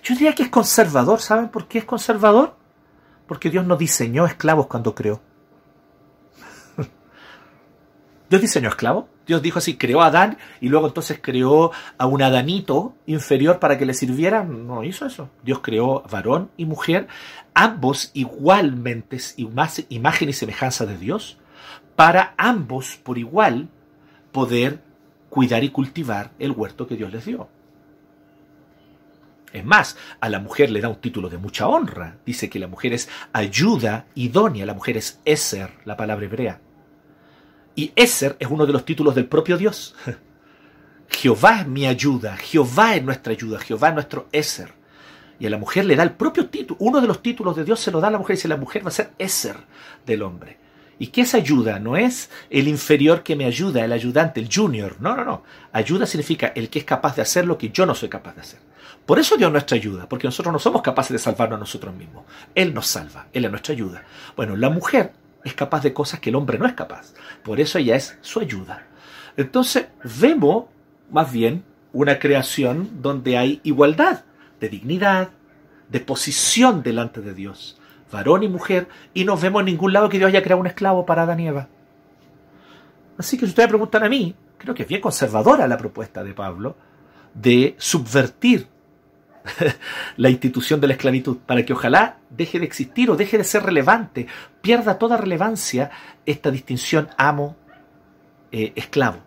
Yo 0.03 0.15
diría 0.15 0.35
que 0.35 0.43
es 0.43 0.49
conservador, 0.49 1.21
¿saben 1.21 1.49
por 1.49 1.67
qué 1.67 1.79
es 1.79 1.85
conservador? 1.85 2.55
Porque 3.27 3.49
Dios 3.49 3.65
no 3.65 3.77
diseñó 3.77 4.25
esclavos 4.25 4.67
cuando 4.67 4.93
creó. 4.93 5.21
Dios 8.29 8.41
diseñó 8.41 8.69
esclavos. 8.69 9.05
Dios 9.31 9.41
dijo 9.41 9.59
así, 9.59 9.77
creó 9.77 10.01
a 10.01 10.07
Adán 10.07 10.37
y 10.59 10.67
luego 10.67 10.87
entonces 10.87 11.17
creó 11.21 11.71
a 11.97 12.05
un 12.05 12.21
Adanito 12.21 12.95
inferior 13.05 13.59
para 13.59 13.77
que 13.77 13.85
le 13.85 13.93
sirviera. 13.93 14.43
No 14.43 14.83
hizo 14.83 15.05
eso. 15.05 15.29
Dios 15.41 15.59
creó 15.59 16.03
varón 16.11 16.51
y 16.57 16.65
mujer, 16.65 17.07
ambos 17.53 18.11
igualmente 18.13 19.19
imagen 19.37 20.27
y 20.27 20.33
semejanza 20.33 20.85
de 20.85 20.97
Dios, 20.97 21.37
para 21.95 22.33
ambos 22.35 22.99
por 23.01 23.17
igual 23.17 23.69
poder 24.33 24.81
cuidar 25.29 25.63
y 25.63 25.69
cultivar 25.69 26.31
el 26.37 26.51
huerto 26.51 26.85
que 26.85 26.97
Dios 26.97 27.13
les 27.13 27.23
dio. 27.23 27.47
Es 29.53 29.63
más, 29.63 29.95
a 30.19 30.27
la 30.27 30.39
mujer 30.41 30.71
le 30.71 30.81
da 30.81 30.89
un 30.89 30.99
título 30.99 31.29
de 31.29 31.37
mucha 31.37 31.69
honra. 31.69 32.17
Dice 32.25 32.49
que 32.49 32.59
la 32.59 32.67
mujer 32.67 32.91
es 32.91 33.07
ayuda 33.31 34.07
idónea, 34.13 34.65
la 34.65 34.73
mujer 34.73 34.97
es 34.97 35.21
Eser, 35.23 35.71
la 35.85 35.95
palabra 35.95 36.25
hebrea. 36.25 36.59
Y 37.75 37.91
Eser 37.95 38.35
es 38.39 38.49
uno 38.49 38.65
de 38.65 38.73
los 38.73 38.85
títulos 38.85 39.15
del 39.15 39.25
propio 39.25 39.57
Dios. 39.57 39.95
Jehová 41.09 41.61
es 41.61 41.67
mi 41.67 41.85
ayuda, 41.85 42.37
Jehová 42.37 42.95
es 42.95 43.03
nuestra 43.03 43.33
ayuda, 43.33 43.59
Jehová 43.59 43.89
es 43.89 43.93
nuestro 43.93 44.27
Eser. 44.31 44.73
Y 45.39 45.47
a 45.47 45.49
la 45.49 45.57
mujer 45.57 45.85
le 45.85 45.95
da 45.95 46.03
el 46.03 46.11
propio 46.11 46.47
título, 46.47 46.77
uno 46.79 47.01
de 47.01 47.07
los 47.07 47.21
títulos 47.21 47.55
de 47.55 47.63
Dios 47.63 47.79
se 47.79 47.91
lo 47.91 47.99
da 47.99 48.09
a 48.09 48.11
la 48.11 48.17
mujer 48.17 48.35
y 48.35 48.37
dice 48.37 48.47
la 48.47 48.57
mujer 48.57 48.85
va 48.85 48.89
a 48.89 48.91
ser 48.91 49.11
Eser 49.17 49.57
del 50.05 50.21
hombre. 50.21 50.57
¿Y 50.99 51.07
qué 51.07 51.21
es 51.21 51.33
ayuda? 51.33 51.79
No 51.79 51.97
es 51.97 52.29
el 52.51 52.67
inferior 52.67 53.23
que 53.23 53.35
me 53.35 53.45
ayuda, 53.45 53.83
el 53.83 53.91
ayudante, 53.91 54.39
el 54.39 54.49
junior. 54.53 54.97
No, 54.99 55.15
no, 55.15 55.25
no. 55.25 55.43
Ayuda 55.71 56.05
significa 56.05 56.53
el 56.55 56.69
que 56.69 56.77
es 56.77 56.85
capaz 56.85 57.15
de 57.15 57.23
hacer 57.23 57.47
lo 57.47 57.57
que 57.57 57.71
yo 57.71 57.87
no 57.87 57.95
soy 57.95 58.07
capaz 58.07 58.35
de 58.35 58.41
hacer. 58.41 58.59
Por 59.07 59.17
eso 59.17 59.35
Dios 59.35 59.51
nuestra 59.51 59.77
ayuda, 59.77 60.07
porque 60.07 60.27
nosotros 60.27 60.53
no 60.53 60.59
somos 60.59 60.83
capaces 60.83 61.13
de 61.13 61.17
salvarnos 61.17 61.57
a 61.57 61.59
nosotros 61.59 61.95
mismos. 61.95 62.25
Él 62.53 62.71
nos 62.71 62.85
salva, 62.85 63.25
Él 63.33 63.45
es 63.45 63.49
nuestra 63.49 63.73
ayuda. 63.73 64.03
Bueno, 64.35 64.55
la 64.55 64.69
mujer 64.69 65.11
es 65.43 65.53
capaz 65.53 65.81
de 65.83 65.93
cosas 65.93 66.19
que 66.19 66.29
el 66.29 66.35
hombre 66.35 66.57
no 66.57 66.65
es 66.65 66.73
capaz. 66.73 67.13
Por 67.43 67.59
eso 67.59 67.77
ella 67.77 67.95
es 67.95 68.17
su 68.21 68.39
ayuda. 68.39 68.85
Entonces 69.37 69.87
vemos 70.19 70.65
más 71.09 71.31
bien 71.31 71.63
una 71.93 72.19
creación 72.19 73.01
donde 73.01 73.37
hay 73.37 73.59
igualdad 73.63 74.23
de 74.59 74.69
dignidad, 74.69 75.29
de 75.89 75.99
posición 75.99 76.83
delante 76.83 77.21
de 77.21 77.33
Dios, 77.33 77.79
varón 78.11 78.43
y 78.43 78.47
mujer, 78.47 78.87
y 79.13 79.25
no 79.25 79.35
vemos 79.37 79.61
en 79.61 79.65
ningún 79.67 79.93
lado 79.93 80.09
que 80.09 80.17
Dios 80.17 80.29
haya 80.29 80.43
creado 80.43 80.61
un 80.61 80.67
esclavo 80.67 81.05
para 81.05 81.23
Adán 81.23 81.39
y 81.39 81.47
Eva. 81.47 81.67
Así 83.17 83.37
que 83.37 83.45
si 83.45 83.49
ustedes 83.49 83.69
preguntan 83.69 84.03
a 84.03 84.09
mí, 84.09 84.35
creo 84.57 84.73
que 84.73 84.83
es 84.83 84.89
bien 84.89 85.01
conservadora 85.01 85.67
la 85.67 85.77
propuesta 85.77 86.23
de 86.23 86.33
Pablo 86.33 86.75
de 87.33 87.75
subvertir 87.77 88.67
la 90.17 90.29
institución 90.29 90.81
de 90.81 90.87
la 90.87 90.93
esclavitud, 90.93 91.37
para 91.37 91.65
que 91.65 91.73
ojalá 91.73 92.17
deje 92.29 92.59
de 92.59 92.65
existir 92.65 93.09
o 93.09 93.15
deje 93.15 93.37
de 93.37 93.43
ser 93.43 93.63
relevante, 93.63 94.27
pierda 94.61 94.97
toda 94.97 95.17
relevancia 95.17 95.91
esta 96.25 96.51
distinción 96.51 97.09
amo-esclavo. 97.17 99.17
Eh, 99.17 99.21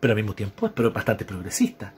pero 0.00 0.12
al 0.12 0.16
mismo 0.16 0.34
tiempo 0.34 0.66
es 0.66 0.74
bastante 0.92 1.24
progresista, 1.24 1.94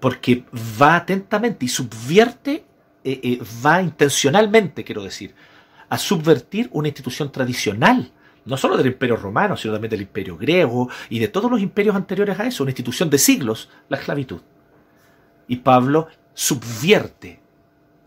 porque 0.00 0.44
va 0.80 0.96
atentamente 0.96 1.66
y 1.66 1.68
subvierte, 1.68 2.64
eh, 3.04 3.20
eh, 3.22 3.40
va 3.64 3.82
intencionalmente, 3.82 4.84
quiero 4.84 5.02
decir, 5.02 5.34
a 5.88 5.98
subvertir 5.98 6.68
una 6.72 6.88
institución 6.88 7.30
tradicional 7.30 8.10
no 8.46 8.56
solo 8.56 8.76
del 8.76 8.88
imperio 8.88 9.16
romano, 9.16 9.56
sino 9.56 9.72
también 9.72 9.90
del 9.90 10.02
imperio 10.02 10.36
griego 10.36 10.88
y 11.08 11.18
de 11.18 11.28
todos 11.28 11.50
los 11.50 11.60
imperios 11.60 11.96
anteriores 11.96 12.38
a 12.38 12.46
eso, 12.46 12.62
una 12.62 12.70
institución 12.70 13.10
de 13.10 13.18
siglos, 13.18 13.70
la 13.88 13.96
esclavitud. 13.96 14.40
Y 15.48 15.56
Pablo 15.56 16.08
subvierte 16.32 17.40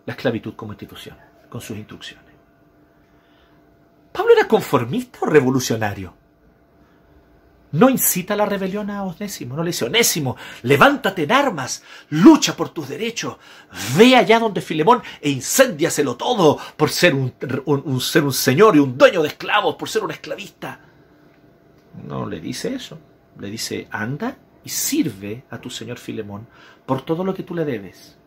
la 0.06 0.14
esclavitud 0.14 0.56
como 0.56 0.74
institución 0.74 1.18
con 1.50 1.62
sus 1.62 1.78
instrucciones. 1.78 2.26
¿Pablo 4.12 4.34
era 4.34 4.48
conformista 4.48 5.20
o 5.22 5.26
revolucionario? 5.26 6.14
No 7.74 7.90
incita 7.90 8.34
a 8.34 8.38
la 8.38 8.46
rebelión 8.46 8.90
a 8.90 9.04
Onésimo, 9.04 9.56
no 9.56 9.62
le 9.62 9.70
dice, 9.70 9.86
Onésimo, 9.86 10.38
levántate 10.64 11.24
en 11.24 11.34
armas, 11.34 11.84
lucha 12.10 12.56
por 12.56 12.70
tus 12.70 12.88
derechos, 12.88 13.38
ve 13.98 14.16
allá 14.16 14.40
donde 14.40 14.62
Filemón 14.62 15.04
e 15.20 15.30
incéndiaselo 15.30 16.16
todo 16.16 16.58
por 16.78 16.90
ser 16.90 17.14
un, 17.14 17.34
ser 18.00 18.24
un 18.24 18.34
señor 18.34 18.78
y 18.78 18.80
un 18.80 18.98
dueño 18.98 19.22
de 19.22 19.28
esclavos, 19.28 19.76
por 19.76 19.90
ser 19.90 20.04
un 20.04 20.12
esclavista. 20.12 20.80
No 22.08 22.26
le 22.26 22.40
dice 22.40 22.74
eso, 22.74 22.98
le 23.38 23.50
dice, 23.50 23.88
anda 23.92 24.38
y 24.64 24.70
sirve 24.70 25.44
a 25.50 25.60
tu 25.60 25.70
señor 25.70 25.98
Filemón 25.98 26.48
por 26.88 27.02
todo 27.02 27.24
lo 27.24 27.36
que 27.36 27.44
tú 27.44 27.54
le 27.54 27.66
debes. 27.66 28.18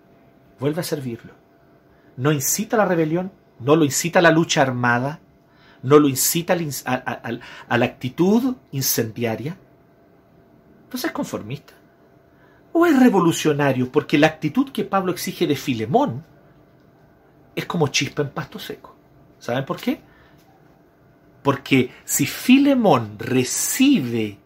Vuelve 0.61 0.83
a 0.83 0.85
servirlo. 0.85 1.33
No 2.17 2.31
incita 2.31 2.77
a 2.77 2.79
la 2.79 2.85
rebelión, 2.85 3.33
no 3.59 3.75
lo 3.75 3.85
incita 3.85 4.21
a 4.21 4.23
la 4.23 4.31
lucha 4.31 4.63
armada, 4.63 5.19
no 5.83 5.99
lo 5.99 6.07
incita 6.07 6.53
a, 6.85 7.77
la 7.77 7.85
actitud 7.85 8.55
incendiaria. 8.71 9.57
Entonces 10.85 11.09
es 11.09 11.13
conformista. 11.13 11.73
¿O 12.73 12.87
es 12.87 13.01
revolucionario? 13.01 13.91
Porque 13.91 14.19
la 14.19 14.29
actitud 14.29 14.71
que 14.71 14.85
Pablo 14.85 15.13
exige 15.13 15.47
de 15.47 15.57
Filemón 15.57 16.25
es 17.57 17.65
como 17.65 17.89
chispa 17.89 18.23
en 18.23 18.31
pasto 18.31 18.59
seco. 18.59 18.95
¿Saben 19.39 19.65
por 19.65 19.81
qué? 19.81 20.03
Porque 21.43 21.91
si 22.05 22.27
Filemón 22.27 23.19
recibe 23.19 24.40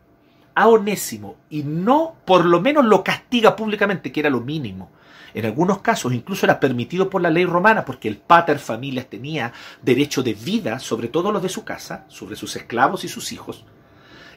a 0.55 0.69
Onésimo 0.69 1.37
y 1.51 1.63
no 1.63 2.17
por 2.25 2.45
lo 2.45 2.61
menos 2.61 2.85
lo 2.85 3.03
castiga 3.03 3.57
públicamente, 3.57 4.13
que 4.13 4.21
era 4.21 4.31
lo 4.31 4.41
mínimo. 4.41 4.91
En 5.35 5.47
algunos 5.47 5.79
casos 5.79 6.13
incluso 6.13 6.47
era 6.47 6.61
permitido 6.61 7.11
por 7.11 7.21
la 7.21 7.31
ley 7.31 7.45
romana 7.45 7.85
porque 7.85 8.09
el 8.09 8.17
pater 8.17 8.61
familias 8.61 9.07
tenía 9.07 9.53
derecho 9.83 10.23
de 10.23 10.35
vida 10.35 10.79
sobre 10.79 11.09
todos 11.09 11.33
los 11.33 11.43
de 11.43 11.49
su 11.49 11.65
casa, 11.65 12.05
sobre 12.09 12.37
sus 12.37 12.55
esclavos 12.55 13.05
y 13.05 13.09
sus 13.09 13.33
hijos. 13.33 13.65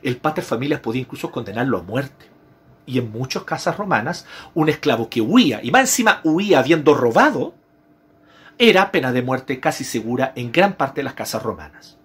El 0.02 0.18
pater 0.18 0.44
familias 0.44 0.80
podía 0.80 1.02
incluso 1.02 1.32
condenarlo 1.32 1.78
a 1.78 1.84
muerte. 1.84 2.26
Y 2.88 2.98
en 2.98 3.12
muchas 3.12 3.44
casas 3.44 3.78
romanas, 3.78 4.26
un 4.54 4.70
esclavo 4.70 5.10
que 5.10 5.22
huía, 5.22 5.60
y 5.62 5.72
más 5.72 5.82
encima 5.82 6.22
huía 6.24 6.60
habiendo 6.60 6.94
robado, 6.94 7.54
era 8.58 8.92
pena 8.92 9.12
de 9.12 9.22
muerte 9.22 9.60
casi 9.60 9.84
segura 9.84 10.32
en 10.36 10.52
gran 10.52 10.78
parte 10.78 11.02
de 11.02 11.04
las 11.04 11.14
casas 11.14 11.44
romanas. 11.44 11.98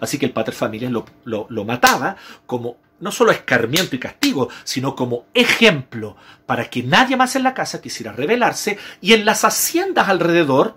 Así 0.00 0.18
que 0.18 0.26
el 0.26 0.32
pater 0.32 0.52
familias 0.52 0.90
lo, 0.90 1.06
lo 1.24 1.64
mataba 1.64 2.16
como 2.46 2.76
no 3.00 3.12
solo 3.12 3.32
escarmiento 3.32 3.96
y 3.96 3.98
castigo, 3.98 4.48
sino 4.64 4.94
como 4.94 5.26
ejemplo 5.34 6.16
para 6.46 6.70
que 6.70 6.82
nadie 6.82 7.16
más 7.16 7.36
en 7.36 7.42
la 7.42 7.54
casa 7.54 7.80
quisiera 7.80 8.12
rebelarse 8.12 8.78
y 9.00 9.12
en 9.12 9.24
las 9.24 9.44
haciendas 9.44 10.08
alrededor 10.08 10.76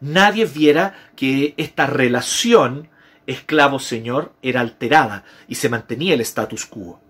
nadie 0.00 0.44
viera 0.44 0.94
que 1.16 1.54
esta 1.56 1.86
relación 1.86 2.88
esclavo-señor 3.26 4.34
era 4.42 4.60
alterada 4.60 5.24
y 5.48 5.56
se 5.56 5.68
mantenía 5.68 6.14
el 6.14 6.20
status 6.20 6.66
quo. 6.66 7.00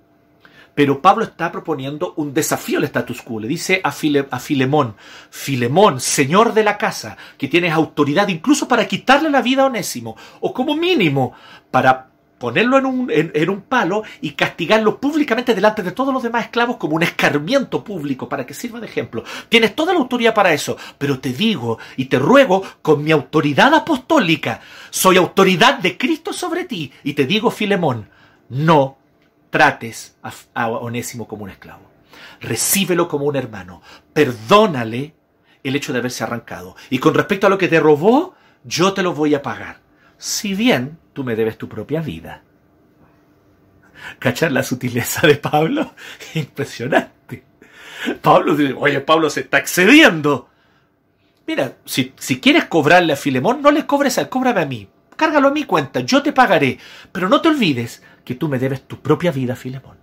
Pero 0.74 1.00
Pablo 1.00 1.24
está 1.24 1.50
proponiendo 1.50 2.12
un 2.16 2.34
desafío 2.34 2.78
al 2.78 2.84
status 2.84 3.22
quo. 3.22 3.40
Le 3.40 3.48
dice 3.48 3.80
a, 3.82 3.90
Filemón, 3.92 4.94
Filemón, 5.30 6.00
señor 6.00 6.52
de 6.52 6.64
la 6.64 6.76
casa, 6.76 7.16
que 7.38 7.48
tienes 7.48 7.72
autoridad 7.72 8.28
incluso 8.28 8.68
para 8.68 8.86
quitarle 8.86 9.30
la 9.30 9.40
vida 9.40 9.62
a 9.62 9.66
Onésimo, 9.66 10.16
o 10.40 10.52
como 10.52 10.76
mínimo 10.76 11.32
para 11.70 12.10
ponerlo 12.38 12.78
en 12.78 12.86
un, 12.86 13.10
en, 13.10 13.50
un, 13.50 13.62
palo 13.62 14.02
y 14.20 14.32
castigarlo 14.32 15.00
públicamente 15.00 15.54
delante 15.54 15.82
de 15.82 15.92
todos 15.92 16.12
los 16.12 16.22
demás 16.22 16.44
esclavos 16.44 16.76
como 16.76 16.96
un 16.96 17.02
escarmiento 17.02 17.82
público 17.82 18.28
para 18.28 18.44
que 18.44 18.54
sirva 18.54 18.80
de 18.80 18.86
ejemplo. 18.86 19.24
Tienes 19.48 19.74
toda 19.74 19.92
la 19.92 20.00
autoridad 20.00 20.34
para 20.34 20.52
eso, 20.52 20.76
pero 20.98 21.18
te 21.18 21.32
digo 21.32 21.78
y 21.96 22.06
te 22.06 22.18
ruego 22.18 22.62
con 22.82 23.02
mi 23.02 23.12
autoridad 23.12 23.74
apostólica, 23.74 24.60
soy 24.90 25.16
autoridad 25.16 25.78
de 25.78 25.96
Cristo 25.96 26.32
sobre 26.32 26.64
ti 26.64 26.92
y 27.04 27.14
te 27.14 27.26
digo, 27.26 27.50
Filemón, 27.50 28.08
no 28.48 28.98
trates 29.50 30.16
a, 30.22 30.32
a 30.54 30.68
Onésimo 30.68 31.26
como 31.26 31.44
un 31.44 31.50
esclavo. 31.50 31.90
recíbelo 32.40 33.08
como 33.08 33.24
un 33.24 33.36
hermano, 33.36 33.80
perdónale 34.12 35.14
el 35.64 35.74
hecho 35.74 35.92
de 35.92 35.98
haberse 35.98 36.22
arrancado. 36.22 36.76
Y 36.90 36.98
con 36.98 37.14
respecto 37.14 37.46
a 37.46 37.50
lo 37.50 37.58
que 37.58 37.68
te 37.68 37.80
robó, 37.80 38.34
yo 38.64 38.92
te 38.92 39.02
lo 39.02 39.14
voy 39.14 39.34
a 39.34 39.42
pagar. 39.42 39.85
Si 40.18 40.54
bien 40.54 40.98
tú 41.12 41.24
me 41.24 41.36
debes 41.36 41.58
tu 41.58 41.68
propia 41.68 42.00
vida. 42.00 42.42
¿Cachar 44.18 44.52
la 44.52 44.62
sutileza 44.62 45.26
de 45.26 45.36
Pablo? 45.36 45.94
Impresionante. 46.34 47.44
Pablo 48.20 48.54
dice, 48.54 48.74
oye, 48.76 49.00
Pablo 49.00 49.30
se 49.30 49.40
está 49.40 49.58
excediendo. 49.58 50.48
Mira, 51.46 51.76
si, 51.84 52.12
si 52.18 52.40
quieres 52.40 52.66
cobrarle 52.66 53.12
a 53.12 53.16
Filemón, 53.16 53.62
no 53.62 53.70
le 53.70 53.86
cobres 53.86 54.18
a 54.18 54.28
cóbrame 54.28 54.62
a 54.62 54.66
mí. 54.66 54.88
Cárgalo 55.16 55.48
a 55.48 55.52
mi 55.52 55.64
cuenta, 55.64 56.00
yo 56.00 56.22
te 56.22 56.32
pagaré. 56.32 56.78
Pero 57.12 57.28
no 57.28 57.40
te 57.40 57.48
olvides 57.48 58.02
que 58.24 58.34
tú 58.34 58.48
me 58.48 58.58
debes 58.58 58.82
tu 58.82 59.00
propia 59.00 59.30
vida, 59.32 59.56
Filemón. 59.56 59.96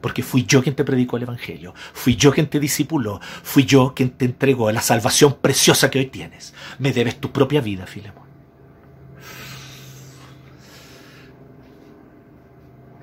Porque 0.00 0.22
fui 0.22 0.44
yo 0.44 0.62
quien 0.62 0.74
te 0.74 0.84
predicó 0.84 1.16
el 1.16 1.22
Evangelio, 1.22 1.74
fui 1.92 2.16
yo 2.16 2.32
quien 2.32 2.48
te 2.48 2.58
discipuló, 2.58 3.20
fui 3.22 3.64
yo 3.64 3.94
quien 3.94 4.10
te 4.10 4.24
entregó 4.24 4.70
la 4.72 4.82
salvación 4.82 5.38
preciosa 5.40 5.90
que 5.90 6.00
hoy 6.00 6.06
tienes. 6.06 6.54
Me 6.80 6.92
debes 6.92 7.20
tu 7.20 7.30
propia 7.30 7.60
vida, 7.60 7.86
Filemón. 7.86 8.31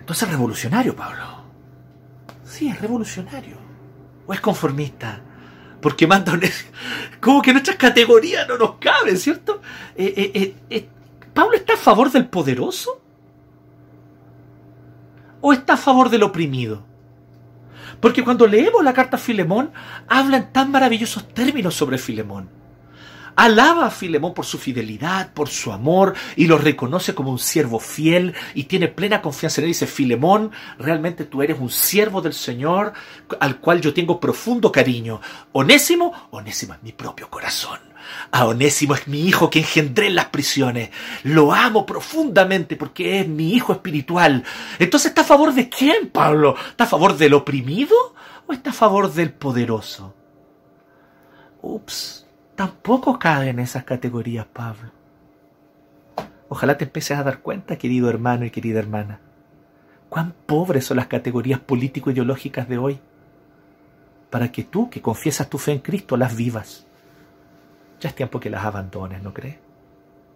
Entonces 0.10 0.28
es 0.28 0.32
revolucionario, 0.34 0.96
Pablo. 0.96 1.24
Sí, 2.44 2.68
es 2.68 2.82
revolucionario. 2.82 3.58
O 4.26 4.34
es 4.34 4.42
conformista. 4.42 5.22
Porque 5.80 6.08
manda 6.08 6.34
un... 6.34 6.42
Como 7.22 7.44
que 7.44 7.52
nuestras 7.52 7.78
categorías 7.78 8.48
no 8.48 8.58
nos 8.58 8.78
caben, 8.80 9.20
¿cierto? 9.20 9.62
Eh, 9.96 10.32
eh, 10.34 10.56
eh, 10.72 10.90
¿Pablo 11.32 11.56
está 11.56 11.74
a 11.74 11.78
favor 11.78 12.12
del 12.12 12.28
poderoso? 12.28 13.00
¿O 15.42 15.54
está 15.54 15.74
a 15.74 15.78
favor 15.78 16.10
del 16.10 16.24
oprimido? 16.24 16.84
Porque 18.00 18.24
cuando 18.24 18.48
leemos 18.48 18.84
la 18.84 18.94
carta 18.94 19.18
a 19.18 19.20
Filemón, 19.20 19.72
habla 20.08 20.38
en 20.38 20.52
tan 20.52 20.72
maravillosos 20.72 21.28
términos 21.36 21.76
sobre 21.76 22.00
Filemón. 22.00 22.50
Alaba 23.40 23.86
a 23.86 23.90
Filemón 23.90 24.34
por 24.34 24.46
su 24.46 24.58
fidelidad, 24.58 25.32
por 25.32 25.48
su 25.48 25.72
amor, 25.72 26.14
y 26.36 26.46
lo 26.46 26.58
reconoce 26.58 27.16
como 27.16 27.32
un 27.32 27.40
siervo 27.40 27.80
fiel 27.80 28.34
y 28.54 28.66
tiene 28.66 28.90
plena 28.90 29.22
confianza 29.22 29.62
en 29.62 29.66
él. 29.66 29.70
Dice, 29.70 29.88
Filemón, 29.88 30.52
realmente 30.78 31.24
tú 31.24 31.42
eres 31.42 31.58
un 31.58 31.70
siervo 31.70 32.22
del 32.22 32.34
Señor 32.34 32.92
al 33.40 33.62
cual 33.62 33.80
yo 33.80 33.94
tengo 33.94 34.20
profundo 34.20 34.74
cariño. 34.74 35.22
Onésimo, 35.54 36.28
Onésimo 36.32 36.74
es 36.74 36.84
mi 36.84 36.92
propio 36.92 37.30
corazón. 37.30 37.80
A 38.30 38.46
Onésimo 38.46 38.94
es 38.94 39.08
mi 39.08 39.22
hijo 39.22 39.50
que 39.50 39.60
engendré 39.60 40.08
en 40.08 40.16
las 40.16 40.26
prisiones. 40.26 40.90
Lo 41.24 41.54
amo 41.54 41.86
profundamente 41.86 42.76
porque 42.76 43.22
es 43.22 43.28
mi 43.30 43.54
hijo 43.54 43.72
espiritual. 43.72 44.44
Entonces, 44.80 45.12
¿está 45.12 45.22
a 45.22 45.24
favor 45.24 45.54
de 45.54 45.70
quién, 45.70 46.10
Pablo? 46.10 46.58
¿Está 46.72 46.84
a 46.84 46.88
favor 46.88 47.16
del 47.16 47.36
oprimido 47.36 47.96
o 48.48 48.52
está 48.52 48.72
a 48.72 48.74
favor 48.74 49.14
del 49.14 49.32
poderoso? 49.32 50.14
Ups, 51.62 52.19
tampoco 52.60 53.18
cae 53.18 53.52
en 53.52 53.60
esas 53.60 53.86
categorías, 53.86 54.46
Pablo. 54.46 54.92
Ojalá 56.50 56.78
te 56.78 56.84
empieces 56.84 57.18
a 57.18 57.24
dar 57.24 57.40
cuenta, 57.40 57.78
querido 57.78 58.10
hermano 58.10 58.44
y 58.44 58.52
querida 58.52 58.80
hermana, 58.80 59.22
cuán 60.10 60.34
pobres 60.46 60.84
son 60.84 60.98
las 60.98 61.08
categorías 61.08 61.62
político-ideológicas 61.62 62.68
de 62.68 62.78
hoy, 62.78 63.00
para 64.30 64.52
que 64.52 64.66
tú, 64.66 64.90
que 64.90 65.02
confiesas 65.02 65.50
tu 65.50 65.58
fe 65.58 65.72
en 65.72 65.80
Cristo, 65.80 66.18
las 66.18 66.36
vivas. 66.36 66.86
Ya 68.02 68.10
es 68.10 68.16
tiempo 68.16 68.42
que 68.42 68.50
las 68.50 68.66
abandones, 68.66 69.24
¿no 69.24 69.34
crees? 69.34 69.56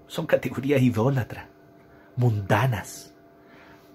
Son 0.08 0.26
categorías 0.26 0.82
idólatras, 0.82 1.48
mundanas, 2.16 3.14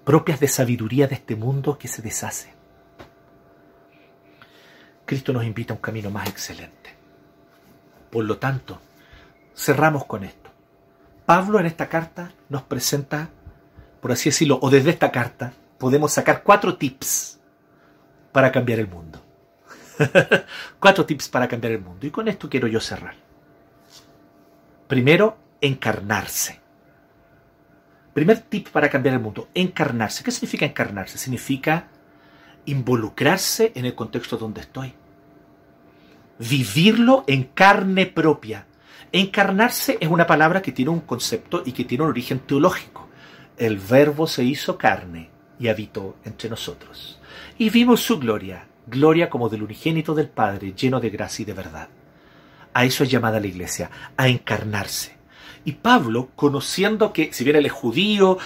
propias 0.05 0.39
de 0.39 0.49
sabiduría 0.49 1.07
de 1.07 1.15
este 1.15 1.35
mundo 1.35 1.79
que 1.79 1.87
se 1.87 2.03
deshace. 2.03 2.53
Cristo 5.07 5.33
nos 5.33 5.45
invita 5.45 5.73
a 5.73 5.77
un 5.77 5.81
camino 5.81 6.11
más 6.11 6.29
excelente. 6.29 6.98
Por 8.09 8.25
lo 8.25 8.37
tanto, 8.37 8.79
cerramos 9.55 10.05
con 10.05 10.23
esto. 10.23 10.49
Pablo 11.25 11.59
en 11.59 11.65
esta 11.65 11.89
carta 11.89 12.31
nos 12.49 12.63
presenta, 12.63 13.29
por 14.01 14.11
así 14.11 14.29
decirlo, 14.29 14.59
o 14.61 14.69
desde 14.69 14.89
esta 14.89 15.11
carta, 15.11 15.53
podemos 15.77 16.11
sacar 16.11 16.43
cuatro 16.43 16.77
tips 16.77 17.39
para 18.31 18.51
cambiar 18.51 18.79
el 18.79 18.87
mundo. 18.87 19.21
cuatro 20.79 21.05
tips 21.05 21.29
para 21.29 21.47
cambiar 21.47 21.73
el 21.73 21.81
mundo. 21.81 22.07
Y 22.07 22.11
con 22.11 22.27
esto 22.27 22.49
quiero 22.49 22.67
yo 22.67 22.79
cerrar. 22.79 23.15
Primero, 24.87 25.37
encarnarse. 25.61 26.59
Primer 28.13 28.39
tip 28.39 28.69
para 28.69 28.89
cambiar 28.89 29.15
el 29.15 29.21
mundo, 29.21 29.49
encarnarse. 29.53 30.23
¿Qué 30.23 30.31
significa 30.31 30.65
encarnarse? 30.65 31.17
Significa 31.17 31.87
involucrarse 32.65 33.71
en 33.75 33.85
el 33.85 33.95
contexto 33.95 34.37
donde 34.37 34.61
estoy. 34.61 34.93
Vivirlo 36.39 37.25
en 37.27 37.43
carne 37.43 38.05
propia. 38.05 38.65
Encarnarse 39.11 39.97
es 39.99 40.09
una 40.09 40.25
palabra 40.25 40.61
que 40.61 40.71
tiene 40.71 40.91
un 40.91 41.01
concepto 41.01 41.63
y 41.65 41.73
que 41.73 41.85
tiene 41.85 42.03
un 42.03 42.11
origen 42.11 42.39
teológico. 42.39 43.07
El 43.57 43.77
verbo 43.77 44.25
se 44.25 44.43
hizo 44.43 44.77
carne 44.77 45.29
y 45.59 45.67
habitó 45.67 46.15
entre 46.23 46.49
nosotros. 46.49 47.19
Y 47.57 47.69
vimos 47.69 48.01
su 48.01 48.19
gloria, 48.19 48.67
gloria 48.87 49.29
como 49.29 49.49
del 49.49 49.63
unigénito 49.63 50.15
del 50.15 50.29
Padre, 50.29 50.73
lleno 50.73 50.99
de 50.99 51.09
gracia 51.09 51.43
y 51.43 51.45
de 51.45 51.53
verdad. 51.53 51.89
A 52.73 52.85
eso 52.85 53.03
es 53.03 53.11
llamada 53.11 53.39
la 53.39 53.47
iglesia, 53.47 53.89
a 54.15 54.27
encarnarse. 54.27 55.17
Y 55.65 55.73
Pablo, 55.73 56.29
conociendo 56.35 57.11
que, 57.11 57.33
si 57.33 57.43
bien 57.43 57.57
él 57.57 57.65
es 57.65 57.71
judío, 57.71 58.37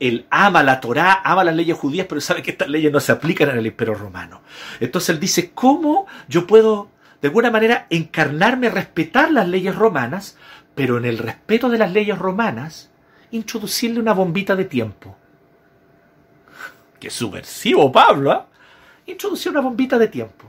él 0.00 0.26
ama 0.30 0.62
la 0.62 0.80
Torá, 0.80 1.22
ama 1.24 1.44
las 1.44 1.56
leyes 1.56 1.76
judías, 1.76 2.06
pero 2.08 2.20
sabe 2.20 2.42
que 2.42 2.50
estas 2.50 2.68
leyes 2.68 2.92
no 2.92 3.00
se 3.00 3.12
aplican 3.12 3.48
en 3.50 3.58
el 3.58 3.66
imperio 3.66 3.94
romano. 3.94 4.42
Entonces 4.80 5.10
él 5.10 5.20
dice, 5.20 5.52
¿cómo 5.54 6.06
yo 6.28 6.46
puedo, 6.46 6.90
de 7.20 7.28
alguna 7.28 7.50
manera, 7.50 7.86
encarnarme, 7.90 8.70
respetar 8.70 9.32
las 9.32 9.48
leyes 9.48 9.74
romanas, 9.74 10.36
pero 10.74 10.98
en 10.98 11.04
el 11.04 11.18
respeto 11.18 11.68
de 11.68 11.78
las 11.78 11.92
leyes 11.92 12.18
romanas, 12.18 12.90
introducirle 13.30 14.00
una 14.00 14.14
bombita 14.14 14.54
de 14.54 14.64
tiempo? 14.64 15.16
Qué 17.00 17.10
subversivo, 17.10 17.90
Pablo, 17.90 18.32
¿eh? 18.32 18.40
Introducir 19.12 19.52
una 19.52 19.60
bombita 19.60 19.98
de 19.98 20.08
tiempo 20.08 20.46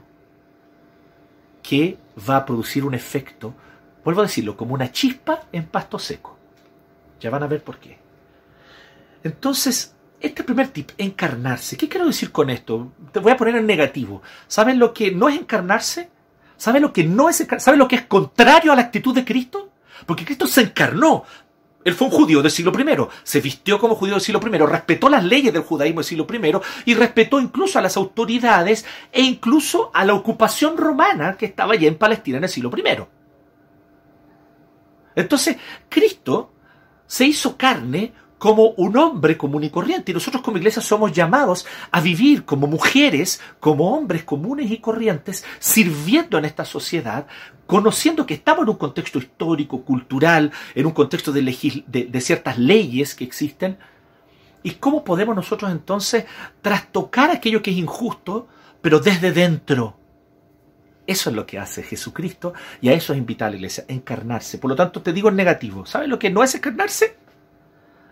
que 1.63 1.97
va 2.27 2.37
a 2.37 2.45
producir 2.45 2.83
un 2.83 2.93
efecto, 2.93 3.53
vuelvo 4.03 4.21
a 4.21 4.25
decirlo, 4.25 4.57
como 4.57 4.73
una 4.73 4.91
chispa 4.91 5.43
en 5.51 5.65
pasto 5.65 5.99
seco. 5.99 6.37
Ya 7.19 7.29
van 7.29 7.43
a 7.43 7.47
ver 7.47 7.63
por 7.63 7.77
qué. 7.77 7.97
Entonces, 9.23 9.95
este 10.19 10.43
primer 10.43 10.69
tip, 10.69 10.91
encarnarse. 10.97 11.77
¿Qué 11.77 11.87
quiero 11.87 12.07
decir 12.07 12.31
con 12.31 12.49
esto? 12.49 12.91
Te 13.11 13.19
voy 13.19 13.31
a 13.31 13.37
poner 13.37 13.55
en 13.55 13.65
negativo. 13.65 14.21
¿Saben 14.47 14.79
lo 14.79 14.93
que 14.93 15.11
no 15.11 15.29
es 15.29 15.39
encarnarse? 15.39 16.09
¿Saben 16.59 16.81
lo 16.81 16.91
que 16.91 17.05
no 17.05 17.29
es 17.29 17.47
¿Saben 17.57 17.79
lo 17.79 17.87
que 17.87 17.95
es 17.95 18.01
contrario 18.03 18.73
a 18.73 18.75
la 18.75 18.81
actitud 18.81 19.15
de 19.15 19.23
Cristo? 19.23 19.71
Porque 20.05 20.25
Cristo 20.25 20.45
se 20.45 20.61
encarnó, 20.61 21.23
él 21.85 21.93
fue 21.93 22.07
un 22.07 22.13
judío 22.13 22.41
del 22.41 22.51
siglo 22.51 22.73
I, 22.77 23.07
se 23.23 23.39
vistió 23.39 23.79
como 23.79 23.95
judío 23.95 24.15
del 24.15 24.21
siglo 24.21 24.41
I, 24.45 24.57
respetó 24.57 25.07
las 25.07 25.23
leyes 25.23 25.53
del 25.53 25.63
judaísmo 25.63 26.01
del 26.01 26.05
siglo 26.05 26.27
I 26.29 26.51
y 26.85 26.95
respetó 26.95 27.39
incluso 27.39 27.79
a 27.79 27.81
las 27.81 27.95
autoridades 27.95 28.85
e 29.11 29.21
incluso 29.21 29.89
a 29.93 30.03
la 30.03 30.13
ocupación 30.13 30.75
romana 30.75 31.37
que 31.37 31.45
estaba 31.45 31.73
allá 31.73 31.87
en 31.87 31.97
Palestina 31.97 32.37
en 32.37 32.43
el 32.43 32.49
siglo 32.49 32.71
I. 32.75 33.03
Entonces, 35.15 35.55
Cristo 35.87 36.51
se 37.07 37.23
hizo 37.23 37.55
carne 37.55 38.13
como 38.39 38.69
un 38.77 38.97
hombre 38.97 39.37
común 39.37 39.65
y 39.65 39.69
corriente. 39.69 40.11
Y 40.11 40.15
nosotros 40.15 40.41
como 40.41 40.57
iglesia 40.57 40.81
somos 40.81 41.11
llamados 41.11 41.67
a 41.91 42.01
vivir 42.01 42.45
como 42.45 42.65
mujeres, 42.65 43.39
como 43.59 43.95
hombres 43.95 44.23
comunes 44.23 44.71
y 44.71 44.77
corrientes, 44.77 45.45
sirviendo 45.59 46.39
en 46.39 46.45
esta 46.45 46.65
sociedad, 46.65 47.27
conociendo 47.67 48.25
que 48.25 48.33
estamos 48.33 48.63
en 48.63 48.69
un 48.69 48.77
contexto 48.77 49.19
histórico, 49.19 49.83
cultural, 49.83 50.51
en 50.73 50.85
un 50.85 50.93
contexto 50.93 51.31
de, 51.31 52.21
ciertas 52.21 52.57
leyes 52.57 53.13
que 53.13 53.25
existen. 53.25 53.77
¿Y 54.63 54.71
cómo 54.71 55.03
podemos 55.03 55.35
nosotros 55.35 55.69
entonces 55.71 56.25
trastocar 56.61 57.29
aquello 57.29 57.61
que 57.61 57.71
es 57.71 57.77
injusto, 57.77 58.47
pero 58.81 58.99
desde 58.99 59.33
dentro? 59.33 59.97
Eso 61.05 61.29
es 61.29 61.35
lo 61.35 61.45
que 61.45 61.57
hace 61.59 61.83
Jesucristo 61.83 62.53
y 62.81 62.89
a 62.89 62.93
eso 62.93 63.13
es 63.13 63.19
invitar 63.19 63.47
a 63.47 63.51
la 63.51 63.57
iglesia, 63.57 63.83
encarnarse. 63.87 64.59
Por 64.59 64.69
lo 64.69 64.75
tanto, 64.75 65.01
te 65.01 65.11
digo 65.11 65.27
en 65.27 65.35
negativo. 65.35 65.85
¿Sabes 65.85 66.07
lo 66.07 66.19
que 66.19 66.29
no 66.29 66.43
es 66.43 66.53
encarnarse? 66.53 67.17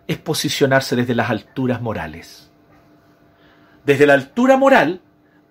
Es 0.08 0.18
posicionarse 0.18 0.95
desde 0.95 1.16
las 1.16 1.30
alturas 1.30 1.82
morales. 1.82 2.49
Desde 3.86 4.05
la 4.05 4.14
altura 4.14 4.58
moral, 4.58 5.01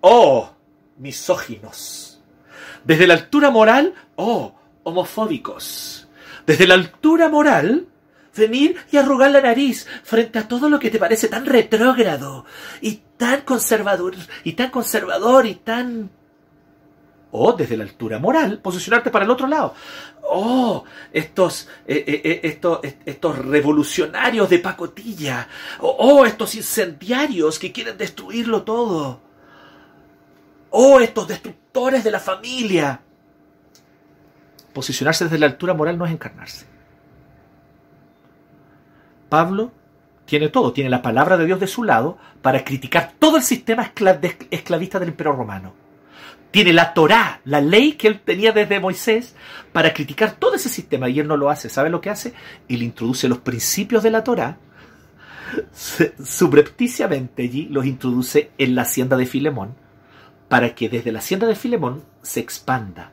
oh, 0.01 0.51
misóginos. 0.97 2.21
Desde 2.83 3.07
la 3.07 3.15
altura 3.15 3.49
moral, 3.49 3.93
oh, 4.15 4.55
homofóbicos. 4.83 6.07
Desde 6.45 6.67
la 6.67 6.75
altura 6.75 7.29
moral, 7.29 7.87
venir 8.35 8.77
y 8.91 8.97
arrugar 8.97 9.31
la 9.31 9.41
nariz 9.41 9.87
frente 10.03 10.39
a 10.39 10.47
todo 10.47 10.69
lo 10.69 10.79
que 10.79 10.89
te 10.89 10.99
parece 10.99 11.27
tan 11.27 11.45
retrógrado 11.45 12.45
y 12.81 13.01
tan 13.17 13.41
conservador 13.41 14.15
y 14.43 14.53
tan 14.53 14.69
conservador 14.69 15.45
y 15.45 15.55
tan 15.55 16.11
o 17.31 17.53
desde 17.53 17.77
la 17.77 17.83
altura 17.83 18.19
moral, 18.19 18.59
posicionarte 18.59 19.09
para 19.09 19.25
el 19.25 19.31
otro 19.31 19.47
lado. 19.47 19.73
Oh, 20.23 20.83
estos, 21.11 21.67
eh, 21.85 22.03
eh, 22.07 22.21
eh, 22.23 22.39
estos, 22.43 22.79
estos 23.05 23.37
revolucionarios 23.37 24.49
de 24.49 24.59
pacotilla. 24.59 25.47
Oh, 25.79 25.95
oh, 25.99 26.25
estos 26.25 26.55
incendiarios 26.55 27.59
que 27.59 27.71
quieren 27.71 27.97
destruirlo 27.97 28.63
todo. 28.63 29.21
Oh, 30.69 30.99
estos 30.99 31.27
destructores 31.27 32.03
de 32.03 32.11
la 32.11 32.19
familia. 32.19 33.01
Posicionarse 34.73 35.25
desde 35.25 35.39
la 35.39 35.47
altura 35.47 35.73
moral 35.73 35.97
no 35.97 36.05
es 36.05 36.11
encarnarse. 36.11 36.65
Pablo 39.29 39.71
tiene 40.25 40.49
todo, 40.49 40.73
tiene 40.73 40.89
la 40.89 41.01
palabra 41.01 41.37
de 41.37 41.45
Dios 41.45 41.59
de 41.59 41.67
su 41.67 41.83
lado 41.83 42.17
para 42.41 42.63
criticar 42.63 43.13
todo 43.17 43.37
el 43.37 43.43
sistema 43.43 43.91
esclavista 44.51 44.99
del 44.99 45.09
imperio 45.09 45.33
romano. 45.33 45.86
Tiene 46.51 46.73
la 46.73 46.93
Torá, 46.93 47.41
la 47.45 47.61
ley 47.61 47.93
que 47.93 48.07
él 48.07 48.21
tenía 48.21 48.51
desde 48.51 48.79
Moisés, 48.79 49.35
para 49.73 49.93
criticar 49.93 50.31
todo 50.31 50.55
ese 50.55 50.69
sistema 50.69 51.09
y 51.09 51.19
él 51.19 51.27
no 51.27 51.37
lo 51.37 51.49
hace. 51.49 51.69
¿Sabe 51.69 51.89
lo 51.89 52.01
que 52.01 52.09
hace? 52.09 52.33
Él 52.69 52.83
introduce 52.83 53.27
los 53.27 53.39
principios 53.39 54.03
de 54.03 54.11
la 54.11 54.23
Torá, 54.23 54.57
subrepticiamente 56.23 57.43
allí 57.43 57.67
los 57.69 57.85
introduce 57.85 58.51
en 58.57 58.75
la 58.75 58.83
hacienda 58.83 59.17
de 59.17 59.25
Filemón, 59.25 59.75
para 60.49 60.75
que 60.75 60.89
desde 60.89 61.11
la 61.11 61.19
hacienda 61.19 61.47
de 61.47 61.55
Filemón 61.55 62.03
se 62.21 62.39
expanda. 62.39 63.11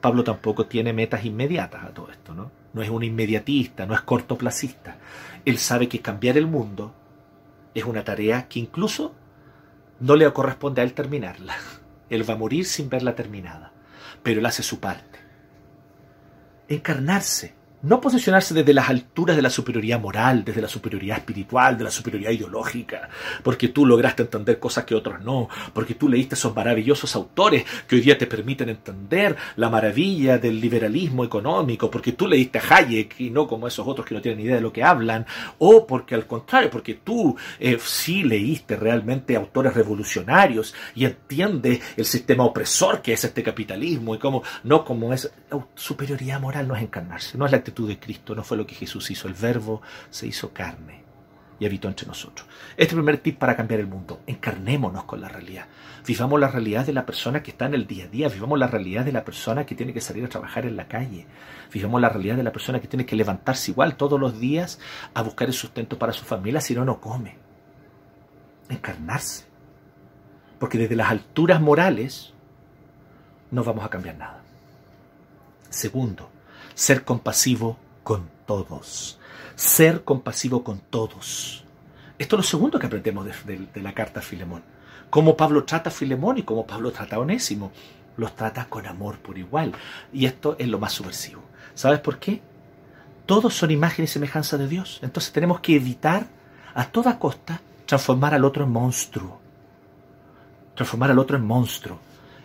Pablo 0.00 0.22
tampoco 0.22 0.66
tiene 0.66 0.92
metas 0.92 1.24
inmediatas 1.24 1.84
a 1.84 1.88
todo 1.88 2.10
esto, 2.10 2.34
¿no? 2.34 2.50
No 2.72 2.82
es 2.82 2.90
un 2.90 3.02
inmediatista, 3.02 3.86
no 3.86 3.94
es 3.94 4.02
cortoplacista. 4.02 4.96
Él 5.44 5.58
sabe 5.58 5.88
que 5.88 6.00
cambiar 6.00 6.36
el 6.36 6.46
mundo 6.46 6.94
es 7.74 7.84
una 7.84 8.04
tarea 8.04 8.46
que 8.48 8.60
incluso 8.60 9.14
no 10.00 10.14
le 10.14 10.30
corresponde 10.32 10.80
a 10.80 10.84
él 10.84 10.92
terminarla. 10.92 11.56
Él 12.10 12.28
va 12.28 12.34
a 12.34 12.38
morir 12.38 12.64
sin 12.64 12.88
verla 12.88 13.14
terminada, 13.14 13.72
pero 14.22 14.40
él 14.40 14.46
hace 14.46 14.62
su 14.62 14.80
parte. 14.80 15.18
Encarnarse 16.68 17.57
no 17.82 18.00
posicionarse 18.00 18.54
desde 18.54 18.74
las 18.74 18.88
alturas 18.88 19.36
de 19.36 19.42
la 19.42 19.50
superioridad 19.50 20.00
moral, 20.00 20.44
desde 20.44 20.60
la 20.60 20.68
superioridad 20.68 21.18
espiritual, 21.18 21.78
de 21.78 21.84
la 21.84 21.90
superioridad 21.90 22.32
ideológica, 22.32 23.08
porque 23.42 23.68
tú 23.68 23.86
lograste 23.86 24.22
entender 24.22 24.58
cosas 24.58 24.84
que 24.84 24.94
otros 24.94 25.20
no, 25.22 25.48
porque 25.72 25.94
tú 25.94 26.08
leíste 26.08 26.34
esos 26.34 26.54
maravillosos 26.54 27.14
autores 27.14 27.64
que 27.86 27.96
hoy 27.96 28.02
día 28.02 28.18
te 28.18 28.26
permiten 28.26 28.68
entender 28.68 29.36
la 29.56 29.70
maravilla 29.70 30.38
del 30.38 30.60
liberalismo 30.60 31.24
económico, 31.24 31.90
porque 31.90 32.12
tú 32.12 32.26
leíste 32.26 32.58
a 32.58 32.76
Hayek 32.76 33.20
y 33.20 33.30
no 33.30 33.46
como 33.46 33.68
esos 33.68 33.86
otros 33.86 34.06
que 34.06 34.14
no 34.14 34.20
tienen 34.20 34.44
idea 34.44 34.56
de 34.56 34.60
lo 34.60 34.72
que 34.72 34.82
hablan, 34.82 35.26
o 35.58 35.86
porque 35.86 36.14
al 36.14 36.26
contrario, 36.26 36.70
porque 36.70 36.94
tú 36.94 37.36
eh, 37.60 37.78
sí 37.80 38.24
leíste 38.24 38.76
realmente 38.76 39.36
autores 39.36 39.74
revolucionarios 39.74 40.74
y 40.94 41.04
entiendes 41.04 41.80
el 41.96 42.04
sistema 42.04 42.44
opresor 42.44 43.02
que 43.02 43.12
es 43.12 43.24
este 43.24 43.42
capitalismo 43.42 44.14
y 44.14 44.18
cómo 44.18 44.42
no 44.64 44.84
como 44.84 45.12
es 45.12 45.30
superioridad 45.74 46.40
moral 46.40 46.66
no 46.66 46.74
es 46.74 46.82
encarnarse, 46.82 47.38
no 47.38 47.46
es 47.46 47.52
la 47.52 47.58
de 47.70 47.98
Cristo, 47.98 48.34
no 48.34 48.42
fue 48.42 48.56
lo 48.56 48.66
que 48.66 48.74
Jesús 48.74 49.10
hizo. 49.10 49.28
El 49.28 49.34
verbo 49.34 49.82
se 50.10 50.26
hizo 50.26 50.52
carne 50.52 51.04
y 51.60 51.66
habitó 51.66 51.88
entre 51.88 52.06
nosotros. 52.06 52.46
Este 52.76 52.94
primer 52.94 53.18
tip 53.18 53.38
para 53.38 53.56
cambiar 53.56 53.80
el 53.80 53.86
mundo. 53.86 54.20
Encarnémonos 54.26 55.04
con 55.04 55.20
la 55.20 55.28
realidad. 55.28 55.66
Vivamos 56.06 56.38
la 56.38 56.48
realidad 56.48 56.86
de 56.86 56.92
la 56.92 57.04
persona 57.04 57.42
que 57.42 57.50
está 57.50 57.66
en 57.66 57.74
el 57.74 57.86
día 57.86 58.04
a 58.04 58.08
día. 58.08 58.28
Vivamos 58.28 58.58
la 58.58 58.68
realidad 58.68 59.04
de 59.04 59.12
la 59.12 59.24
persona 59.24 59.66
que 59.66 59.74
tiene 59.74 59.92
que 59.92 60.00
salir 60.00 60.24
a 60.24 60.28
trabajar 60.28 60.66
en 60.66 60.76
la 60.76 60.86
calle. 60.86 61.26
Vivamos 61.72 62.00
la 62.00 62.08
realidad 62.08 62.36
de 62.36 62.44
la 62.44 62.52
persona 62.52 62.80
que 62.80 62.88
tiene 62.88 63.06
que 63.06 63.16
levantarse 63.16 63.72
igual 63.72 63.96
todos 63.96 64.20
los 64.20 64.38
días 64.38 64.78
a 65.14 65.22
buscar 65.22 65.48
el 65.48 65.54
sustento 65.54 65.98
para 65.98 66.12
su 66.12 66.24
familia, 66.24 66.60
si 66.60 66.74
no, 66.74 66.84
no 66.84 67.00
come. 67.00 67.36
Encarnarse. 68.68 69.46
Porque 70.58 70.78
desde 70.78 70.96
las 70.96 71.10
alturas 71.10 71.60
morales 71.60 72.32
no 73.50 73.64
vamos 73.64 73.84
a 73.84 73.90
cambiar 73.90 74.16
nada. 74.16 74.42
Segundo, 75.70 76.30
ser 76.78 77.04
compasivo 77.04 77.76
con 78.04 78.30
todos. 78.46 79.18
Ser 79.56 80.04
compasivo 80.04 80.62
con 80.62 80.78
todos. 80.78 81.64
Esto 82.16 82.36
es 82.36 82.38
lo 82.38 82.42
segundo 82.44 82.78
que 82.78 82.86
aprendemos 82.86 83.26
de, 83.44 83.66
la 83.82 83.92
carta 83.92 84.20
a 84.20 84.22
Filemón. 84.22 84.62
Cómo 85.10 85.36
Pablo 85.36 85.64
trata 85.64 85.90
a 85.90 85.92
Filemón 85.92 86.38
y 86.38 86.44
cómo 86.44 86.68
Pablo 86.68 86.92
trata 86.92 87.16
a 87.16 87.18
Onésimo. 87.18 87.72
Los 88.16 88.36
trata 88.36 88.66
con 88.66 88.86
amor 88.86 89.18
por 89.18 89.38
igual. 89.38 89.72
Y 90.12 90.26
esto 90.26 90.54
es 90.56 90.68
lo 90.68 90.78
más 90.78 90.92
subversivo. 90.92 91.42
¿Sabes 91.74 91.98
por 91.98 92.20
qué? 92.20 92.40
Todos 93.26 93.54
son 93.54 93.72
imagen 93.72 94.04
y 94.04 94.08
semejanza 94.08 94.56
de 94.56 94.68
Dios. 94.68 95.00
Entonces 95.02 95.32
tenemos 95.32 95.58
que 95.58 95.74
evitar 95.74 96.28
a 96.74 96.84
toda 96.84 97.18
costa 97.18 97.60
transformar 97.86 98.34
al 98.34 98.44
otro 98.44 98.62
en 98.62 98.70
monstruo. 98.70 99.40
Transformar 100.76 101.10
al 101.10 101.18
otro 101.18 101.36
en 101.36 101.44
monstruo. 101.44 101.98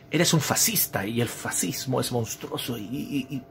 Eres 0.10 0.34
un 0.34 0.42
fascista 0.42 1.06
y 1.06 1.22
el 1.22 1.30
fascismo 1.30 2.02
es 2.02 2.12
monstruoso 2.12 2.80
y 2.80 3.44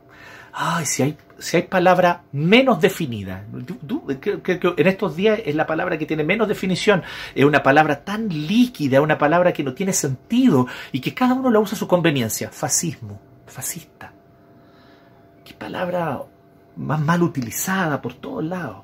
ay, 0.53 0.87
si 0.87 1.03
hay, 1.03 1.17
si 1.39 1.57
hay 1.57 1.63
palabra 1.65 2.23
menos 2.33 2.81
definida, 2.81 3.45
en 3.53 4.87
estos 4.87 5.17
días 5.17 5.41
es 5.45 5.55
la 5.55 5.67
palabra 5.67 5.99
que 5.99 6.07
tiene 6.07 6.25
menos 6.25 6.49
definición, 6.49 7.03
es 7.35 7.45
una 7.45 7.63
palabra 7.63 8.05
tan 8.05 8.29
líquida, 8.29 9.01
una 9.01 9.19
palabra 9.19 9.53
que 9.53 9.65
no 9.65 9.75
tiene 9.75 9.93
sentido 9.93 10.67
y 10.93 11.01
que 11.01 11.15
cada 11.15 11.35
uno 11.35 11.51
la 11.51 11.59
usa 11.59 11.75
a 11.75 11.79
su 11.79 11.89
conveniencia, 11.89 12.51
fascismo, 12.51 13.21
fascista. 13.47 14.13
Qué 15.45 15.55
palabra 15.55 16.23
más 16.77 17.01
mal 17.01 17.23
utilizada 17.23 18.01
por 18.01 18.15
todos 18.15 18.45
lados. 18.45 18.83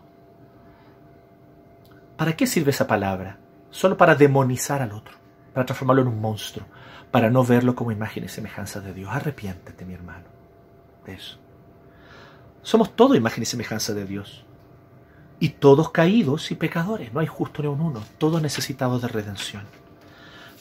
¿Para 2.16 2.34
qué 2.34 2.46
sirve 2.46 2.70
esa 2.70 2.86
palabra? 2.86 3.38
Solo 3.70 3.96
para 3.96 4.14
demonizar 4.14 4.82
al 4.82 4.92
otro, 4.92 5.14
para 5.54 5.66
transformarlo 5.66 6.02
en 6.02 6.08
un 6.08 6.20
monstruo, 6.20 6.66
para 7.10 7.30
no 7.30 7.44
verlo 7.44 7.76
como 7.76 7.92
imagen 7.92 8.24
y 8.24 8.28
semejanza 8.28 8.80
de 8.80 8.92
Dios. 8.92 9.10
Arrepiéntete, 9.12 9.84
mi 9.84 9.94
hermano, 9.94 10.24
eso. 11.06 11.38
Somos 12.62 12.94
todos 12.94 13.16
imagen 13.16 13.42
y 13.42 13.46
semejanza 13.46 13.94
de 13.94 14.04
Dios. 14.04 14.44
Y 15.40 15.50
todos 15.50 15.90
caídos 15.90 16.50
y 16.50 16.54
pecadores. 16.54 17.12
No 17.12 17.20
hay 17.20 17.26
justo 17.26 17.62
ni 17.62 17.68
un 17.68 17.80
uno. 17.80 18.02
Todos 18.18 18.42
necesitados 18.42 19.02
de 19.02 19.08
redención. 19.08 19.62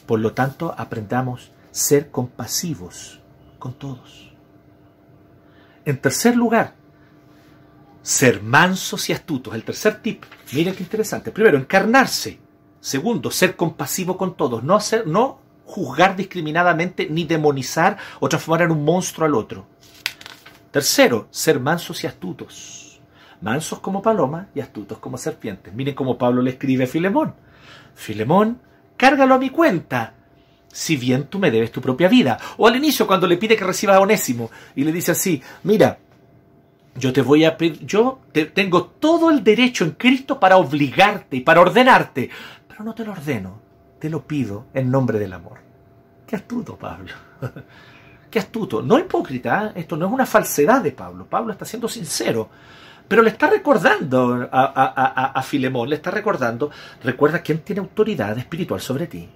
Por 0.06 0.20
lo 0.20 0.32
tanto, 0.32 0.74
aprendamos 0.78 1.52
ser 1.70 2.10
compasivos 2.10 3.20
con 3.58 3.74
todos. 3.74 4.32
En 5.84 6.00
tercer 6.00 6.36
lugar, 6.36 6.74
ser 8.02 8.42
mansos 8.42 9.08
y 9.10 9.12
astutos. 9.12 9.54
El 9.54 9.64
tercer 9.64 10.00
tip. 10.00 10.24
Miren 10.52 10.74
qué 10.74 10.82
interesante. 10.82 11.30
Primero, 11.30 11.58
encarnarse. 11.58 12.38
Segundo, 12.80 13.30
ser 13.30 13.56
compasivo 13.56 14.16
con 14.16 14.36
todos. 14.36 14.62
No, 14.62 14.76
hacer, 14.76 15.06
no 15.06 15.40
juzgar 15.64 16.16
discriminadamente 16.16 17.08
ni 17.10 17.24
demonizar 17.24 17.98
o 18.20 18.28
transformar 18.28 18.62
en 18.62 18.70
un 18.70 18.84
monstruo 18.84 19.26
al 19.26 19.34
otro. 19.34 19.66
Tercero, 20.70 21.28
ser 21.30 21.60
mansos 21.60 22.04
y 22.04 22.06
astutos. 22.06 23.00
Mansos 23.40 23.80
como 23.80 24.02
paloma 24.02 24.48
y 24.54 24.60
astutos 24.60 24.98
como 24.98 25.16
serpientes. 25.16 25.72
Miren 25.72 25.94
cómo 25.94 26.18
Pablo 26.18 26.42
le 26.42 26.50
escribe 26.50 26.84
a 26.84 26.88
Filemón. 26.88 27.34
Filemón, 27.94 28.60
cárgalo 28.96 29.34
a 29.34 29.38
mi 29.38 29.50
cuenta, 29.50 30.14
si 30.70 30.96
bien 30.96 31.24
tú 31.24 31.38
me 31.38 31.50
debes 31.50 31.72
tu 31.72 31.80
propia 31.80 32.08
vida. 32.08 32.38
O 32.58 32.66
al 32.66 32.76
inicio, 32.76 33.06
cuando 33.06 33.26
le 33.26 33.36
pide 33.36 33.56
que 33.56 33.64
reciba 33.64 33.96
a 33.96 34.00
Onésimo, 34.00 34.50
y 34.76 34.84
le 34.84 34.92
dice 34.92 35.12
así, 35.12 35.42
mira, 35.62 35.98
yo 36.96 37.12
te 37.12 37.22
voy 37.22 37.44
a 37.44 37.56
yo 37.58 38.20
te, 38.32 38.46
tengo 38.46 38.86
todo 38.86 39.30
el 39.30 39.42
derecho 39.44 39.84
en 39.84 39.92
Cristo 39.92 40.38
para 40.38 40.56
obligarte 40.56 41.36
y 41.36 41.40
para 41.40 41.60
ordenarte, 41.60 42.28
pero 42.66 42.84
no 42.84 42.94
te 42.94 43.04
lo 43.04 43.12
ordeno, 43.12 43.60
te 43.98 44.10
lo 44.10 44.26
pido 44.26 44.66
en 44.74 44.90
nombre 44.90 45.18
del 45.18 45.32
amor. 45.32 45.58
Qué 46.26 46.36
astuto, 46.36 46.76
Pablo. 46.76 47.12
Qué 48.30 48.38
astuto. 48.38 48.82
No 48.82 48.98
hipócrita, 48.98 49.72
esto 49.74 49.96
no 49.96 50.06
es 50.06 50.12
una 50.12 50.26
falsedad 50.26 50.82
de 50.82 50.92
Pablo. 50.92 51.26
Pablo 51.26 51.52
está 51.52 51.64
siendo 51.64 51.88
sincero. 51.88 52.48
Pero 53.06 53.22
le 53.22 53.30
está 53.30 53.48
recordando 53.48 54.48
a, 54.52 54.64
a, 54.66 55.24
a, 55.32 55.42
Filemón, 55.42 55.88
le 55.88 55.96
está 55.96 56.10
recordando, 56.10 56.70
recuerda 57.02 57.40
quién 57.40 57.60
tiene 57.60 57.80
autoridad 57.80 58.36
espiritual 58.36 58.82
sobre 58.82 59.06
ti. 59.06 59.26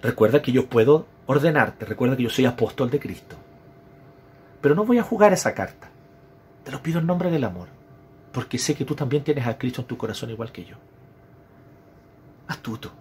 Recuerda 0.00 0.40
que 0.40 0.52
yo 0.52 0.68
puedo 0.68 1.06
ordenarte, 1.26 1.86
recuerda 1.86 2.16
que 2.16 2.22
yo 2.22 2.30
soy 2.30 2.44
apóstol 2.44 2.90
de 2.90 3.00
Cristo. 3.00 3.34
Pero 4.60 4.76
no 4.76 4.84
voy 4.84 4.98
a 4.98 5.02
jugar 5.02 5.32
esa 5.32 5.54
carta. 5.54 5.90
Te 6.62 6.70
lo 6.70 6.80
pido 6.80 7.00
en 7.00 7.06
nombre 7.06 7.32
del 7.32 7.42
amor, 7.42 7.66
porque 8.30 8.58
sé 8.58 8.76
que 8.76 8.84
tú 8.84 8.94
también 8.94 9.24
tienes 9.24 9.44
a 9.44 9.58
Cristo 9.58 9.80
en 9.80 9.88
tu 9.88 9.96
corazón 9.96 10.30
igual 10.30 10.52
que 10.52 10.64
yo. 10.64 10.76
Astuto, 12.46 12.92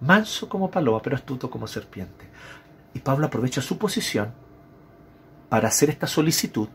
manso 0.00 0.46
como 0.46 0.70
paloma, 0.70 1.00
pero 1.00 1.16
astuto 1.16 1.48
como 1.48 1.66
serpiente. 1.66 2.26
Y 2.92 2.98
Pablo 2.98 3.26
aprovecha 3.26 3.62
su 3.62 3.78
posición 3.78 4.30
para 5.48 5.68
hacer 5.68 5.90
esta 5.90 6.06
solicitud 6.06 6.68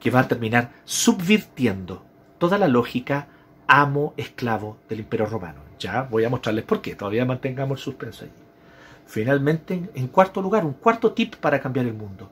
que 0.00 0.10
va 0.10 0.20
a 0.20 0.28
terminar 0.28 0.72
subvirtiendo 0.84 2.04
toda 2.38 2.58
la 2.58 2.68
lógica 2.68 3.28
amo-esclavo 3.66 4.78
del 4.88 5.00
imperio 5.00 5.26
romano. 5.26 5.60
Ya 5.78 6.02
voy 6.02 6.24
a 6.24 6.30
mostrarles 6.30 6.64
por 6.64 6.80
qué, 6.80 6.94
todavía 6.94 7.24
mantengamos 7.24 7.78
el 7.78 7.84
suspenso 7.84 8.24
allí. 8.24 8.32
Finalmente, 9.06 9.90
en 9.94 10.08
cuarto 10.08 10.40
lugar, 10.40 10.64
un 10.64 10.74
cuarto 10.74 11.12
tip 11.12 11.36
para 11.36 11.60
cambiar 11.60 11.86
el 11.86 11.94
mundo. 11.94 12.30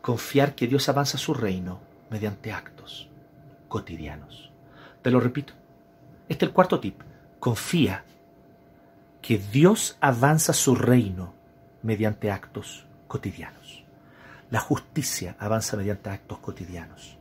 Confiar 0.00 0.54
que 0.54 0.66
Dios 0.66 0.88
avanza 0.88 1.18
su 1.18 1.34
reino 1.34 1.80
mediante 2.10 2.52
actos 2.52 3.08
cotidianos. 3.68 4.50
Te 5.00 5.10
lo 5.10 5.18
repito. 5.18 5.54
Este 6.28 6.44
es 6.44 6.50
el 6.50 6.54
cuarto 6.54 6.78
tip. 6.78 7.00
Confía 7.40 8.04
que 9.22 9.38
Dios 9.38 9.96
avanza 10.00 10.52
su 10.52 10.74
reino 10.74 11.32
mediante 11.82 12.30
actos 12.30 12.86
cotidianos. 13.08 13.61
La 14.52 14.60
justicia 14.60 15.34
avanza 15.38 15.78
mediante 15.78 16.10
actos 16.10 16.38
cotidianos, 16.40 17.16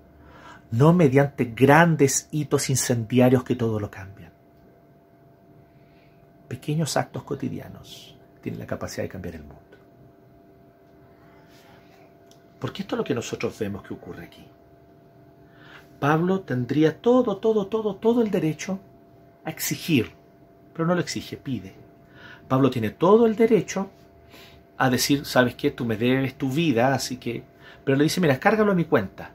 no 0.72 0.92
mediante 0.92 1.46
grandes 1.46 2.28
hitos 2.30 2.70
incendiarios 2.70 3.46
que 3.46 3.56
todo 3.56 3.80
lo 3.80 3.90
cambian. 3.90 4.34
Pequeños 6.50 6.98
actos 6.98 7.24
cotidianos 7.24 8.18
tiene 8.42 8.58
la 8.58 8.68
capacidad 8.68 9.04
de 9.04 9.10
cambiar 9.10 9.36
el 9.36 9.44
mundo. 9.44 9.78
Porque 12.60 12.82
esto 12.82 12.96
es 12.96 12.98
lo 12.98 13.06
que 13.06 13.16
nosotros 13.16 13.58
vemos 13.58 13.84
que 13.84 13.94
ocurre 13.94 14.26
aquí. 14.26 14.46
Pablo 16.02 16.42
tendría 16.42 17.00
todo, 17.00 17.38
todo, 17.38 17.68
todo, 17.68 17.96
todo 17.96 18.22
el 18.22 18.30
derecho 18.30 18.78
a 19.46 19.52
exigir, 19.52 20.12
pero 20.74 20.86
no 20.86 20.96
lo 20.96 21.00
exige, 21.00 21.38
pide. 21.38 21.74
Pablo 22.50 22.70
tiene 22.70 22.90
todo 22.90 23.26
el 23.26 23.38
derecho 23.38 23.90
a 24.82 24.90
decir, 24.90 25.26
sabes 25.26 25.54
qué, 25.54 25.70
tú 25.70 25.86
me 25.86 25.96
debes 25.96 26.36
tu 26.36 26.50
vida, 26.50 26.96
así 26.96 27.18
que... 27.18 27.44
Pero 27.84 28.00
le 28.00 28.06
dice, 28.06 28.20
mira, 28.20 28.40
cárgalo 28.40 28.72
a 28.72 28.76
mi 28.76 28.86
cuenta. 28.86 29.32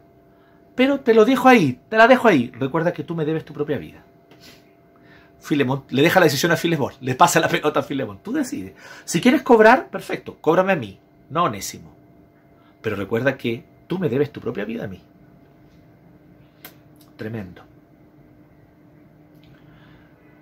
Pero 0.75 0.99
te 1.01 1.15
lo 1.15 1.25
dejo 1.25 1.49
ahí, 1.49 1.79
te 1.89 1.97
la 1.97 2.09
dejo 2.09 2.27
ahí. 2.27 2.51
Recuerda 2.51 2.93
que 2.93 3.05
tú 3.05 3.15
me 3.15 3.25
debes 3.25 3.45
tu 3.45 3.55
propia 3.55 3.79
vida. 3.79 4.03
Filemón 5.39 5.85
le 5.91 6.03
deja 6.03 6.19
la 6.19 6.27
decisión 6.27 6.51
a 6.51 6.57
Filemón, 6.57 6.95
le 7.01 7.15
pasa 7.15 7.39
la 7.39 7.47
pelota 7.49 7.79
a 7.79 7.85
Filemón. 7.85 8.19
Tú 8.25 8.33
decides. 8.33 8.75
Si 9.05 9.21
quieres 9.21 9.43
cobrar, 9.43 9.89
perfecto, 9.89 10.37
cóbrame 10.41 10.73
a 10.73 10.77
mí, 10.77 10.99
no 11.31 11.45
Onésimo. 11.45 11.95
Pero 12.83 12.97
recuerda 12.97 13.37
que 13.37 13.65
tú 13.87 14.01
me 14.01 14.09
debes 14.09 14.33
tu 14.33 14.41
propia 14.41 14.65
vida 14.65 14.85
a 14.85 14.89
mí. 14.89 15.01
Tremendo. 17.17 17.63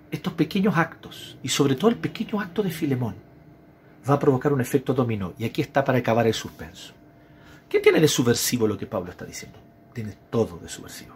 Estos 0.09 0.33
pequeños 0.33 0.75
actos, 0.75 1.37
y 1.43 1.49
sobre 1.49 1.75
todo 1.75 1.91
el 1.91 1.97
pequeño 1.97 2.41
acto 2.41 2.63
de 2.63 2.71
Filemón, 2.71 3.24
va 4.09 4.15
a 4.15 4.19
provocar 4.19 4.53
un 4.53 4.61
efecto 4.61 4.93
dominó. 4.93 5.33
Y 5.37 5.45
aquí 5.45 5.61
está 5.61 5.83
para 5.83 5.99
acabar 5.99 6.27
el 6.27 6.33
suspenso. 6.33 6.93
¿Qué 7.67 7.79
tiene 7.79 7.99
de 7.99 8.07
subversivo 8.07 8.67
lo 8.67 8.77
que 8.77 8.85
Pablo 8.85 9.11
está 9.11 9.25
diciendo? 9.25 9.57
Tiene 9.93 10.15
todo 10.29 10.57
de 10.57 10.69
subversivo. 10.69 11.15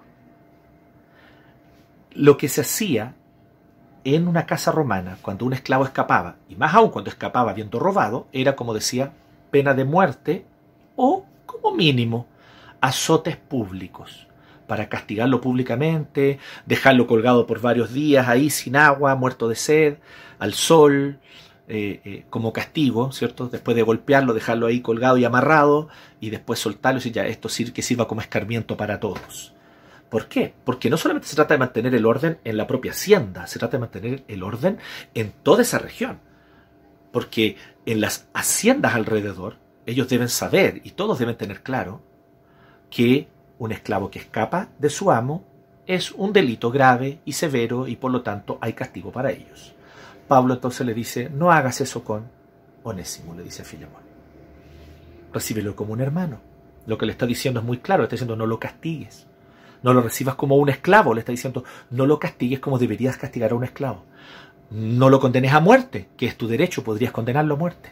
Lo 2.12 2.38
que 2.38 2.50
se 2.50 2.62
hacía 2.62 3.16
en 4.04 4.28
una 4.28 4.46
casa 4.46 4.72
romana, 4.72 5.18
cuando 5.22 5.46
un 5.46 5.54
esclavo 5.54 5.84
escapaba, 5.84 6.38
y 6.48 6.56
más 6.56 6.74
aún 6.74 6.90
cuando 6.90 7.10
escapaba 7.10 7.52
habiendo 7.52 7.80
robado, 7.80 8.28
era, 8.32 8.56
como 8.56 8.74
decía, 8.74 9.12
pena 9.52 9.74
de 9.74 9.86
muerte 9.86 10.46
o, 10.96 11.26
como 11.46 11.76
mínimo, 11.76 12.28
azotes 12.82 13.38
públicos, 13.38 14.28
para 14.68 14.88
castigarlo 14.88 15.42
públicamente, 15.42 16.40
dejarlo 16.66 17.08
colgado 17.08 17.46
por 17.46 17.60
varios 17.60 17.94
días 17.94 18.28
ahí 18.28 18.50
sin 18.50 18.76
agua, 18.76 19.16
muerto 19.16 19.48
de 19.48 19.56
sed, 19.56 19.98
al 20.40 20.54
sol, 20.54 21.20
eh, 21.72 22.02
eh, 22.04 22.26
como 22.32 22.52
castigo, 22.52 23.12
¿cierto? 23.12 23.48
Después 23.48 23.76
de 23.76 23.84
golpearlo, 23.84 24.34
dejarlo 24.34 24.66
ahí 24.66 24.82
colgado 24.82 25.18
y 25.18 25.26
amarrado, 25.26 25.88
y 26.20 26.32
después 26.32 26.58
soltarlo 26.60 27.00
y 27.04 27.12
ya 27.12 27.28
esto 27.28 27.48
sirve, 27.48 27.74
que 27.74 27.84
sirva 27.84 28.08
como 28.08 28.22
escarmiento 28.22 28.76
para 28.76 29.00
todos. 29.00 29.54
¿Por 30.10 30.28
qué? 30.28 30.54
Porque 30.66 30.90
no 30.90 30.98
solamente 30.98 31.28
se 31.28 31.36
trata 31.36 31.54
de 31.54 31.60
mantener 31.60 31.94
el 31.94 32.08
orden 32.08 32.40
en 32.44 32.58
la 32.58 32.66
propia 32.66 32.92
hacienda, 32.92 33.46
se 33.46 33.60
trata 33.60 33.78
de 33.78 33.82
mantener 33.82 34.24
el 34.28 34.42
orden 34.42 34.80
en 35.14 35.32
toda 35.44 35.62
esa 35.62 35.78
región. 35.78 36.20
Porque 37.12 37.56
en 37.86 38.02
las 38.02 38.28
haciendas 38.34 38.96
alrededor, 38.96 39.58
ellos 39.86 40.10
deben 40.10 40.30
saber 40.30 40.82
y 40.84 40.92
todos 40.92 41.20
deben 41.20 41.38
tener 41.38 41.62
claro 41.62 42.02
que 42.90 43.28
un 43.60 43.72
esclavo 43.72 44.10
que 44.10 44.18
escapa 44.18 44.70
de 44.80 44.90
su 44.90 45.12
amo 45.12 45.46
es 45.86 46.12
un 46.12 46.34
delito 46.34 46.72
grave 46.72 47.20
y 47.26 47.34
severo 47.34 47.88
y 47.88 47.96
por 47.96 48.10
lo 48.10 48.24
tanto 48.24 48.58
hay 48.62 48.74
castigo 48.74 49.12
para 49.12 49.32
ellos. 49.32 49.76
Pablo 50.30 50.54
entonces 50.54 50.86
le 50.86 50.94
dice, 50.94 51.30
no 51.30 51.52
hagas 51.52 51.82
eso 51.82 52.04
con 52.04 52.28
Onésimo, 52.84 53.34
le 53.34 53.44
dice 53.44 53.64
a 53.64 53.66
Filemón. 53.66 54.04
Recíbelo 55.34 55.76
como 55.76 55.92
un 55.92 56.02
hermano. 56.02 56.40
Lo 56.86 57.00
que 57.00 57.08
le 57.08 57.12
está 57.12 57.26
diciendo 57.26 57.60
es 57.60 57.66
muy 57.66 57.80
claro, 57.80 58.04
le 58.04 58.06
está 58.06 58.14
diciendo 58.14 58.36
no 58.36 58.46
lo 58.46 58.60
castigues. 58.60 59.26
No 59.82 59.92
lo 59.92 60.02
recibas 60.02 60.36
como 60.36 60.56
un 60.58 60.70
esclavo, 60.70 61.16
le 61.16 61.22
está 61.22 61.32
diciendo, 61.32 61.64
no 61.90 62.06
lo 62.06 62.20
castigues 62.20 62.60
como 62.60 62.78
deberías 62.78 63.18
castigar 63.18 63.52
a 63.52 63.56
un 63.56 63.64
esclavo. 63.64 64.06
No 64.70 65.10
lo 65.10 65.20
condenes 65.20 65.52
a 65.52 65.62
muerte, 65.62 66.10
que 66.16 66.28
es 66.28 66.38
tu 66.38 66.48
derecho, 66.48 66.84
podrías 66.84 67.12
condenarlo 67.12 67.56
a 67.56 67.58
muerte. 67.58 67.92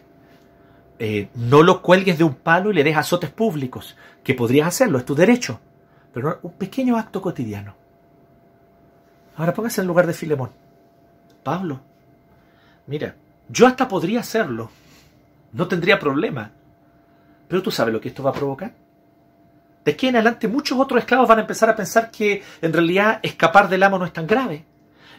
Eh, 1.00 1.30
no 1.34 1.64
lo 1.64 1.82
cuelgues 1.82 2.20
de 2.20 2.24
un 2.24 2.36
palo 2.36 2.70
y 2.70 2.76
le 2.76 2.84
des 2.84 2.98
azotes 2.98 3.32
públicos, 3.32 3.98
que 4.24 4.36
podrías 4.36 4.68
hacerlo, 4.68 5.00
es 5.00 5.06
tu 5.06 5.16
derecho. 5.16 5.60
Pero 6.14 6.38
un 6.44 6.52
pequeño 6.52 6.98
acto 6.98 7.20
cotidiano. 7.20 7.74
Ahora 9.38 9.56
póngase 9.56 9.82
en 9.82 9.88
lugar 9.88 10.06
de 10.06 10.14
Filemón. 10.14 10.52
Pablo, 11.44 11.82
mira, 12.88 13.16
yo 13.50 13.68
hasta 13.68 13.88
podría 13.88 14.22
hacerlo, 14.22 14.72
no 15.54 15.68
tendría 15.68 16.00
problema. 16.00 16.52
Pero 17.48 17.62
tú 17.62 17.72
sabes 17.72 17.94
lo 17.94 18.02
que 18.02 18.10
esto 18.10 18.24
va 18.24 18.32
a 18.32 18.34
provocar. 18.34 18.74
De 19.86 19.94
aquí 19.94 20.08
en 20.08 20.16
adelante 20.16 20.48
muchos 20.48 20.78
otros 20.78 21.00
esclavos 21.00 21.30
van 21.30 21.38
a 21.38 21.42
empezar 21.42 21.70
a 21.70 21.76
pensar 21.76 22.12
que 22.12 22.44
en 22.62 22.74
realidad 22.74 23.20
escapar 23.24 23.70
del 23.70 23.84
amo 23.84 23.98
no 23.98 24.06
es 24.06 24.12
tan 24.12 24.28
grave. 24.28 24.66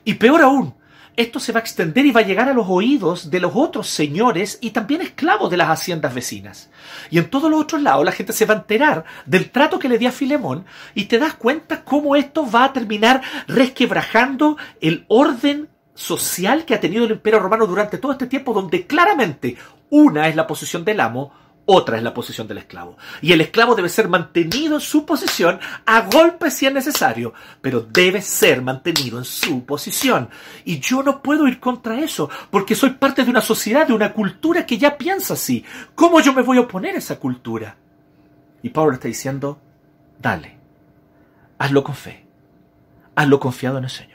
Y 0.04 0.14
peor 0.14 0.42
aún, 0.42 0.74
esto 1.16 1.40
se 1.40 1.52
va 1.52 1.58
a 1.58 1.62
extender 1.62 2.04
y 2.06 2.12
va 2.12 2.20
a 2.20 2.24
llegar 2.26 2.48
a 2.48 2.52
los 2.52 2.66
oídos 2.68 3.30
de 3.30 3.40
los 3.40 3.52
otros 3.54 3.88
señores 3.88 4.58
y 4.60 4.70
también 4.70 5.00
esclavos 5.00 5.50
de 5.50 5.56
las 5.56 5.68
haciendas 5.68 6.14
vecinas. 6.14 6.70
Y 7.10 7.18
en 7.18 7.30
todos 7.30 7.50
los 7.50 7.60
otros 7.60 7.82
lados 7.82 8.04
la 8.04 8.12
gente 8.12 8.32
se 8.32 8.44
va 8.44 8.54
a 8.54 8.58
enterar 8.58 9.04
del 9.26 9.50
trato 9.50 9.78
que 9.78 9.88
le 9.88 9.98
di 9.98 10.06
a 10.06 10.12
Filemón 10.12 10.66
y 10.94 11.06
te 11.06 11.18
das 11.18 11.34
cuenta 11.34 11.82
cómo 11.82 12.14
esto 12.14 12.48
va 12.48 12.64
a 12.64 12.72
terminar 12.72 13.22
resquebrajando 13.46 14.58
el 14.80 15.06
orden 15.08 15.68
social 15.98 16.64
que 16.64 16.74
ha 16.74 16.80
tenido 16.80 17.04
el 17.04 17.10
imperio 17.10 17.40
romano 17.40 17.66
durante 17.66 17.98
todo 17.98 18.12
este 18.12 18.28
tiempo, 18.28 18.54
donde 18.54 18.86
claramente 18.86 19.56
una 19.90 20.28
es 20.28 20.36
la 20.36 20.46
posición 20.46 20.84
del 20.84 21.00
amo, 21.00 21.32
otra 21.66 21.96
es 21.96 22.02
la 22.04 22.14
posición 22.14 22.46
del 22.46 22.58
esclavo. 22.58 22.96
Y 23.20 23.32
el 23.32 23.40
esclavo 23.40 23.74
debe 23.74 23.88
ser 23.88 24.08
mantenido 24.08 24.76
en 24.76 24.80
su 24.80 25.04
posición 25.04 25.58
a 25.84 26.02
golpe 26.02 26.50
si 26.50 26.66
es 26.66 26.72
necesario, 26.72 27.34
pero 27.60 27.80
debe 27.80 28.22
ser 28.22 28.62
mantenido 28.62 29.18
en 29.18 29.24
su 29.24 29.64
posición. 29.66 30.30
Y 30.64 30.78
yo 30.78 31.02
no 31.02 31.20
puedo 31.20 31.48
ir 31.48 31.58
contra 31.58 31.98
eso, 31.98 32.30
porque 32.50 32.76
soy 32.76 32.90
parte 32.90 33.24
de 33.24 33.30
una 33.30 33.40
sociedad, 33.40 33.86
de 33.86 33.92
una 33.92 34.12
cultura 34.12 34.64
que 34.64 34.78
ya 34.78 34.96
piensa 34.96 35.34
así. 35.34 35.64
¿Cómo 35.96 36.20
yo 36.20 36.32
me 36.32 36.42
voy 36.42 36.58
a 36.58 36.62
oponer 36.62 36.94
a 36.94 36.98
esa 36.98 37.18
cultura? 37.18 37.76
Y 38.62 38.70
Pablo 38.70 38.92
está 38.92 39.08
diciendo, 39.08 39.60
dale, 40.18 40.56
hazlo 41.58 41.82
con 41.82 41.96
fe, 41.96 42.24
hazlo 43.16 43.40
confiado 43.40 43.78
en 43.78 43.84
el 43.84 43.90
Señor. 43.90 44.07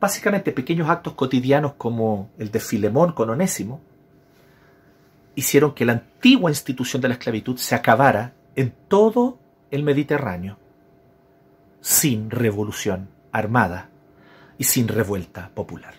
Básicamente 0.00 0.52
pequeños 0.52 0.88
actos 0.88 1.14
cotidianos 1.14 1.74
como 1.74 2.30
el 2.38 2.50
de 2.50 2.60
Filemón 2.60 3.12
con 3.12 3.30
Onésimo, 3.30 3.80
hicieron 5.34 5.74
que 5.74 5.84
la 5.84 5.92
antigua 5.92 6.50
institución 6.50 7.02
de 7.02 7.08
la 7.08 7.14
esclavitud 7.14 7.56
se 7.56 7.74
acabara 7.74 8.34
en 8.56 8.74
todo 8.88 9.38
el 9.70 9.82
Mediterráneo 9.82 10.58
sin 11.80 12.30
revolución 12.30 13.08
armada 13.32 13.88
y 14.56 14.64
sin 14.64 14.88
revuelta 14.88 15.50
popular. 15.54 15.94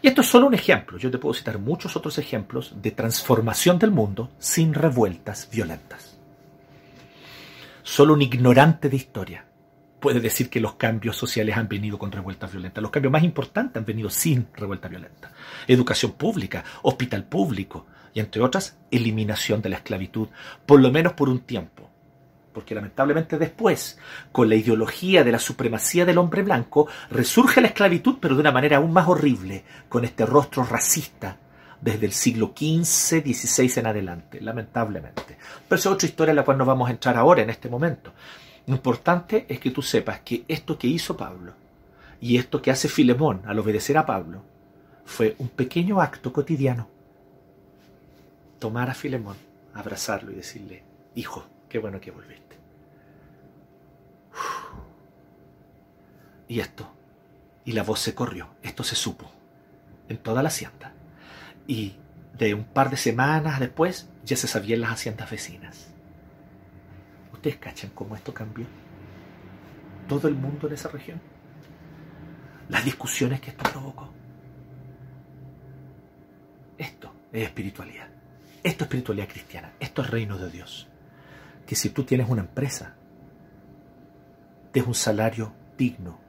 Y 0.00 0.08
esto 0.08 0.22
es 0.22 0.26
solo 0.26 0.46
un 0.46 0.54
ejemplo, 0.54 0.98
yo 0.98 1.10
te 1.10 1.18
puedo 1.18 1.34
citar 1.34 1.58
muchos 1.58 1.94
otros 1.96 2.18
ejemplos 2.18 2.74
de 2.82 2.90
transformación 2.90 3.78
del 3.78 3.92
mundo 3.92 4.30
sin 4.38 4.74
revueltas 4.74 5.48
violentas. 5.50 6.18
Solo 7.82 8.14
un 8.14 8.22
ignorante 8.22 8.88
de 8.88 8.96
historia 8.96 9.44
puede 10.02 10.20
decir 10.20 10.50
que 10.50 10.60
los 10.60 10.74
cambios 10.74 11.16
sociales 11.16 11.56
han 11.56 11.68
venido 11.68 11.96
con 11.96 12.10
revueltas 12.10 12.50
violentas. 12.50 12.82
Los 12.82 12.90
cambios 12.90 13.12
más 13.12 13.22
importantes 13.22 13.76
han 13.76 13.86
venido 13.86 14.10
sin 14.10 14.48
revuelta 14.52 14.88
violenta. 14.88 15.30
Educación 15.68 16.12
pública, 16.12 16.64
hospital 16.82 17.22
público 17.22 17.86
y, 18.12 18.18
entre 18.18 18.42
otras, 18.42 18.76
eliminación 18.90 19.62
de 19.62 19.68
la 19.68 19.76
esclavitud, 19.76 20.28
por 20.66 20.80
lo 20.80 20.90
menos 20.90 21.12
por 21.12 21.28
un 21.28 21.38
tiempo. 21.42 21.88
Porque 22.52 22.74
lamentablemente 22.74 23.38
después, 23.38 23.96
con 24.32 24.48
la 24.48 24.56
ideología 24.56 25.22
de 25.22 25.30
la 25.30 25.38
supremacía 25.38 26.04
del 26.04 26.18
hombre 26.18 26.42
blanco, 26.42 26.88
resurge 27.08 27.60
la 27.60 27.68
esclavitud, 27.68 28.16
pero 28.20 28.34
de 28.34 28.40
una 28.40 28.50
manera 28.50 28.78
aún 28.78 28.92
más 28.92 29.06
horrible, 29.06 29.64
con 29.88 30.04
este 30.04 30.26
rostro 30.26 30.64
racista 30.64 31.38
desde 31.80 32.06
el 32.06 32.12
siglo 32.12 32.52
XV, 32.56 33.22
XVI 33.22 33.80
en 33.80 33.86
adelante, 33.86 34.40
lamentablemente. 34.40 35.36
Pero 35.68 35.78
esa 35.78 35.88
es 35.90 35.94
otra 35.94 36.08
historia 36.08 36.30
en 36.30 36.36
la 36.36 36.44
cual 36.44 36.58
no 36.58 36.64
vamos 36.64 36.88
a 36.88 36.92
entrar 36.92 37.16
ahora, 37.16 37.42
en 37.42 37.50
este 37.50 37.68
momento. 37.68 38.12
Lo 38.66 38.74
importante 38.74 39.46
es 39.48 39.58
que 39.58 39.70
tú 39.70 39.82
sepas 39.82 40.20
que 40.20 40.44
esto 40.48 40.78
que 40.78 40.86
hizo 40.86 41.16
Pablo 41.16 41.54
y 42.20 42.36
esto 42.36 42.62
que 42.62 42.70
hace 42.70 42.88
Filemón 42.88 43.42
al 43.44 43.58
obedecer 43.58 43.98
a 43.98 44.06
Pablo 44.06 44.42
fue 45.04 45.34
un 45.38 45.48
pequeño 45.48 46.00
acto 46.00 46.32
cotidiano. 46.32 46.88
Tomar 48.60 48.90
a 48.90 48.94
Filemón, 48.94 49.36
abrazarlo 49.74 50.30
y 50.30 50.36
decirle, 50.36 50.84
hijo, 51.16 51.44
qué 51.68 51.78
bueno 51.78 52.00
que 52.00 52.12
volviste. 52.12 52.56
Y 56.46 56.60
esto, 56.60 56.88
y 57.64 57.72
la 57.72 57.82
voz 57.82 58.00
se 58.00 58.14
corrió, 58.14 58.48
esto 58.62 58.84
se 58.84 58.94
supo 58.94 59.30
en 60.08 60.18
toda 60.18 60.42
la 60.42 60.48
hacienda. 60.48 60.92
Y 61.66 61.96
de 62.36 62.54
un 62.54 62.64
par 62.64 62.90
de 62.90 62.96
semanas 62.96 63.58
después 63.58 64.08
ya 64.24 64.36
se 64.36 64.46
sabía 64.46 64.74
en 64.74 64.82
las 64.82 64.92
haciendas 64.92 65.30
vecinas. 65.30 65.91
¿Ustedes 67.42 67.58
cachan 67.58 67.90
cómo 67.92 68.14
esto 68.14 68.32
cambió? 68.32 68.64
Todo 70.08 70.28
el 70.28 70.36
mundo 70.36 70.68
en 70.68 70.74
esa 70.74 70.88
región. 70.88 71.20
Las 72.68 72.84
discusiones 72.84 73.40
que 73.40 73.50
esto 73.50 73.64
provocó. 73.64 74.08
Esto 76.78 77.12
es 77.32 77.42
espiritualidad. 77.42 78.06
Esto 78.62 78.84
es 78.84 78.86
espiritualidad 78.86 79.26
cristiana. 79.26 79.72
Esto 79.80 80.02
es 80.02 80.10
reino 80.10 80.38
de 80.38 80.52
Dios. 80.52 80.86
Que 81.66 81.74
si 81.74 81.90
tú 81.90 82.04
tienes 82.04 82.28
una 82.28 82.42
empresa, 82.42 82.94
des 84.72 84.86
un 84.86 84.94
salario 84.94 85.52
digno, 85.76 86.20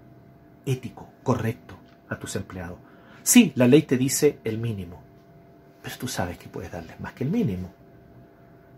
ético, 0.66 1.14
correcto 1.22 1.78
a 2.09 2.18
tus 2.18 2.36
empleados. 2.36 2.80
Sí, 3.22 3.53
la 3.53 3.68
ley 3.68 3.84
te 3.84 3.99
dice 3.99 4.39
el 4.43 4.57
mínimo, 4.57 5.03
pero 5.84 5.95
tú 5.95 6.07
sabes 6.07 6.39
que 6.39 6.49
puedes 6.49 6.72
darles 6.72 6.99
más 6.99 7.14
que 7.14 7.24
el 7.24 7.30
mínimo. 7.30 7.72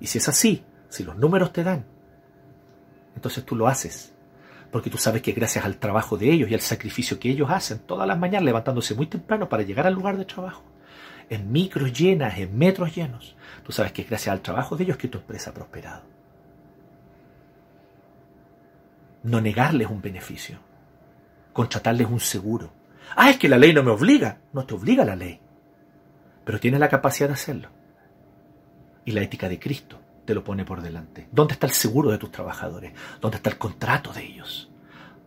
Y 0.01 0.07
si 0.07 0.17
es 0.17 0.27
así, 0.27 0.65
si 0.89 1.05
los 1.05 1.15
números 1.15 1.53
te 1.53 1.63
dan, 1.63 1.94
entonces 3.15 3.45
tú 3.45 3.55
lo 3.55 3.67
haces. 3.67 4.13
Porque 4.71 4.89
tú 4.89 4.97
sabes 4.97 5.21
que 5.21 5.31
gracias 5.31 5.63
al 5.63 5.77
trabajo 5.77 6.17
de 6.17 6.31
ellos 6.31 6.49
y 6.49 6.53
al 6.53 6.59
sacrificio 6.59 7.17
que 7.17 7.29
ellos 7.29 7.49
hacen 7.49 7.79
todas 7.79 8.07
las 8.07 8.19
mañanas 8.19 8.43
levantándose 8.43 8.93
muy 8.93 9.07
temprano 9.07 9.47
para 9.47 9.63
llegar 9.63 9.87
al 9.87 9.93
lugar 9.93 10.17
de 10.17 10.25
trabajo, 10.25 10.63
en 11.29 11.51
micros 11.51 11.93
llenas, 11.93 12.37
en 12.37 12.57
metros 12.57 12.93
llenos, 12.93 13.35
tú 13.63 13.71
sabes 13.71 13.93
que 13.93 14.01
es 14.01 14.09
gracias 14.09 14.33
al 14.33 14.41
trabajo 14.41 14.75
de 14.75 14.83
ellos 14.83 14.97
que 14.97 15.07
tu 15.07 15.17
empresa 15.17 15.51
ha 15.51 15.53
prosperado. 15.53 16.03
No 19.23 19.41
negarles 19.41 19.89
un 19.89 20.01
beneficio, 20.01 20.59
contratarles 21.53 22.07
un 22.07 22.19
seguro. 22.19 22.71
Ah, 23.15 23.29
es 23.29 23.37
que 23.37 23.49
la 23.49 23.57
ley 23.57 23.73
no 23.73 23.81
me 23.81 23.91
obliga. 23.91 24.39
No 24.53 24.65
te 24.65 24.75
obliga 24.75 25.05
la 25.05 25.15
ley. 25.15 25.39
Pero 26.43 26.59
tienes 26.59 26.79
la 26.79 26.89
capacidad 26.89 27.29
de 27.29 27.33
hacerlo. 27.33 27.69
Y 29.03 29.11
la 29.11 29.21
ética 29.21 29.49
de 29.49 29.59
Cristo 29.59 29.99
te 30.25 30.33
lo 30.33 30.43
pone 30.43 30.65
por 30.65 30.81
delante. 30.81 31.27
¿Dónde 31.31 31.53
está 31.53 31.67
el 31.67 31.73
seguro 31.73 32.11
de 32.11 32.17
tus 32.17 32.31
trabajadores? 32.31 32.93
¿Dónde 33.21 33.37
está 33.37 33.49
el 33.49 33.57
contrato 33.57 34.11
de 34.11 34.25
ellos? 34.25 34.69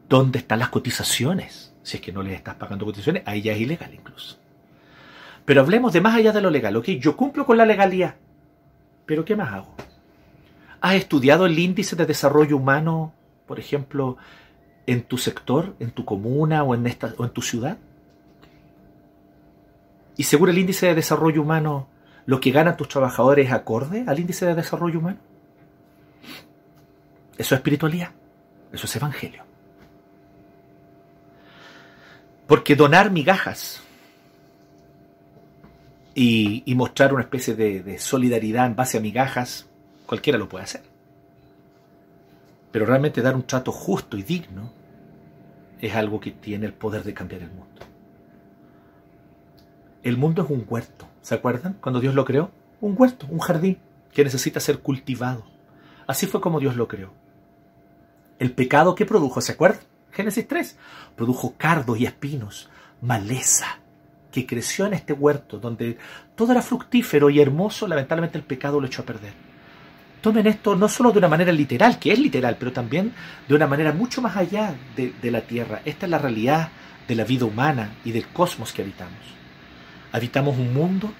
¿Dónde 0.08 0.40
están 0.40 0.58
las 0.58 0.68
cotizaciones? 0.68 1.72
Si 1.82 1.96
es 1.96 2.02
que 2.02 2.12
no 2.12 2.22
les 2.22 2.34
estás 2.34 2.56
pagando 2.56 2.84
cotizaciones, 2.84 3.22
ahí 3.26 3.42
ya 3.42 3.52
es 3.52 3.60
ilegal 3.60 3.94
incluso. 3.94 4.38
Pero 5.44 5.62
hablemos 5.62 5.92
de 5.92 6.00
más 6.00 6.14
allá 6.14 6.32
de 6.32 6.42
lo 6.42 6.50
legal, 6.50 6.76
¿ok? 6.76 6.86
Yo 7.00 7.16
cumplo 7.16 7.46
con 7.46 7.56
la 7.56 7.64
legalidad, 7.64 8.16
pero 9.06 9.24
¿qué 9.24 9.36
más 9.36 9.52
hago? 9.52 9.74
¿Has 10.80 10.94
estudiado 10.94 11.46
el 11.46 11.58
índice 11.58 11.96
de 11.96 12.04
desarrollo 12.04 12.56
humano, 12.56 13.14
por 13.46 13.58
ejemplo, 13.58 14.18
en 14.86 15.02
tu 15.02 15.16
sector, 15.16 15.74
en 15.80 15.90
tu 15.90 16.04
comuna 16.04 16.62
o 16.64 16.74
en, 16.74 16.86
esta, 16.86 17.14
o 17.16 17.24
en 17.24 17.30
tu 17.30 17.40
ciudad? 17.40 17.78
¿Y 20.16 20.24
seguro 20.24 20.50
el 20.50 20.58
índice 20.58 20.86
de 20.86 20.94
desarrollo 20.94 21.42
humano 21.42 21.88
lo 22.28 22.40
que 22.40 22.50
ganan 22.50 22.76
tus 22.76 22.88
trabajadores 22.88 23.46
es 23.46 23.52
acorde 23.54 24.04
al 24.06 24.18
índice 24.18 24.44
de 24.44 24.54
desarrollo 24.54 24.98
humano? 24.98 25.16
Eso 27.38 27.54
es 27.54 27.58
espiritualidad, 27.58 28.10
eso 28.70 28.84
es 28.84 28.96
evangelio. 28.96 29.44
Porque 32.46 32.76
donar 32.76 33.10
migajas 33.10 33.80
y, 36.14 36.62
mostrar 36.74 37.14
una 37.14 37.22
especie 37.22 37.54
de, 37.54 37.82
de 37.82 37.98
solidaridad 37.98 38.66
en 38.66 38.76
base 38.76 38.98
a 38.98 39.00
migajas, 39.00 39.66
cualquiera 40.04 40.38
lo 40.38 40.50
puede 40.50 40.64
hacer. 40.64 40.82
Pero 42.70 42.84
realmente 42.84 43.22
dar 43.22 43.36
un 43.36 43.44
trato 43.44 43.72
justo 43.72 44.18
y 44.18 44.22
digno 44.22 44.70
es 45.80 45.94
algo 45.94 46.20
que 46.20 46.32
tiene 46.32 46.66
el 46.66 46.74
poder 46.74 47.04
de 47.04 47.14
cambiar 47.14 47.40
el 47.40 47.52
mundo. 47.52 47.80
El 50.08 50.16
mundo 50.16 50.42
es 50.42 50.48
un 50.48 50.64
huerto. 50.66 51.06
¿Se 51.20 51.34
acuerdan? 51.34 51.76
Cuando 51.82 52.00
Dios 52.00 52.14
lo 52.14 52.24
creó. 52.24 52.50
Un 52.80 52.94
huerto, 52.96 53.26
un 53.28 53.40
jardín 53.40 53.76
que 54.10 54.24
necesita 54.24 54.58
ser 54.58 54.78
cultivado. 54.78 55.44
Así 56.06 56.26
fue 56.26 56.40
como 56.40 56.60
Dios 56.60 56.76
lo 56.76 56.88
creó. 56.88 57.12
El 58.38 58.52
pecado 58.52 58.94
que 58.94 59.04
produjo, 59.04 59.42
¿se 59.42 59.52
acuerdan? 59.52 59.82
Génesis 60.10 60.48
3. 60.48 60.78
Produjo 61.14 61.56
cardos 61.58 62.00
y 62.00 62.06
espinos, 62.06 62.70
maleza, 63.02 63.80
que 64.32 64.46
creció 64.46 64.86
en 64.86 64.94
este 64.94 65.12
huerto, 65.12 65.58
donde 65.58 65.98
todo 66.34 66.52
era 66.52 66.62
fructífero 66.62 67.28
y 67.28 67.40
hermoso, 67.40 67.86
lamentablemente 67.86 68.38
el 68.38 68.44
pecado 68.44 68.80
lo 68.80 68.86
echó 68.86 69.02
a 69.02 69.06
perder. 69.06 69.34
Tomen 70.22 70.46
esto 70.46 70.74
no 70.74 70.88
solo 70.88 71.12
de 71.12 71.18
una 71.18 71.28
manera 71.28 71.52
literal, 71.52 71.98
que 71.98 72.12
es 72.12 72.18
literal, 72.18 72.56
pero 72.58 72.72
también 72.72 73.12
de 73.46 73.54
una 73.54 73.66
manera 73.66 73.92
mucho 73.92 74.22
más 74.22 74.38
allá 74.38 74.74
de, 74.96 75.12
de 75.20 75.30
la 75.30 75.42
tierra. 75.42 75.82
Esta 75.84 76.06
es 76.06 76.10
la 76.10 76.18
realidad 76.18 76.70
de 77.06 77.14
la 77.14 77.24
vida 77.24 77.44
humana 77.44 77.92
y 78.06 78.12
del 78.12 78.26
cosmos 78.28 78.72
que 78.72 78.80
habitamos. 78.80 79.37
Habitamos 80.12 80.56
un 80.56 80.72
mundo 80.72 81.12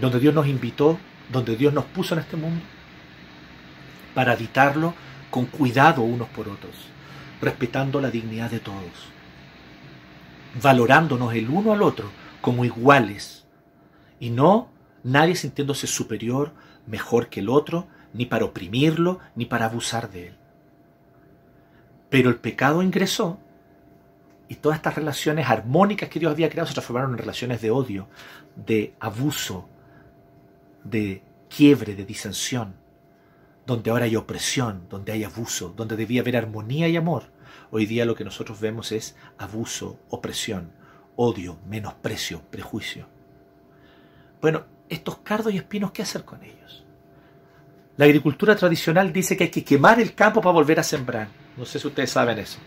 donde 0.00 0.20
Dios 0.20 0.34
nos 0.34 0.46
invitó, 0.46 0.98
donde 1.30 1.56
Dios 1.56 1.72
nos 1.72 1.84
puso 1.86 2.14
en 2.14 2.20
este 2.20 2.36
mundo, 2.36 2.62
para 4.14 4.32
habitarlo 4.32 4.94
con 5.30 5.46
cuidado 5.46 6.02
unos 6.02 6.28
por 6.28 6.48
otros, 6.48 6.74
respetando 7.40 8.00
la 8.00 8.10
dignidad 8.10 8.50
de 8.50 8.60
todos, 8.60 9.10
valorándonos 10.62 11.34
el 11.34 11.48
uno 11.48 11.72
al 11.72 11.82
otro 11.82 12.10
como 12.40 12.64
iguales, 12.64 13.46
y 14.18 14.30
no 14.30 14.70
nadie 15.02 15.34
sintiéndose 15.34 15.86
superior, 15.86 16.52
mejor 16.86 17.28
que 17.28 17.40
el 17.40 17.48
otro, 17.48 17.86
ni 18.12 18.26
para 18.26 18.44
oprimirlo, 18.44 19.20
ni 19.34 19.46
para 19.46 19.66
abusar 19.66 20.10
de 20.10 20.28
él. 20.28 20.34
Pero 22.10 22.28
el 22.28 22.36
pecado 22.36 22.82
ingresó 22.82 23.38
y 24.50 24.56
todas 24.56 24.78
estas 24.78 24.96
relaciones 24.96 25.48
armónicas 25.48 26.08
que 26.08 26.18
Dios 26.18 26.32
había 26.32 26.50
creado 26.50 26.66
se 26.66 26.74
transformaron 26.74 27.12
en 27.12 27.18
relaciones 27.18 27.62
de 27.62 27.70
odio, 27.70 28.08
de 28.56 28.94
abuso, 28.98 29.68
de 30.82 31.22
quiebre, 31.48 31.94
de 31.94 32.04
disensión, 32.04 32.74
donde 33.64 33.92
ahora 33.92 34.06
hay 34.06 34.16
opresión, 34.16 34.88
donde 34.90 35.12
hay 35.12 35.22
abuso, 35.22 35.72
donde 35.76 35.94
debía 35.94 36.22
haber 36.22 36.36
armonía 36.36 36.88
y 36.88 36.96
amor. 36.96 37.30
Hoy 37.70 37.86
día 37.86 38.04
lo 38.04 38.16
que 38.16 38.24
nosotros 38.24 38.58
vemos 38.58 38.90
es 38.90 39.14
abuso, 39.38 40.00
opresión, 40.08 40.72
odio, 41.14 41.60
menosprecio, 41.68 42.42
prejuicio. 42.50 43.06
Bueno, 44.40 44.64
estos 44.88 45.18
cardos 45.18 45.54
y 45.54 45.58
espinos, 45.58 45.92
¿qué 45.92 46.02
hacer 46.02 46.24
con 46.24 46.42
ellos? 46.42 46.84
La 47.96 48.06
agricultura 48.06 48.56
tradicional 48.56 49.12
dice 49.12 49.36
que 49.36 49.44
hay 49.44 49.50
que 49.50 49.62
quemar 49.62 50.00
el 50.00 50.12
campo 50.12 50.40
para 50.40 50.54
volver 50.54 50.80
a 50.80 50.82
sembrar. 50.82 51.28
No 51.56 51.64
sé 51.64 51.78
si 51.78 51.86
ustedes 51.86 52.10
saben 52.10 52.40
eso 52.40 52.58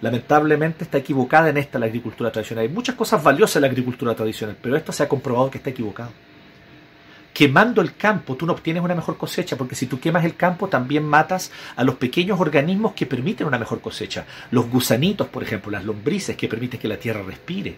lamentablemente 0.00 0.84
está 0.84 0.98
equivocada 0.98 1.48
en 1.48 1.56
esta 1.56 1.78
la 1.78 1.86
agricultura 1.86 2.30
tradicional. 2.30 2.62
Hay 2.62 2.68
muchas 2.68 2.94
cosas 2.94 3.22
valiosas 3.22 3.56
en 3.56 3.62
la 3.62 3.68
agricultura 3.68 4.14
tradicional, 4.14 4.56
pero 4.60 4.76
esto 4.76 4.92
se 4.92 5.02
ha 5.02 5.08
comprobado 5.08 5.50
que 5.50 5.58
está 5.58 5.70
equivocado. 5.70 6.10
Quemando 7.32 7.82
el 7.82 7.94
campo 7.94 8.34
tú 8.36 8.46
no 8.46 8.52
obtienes 8.52 8.82
una 8.82 8.94
mejor 8.94 9.16
cosecha, 9.16 9.56
porque 9.56 9.76
si 9.76 9.86
tú 9.86 10.00
quemas 10.00 10.24
el 10.24 10.34
campo 10.34 10.68
también 10.68 11.04
matas 11.04 11.52
a 11.76 11.84
los 11.84 11.96
pequeños 11.96 12.40
organismos 12.40 12.94
que 12.94 13.06
permiten 13.06 13.46
una 13.46 13.58
mejor 13.58 13.80
cosecha. 13.80 14.26
Los 14.50 14.68
gusanitos, 14.68 15.28
por 15.28 15.42
ejemplo, 15.42 15.70
las 15.70 15.84
lombrices 15.84 16.36
que 16.36 16.48
permiten 16.48 16.80
que 16.80 16.88
la 16.88 16.96
tierra 16.96 17.22
respire. 17.22 17.76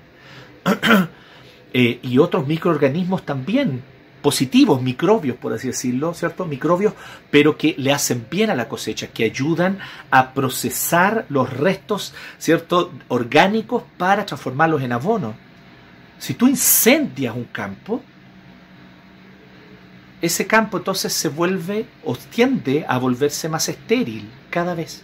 Eh, 1.72 2.00
y 2.02 2.18
otros 2.18 2.48
microorganismos 2.48 3.24
también 3.24 3.84
positivos, 4.22 4.82
microbios, 4.82 5.36
por 5.36 5.52
así 5.52 5.68
decirlo, 5.68 6.14
¿cierto? 6.14 6.44
Microbios, 6.44 6.94
pero 7.30 7.56
que 7.56 7.74
le 7.78 7.92
hacen 7.92 8.26
bien 8.30 8.50
a 8.50 8.54
la 8.54 8.68
cosecha, 8.68 9.08
que 9.08 9.24
ayudan 9.24 9.78
a 10.10 10.32
procesar 10.32 11.26
los 11.28 11.50
restos, 11.50 12.14
¿cierto? 12.38 12.92
Orgánicos 13.08 13.82
para 13.96 14.26
transformarlos 14.26 14.82
en 14.82 14.92
abono. 14.92 15.34
Si 16.18 16.34
tú 16.34 16.48
incendias 16.48 17.34
un 17.34 17.44
campo, 17.44 18.02
ese 20.20 20.46
campo 20.46 20.76
entonces 20.76 21.12
se 21.14 21.28
vuelve 21.28 21.86
o 22.04 22.14
tiende 22.14 22.84
a 22.86 22.98
volverse 22.98 23.48
más 23.48 23.68
estéril 23.68 24.28
cada 24.50 24.74
vez. 24.74 25.02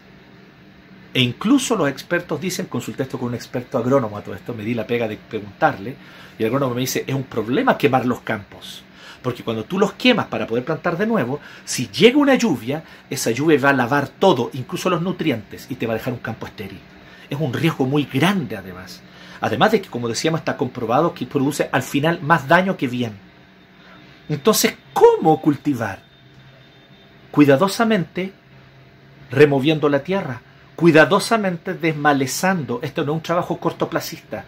E 1.15 1.23
incluso 1.23 1.77
los 1.77 1.89
expertos 1.89 2.39
dicen, 2.39 2.67
consulté 2.67 3.05
esto 3.05 3.19
con 3.19 3.29
un 3.29 3.35
experto 3.35 3.79
agrónomo 3.79 4.19
a 4.19 4.23
todo 4.23 4.35
esto, 4.35 4.53
me 4.53 4.65
di 4.65 4.75
la 4.75 4.87
pega 4.87 5.09
de 5.09 5.17
preguntarle, 5.17 5.97
y 6.39 6.43
el 6.43 6.49
agrónomo 6.49 6.75
me 6.75 6.83
dice, 6.83 7.05
es 7.07 7.15
un 7.15 7.25
problema 7.25 7.79
quemar 7.79 8.05
los 8.05 8.21
campos 8.21 8.83
porque 9.27 9.43
cuando 9.43 9.65
tú 9.65 9.77
los 9.77 9.95
quemas 9.95 10.27
para 10.27 10.47
poder 10.47 10.65
plantar 10.65 10.97
de 10.97 11.05
nuevo, 11.05 11.41
si 11.65 11.89
llega 11.89 12.17
una 12.17 12.37
lluvia, 12.37 12.85
esa 13.11 13.33
lluvia 13.33 13.59
va 13.59 13.71
a 13.71 13.73
lavar 13.73 14.07
todo, 14.07 14.51
incluso 14.53 14.89
los 14.89 15.03
nutrientes, 15.03 15.67
y 15.69 15.75
te 15.75 15.85
va 15.85 15.95
a 15.95 15.97
dejar 15.97 16.13
un 16.13 16.21
campo 16.21 16.47
estéril. 16.47 16.79
Es 17.29 17.37
un 17.37 17.53
riesgo 17.53 17.87
muy 17.87 18.05
grande 18.05 18.57
además. 18.57 19.03
Además 19.41 19.73
de 19.73 19.81
que, 19.81 19.89
como 19.89 20.07
decíamos, 20.07 20.39
está 20.39 20.57
comprobado 20.57 21.13
que 21.13 21.27
produce 21.27 21.69
al 21.73 21.83
final 21.83 22.21
más 22.23 22.47
daño 22.47 22.77
que 22.77 22.87
bien. 22.87 23.19
Entonces, 24.29 24.77
¿cómo 24.93 25.43
cultivar? 25.43 25.99
Cuidadosamente 27.33 28.33
removiendo 29.33 29.89
la 29.89 30.05
tierra, 30.05 30.41
cuidadosamente 30.77 31.75
desmalezando. 31.75 32.79
Esto 32.81 33.05
no 33.05 33.11
es 33.11 33.17
un 33.17 33.23
trabajo 33.23 33.59
cortoplacista 33.59 34.45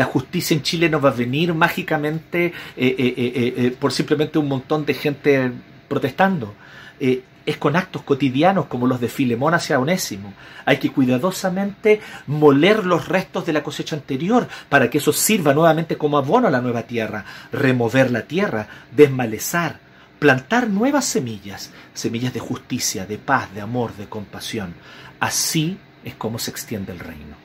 la 0.00 0.06
justicia 0.06 0.54
en 0.54 0.62
Chile 0.62 0.88
no 0.88 0.98
va 0.98 1.10
a 1.10 1.12
venir 1.12 1.52
mágicamente 1.52 2.46
eh, 2.46 2.54
eh, 2.74 3.54
eh, 3.54 3.76
por 3.78 3.92
simplemente 3.92 4.38
un 4.38 4.48
montón 4.48 4.86
de 4.86 4.94
gente 4.94 5.52
protestando. 5.88 6.54
es 6.98 7.56
con 7.58 7.76
actos 7.76 8.02
cotidianos 8.02 8.64
como 8.64 8.86
los 8.86 8.98
de 8.98 9.10
Filemón 9.10 9.52
hacia 9.52 9.78
Onésimo. 9.78 10.32
Hay 10.64 10.78
que 10.78 10.90
cuidadosamente 10.90 12.00
moler 12.26 12.86
los 12.86 13.08
restos 13.08 13.44
de 13.44 13.52
la 13.52 13.62
cosecha 13.62 13.94
anterior 13.94 14.48
para 14.70 14.88
que 14.88 14.96
eso 14.96 15.12
sirva 15.12 15.52
nuevamente 15.52 15.98
como 15.98 16.16
abono 16.16 16.48
a 16.48 16.50
la 16.50 16.62
nueva 16.62 16.84
tierra, 16.84 17.26
remover 17.52 18.10
la 18.10 18.22
tierra, 18.22 18.68
desmalezar, 18.96 19.80
plantar 20.18 20.70
nuevas 20.70 21.04
semillas, 21.04 21.72
semillas 21.92 22.32
de 22.32 22.40
justicia, 22.40 23.04
de 23.04 23.18
paz, 23.18 23.52
de 23.52 23.60
amor, 23.60 23.94
de 23.96 24.06
compasión. 24.06 24.72
Así 25.18 25.76
es 26.04 26.14
como 26.14 26.38
se 26.38 26.52
extiende 26.52 26.92
el 26.92 27.00
reino. 27.00 27.36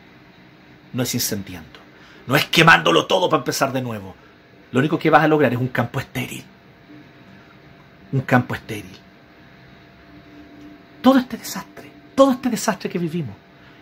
No 0.93 1.03
es 1.03 1.13
incendiando. 1.13 1.74
No 2.28 2.36
es 2.36 2.45
quemándolo 2.45 3.05
todo 3.05 3.30
para 3.30 3.41
empezar 3.41 3.71
de 3.71 3.82
nuevo. 3.82 4.15
Lo 4.71 4.80
único 4.80 4.97
que 4.97 5.09
vas 5.09 5.23
a 5.23 5.28
lograr 5.28 5.53
es 5.53 5.59
un 5.59 5.67
campo 5.67 5.99
estéril. 5.99 6.43
Un 8.11 8.21
campo 8.21 8.55
estéril. 8.55 8.97
Todo 11.01 11.19
este 11.19 11.38
desastre, 11.38 11.91
todo 12.15 12.32
este 12.32 12.49
desastre 12.49 12.89
que 12.89 12.97
vivimos, 12.97 13.36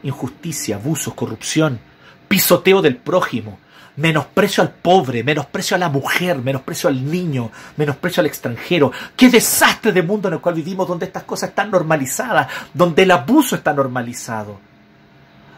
injusticia, 0.04 0.76
abusos, 0.76 1.14
corrupción, 1.14 1.80
pisoteo 2.28 2.82
del 2.82 2.98
prójimo, 2.98 3.60
menosprecio 3.96 4.62
al 4.62 4.72
pobre, 4.72 5.24
menosprecio 5.24 5.76
a 5.76 5.80
la 5.80 5.89
mujer, 5.89 6.39
menosprecio 6.39 6.89
al 6.89 7.10
niño, 7.10 7.52
menosprecio 7.78 8.22
al 8.22 8.28
extranjero. 8.28 8.91
Qué 9.16 9.30
desastre 9.30 9.91
de 9.91 10.04
mundo 10.04 10.28
en 10.28 10.36
el 10.36 10.41
cual 10.41 10.56
vivimos 10.56 10.88
donde 10.88 11.06
estas 11.06 11.24
cosas 11.24 11.50
están 11.50 11.72
normalizadas, 11.72 12.48
donde 12.74 13.04
el 13.04 13.12
abuso 13.12 13.56
está 13.56 13.74
normalizado, 13.74 14.60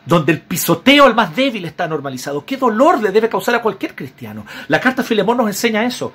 donde 0.06 0.34
el 0.34 0.41
pisoteo 0.41 1.06
al 1.06 1.16
más 1.16 1.36
débil 1.36 1.66
está 1.66 1.88
normalizado. 1.88 2.45
Qué 2.45 2.58
dolor 2.58 3.01
le 3.01 3.12
debe 3.12 3.30
causar 3.30 3.56
a 3.56 3.62
cualquier 3.62 3.95
cristiano. 3.95 4.45
La 4.68 4.80
carta 4.80 5.01
de 5.01 5.08
Filemón 5.08 5.38
nos 5.38 5.47
enseña 5.47 5.86
eso. 5.86 6.14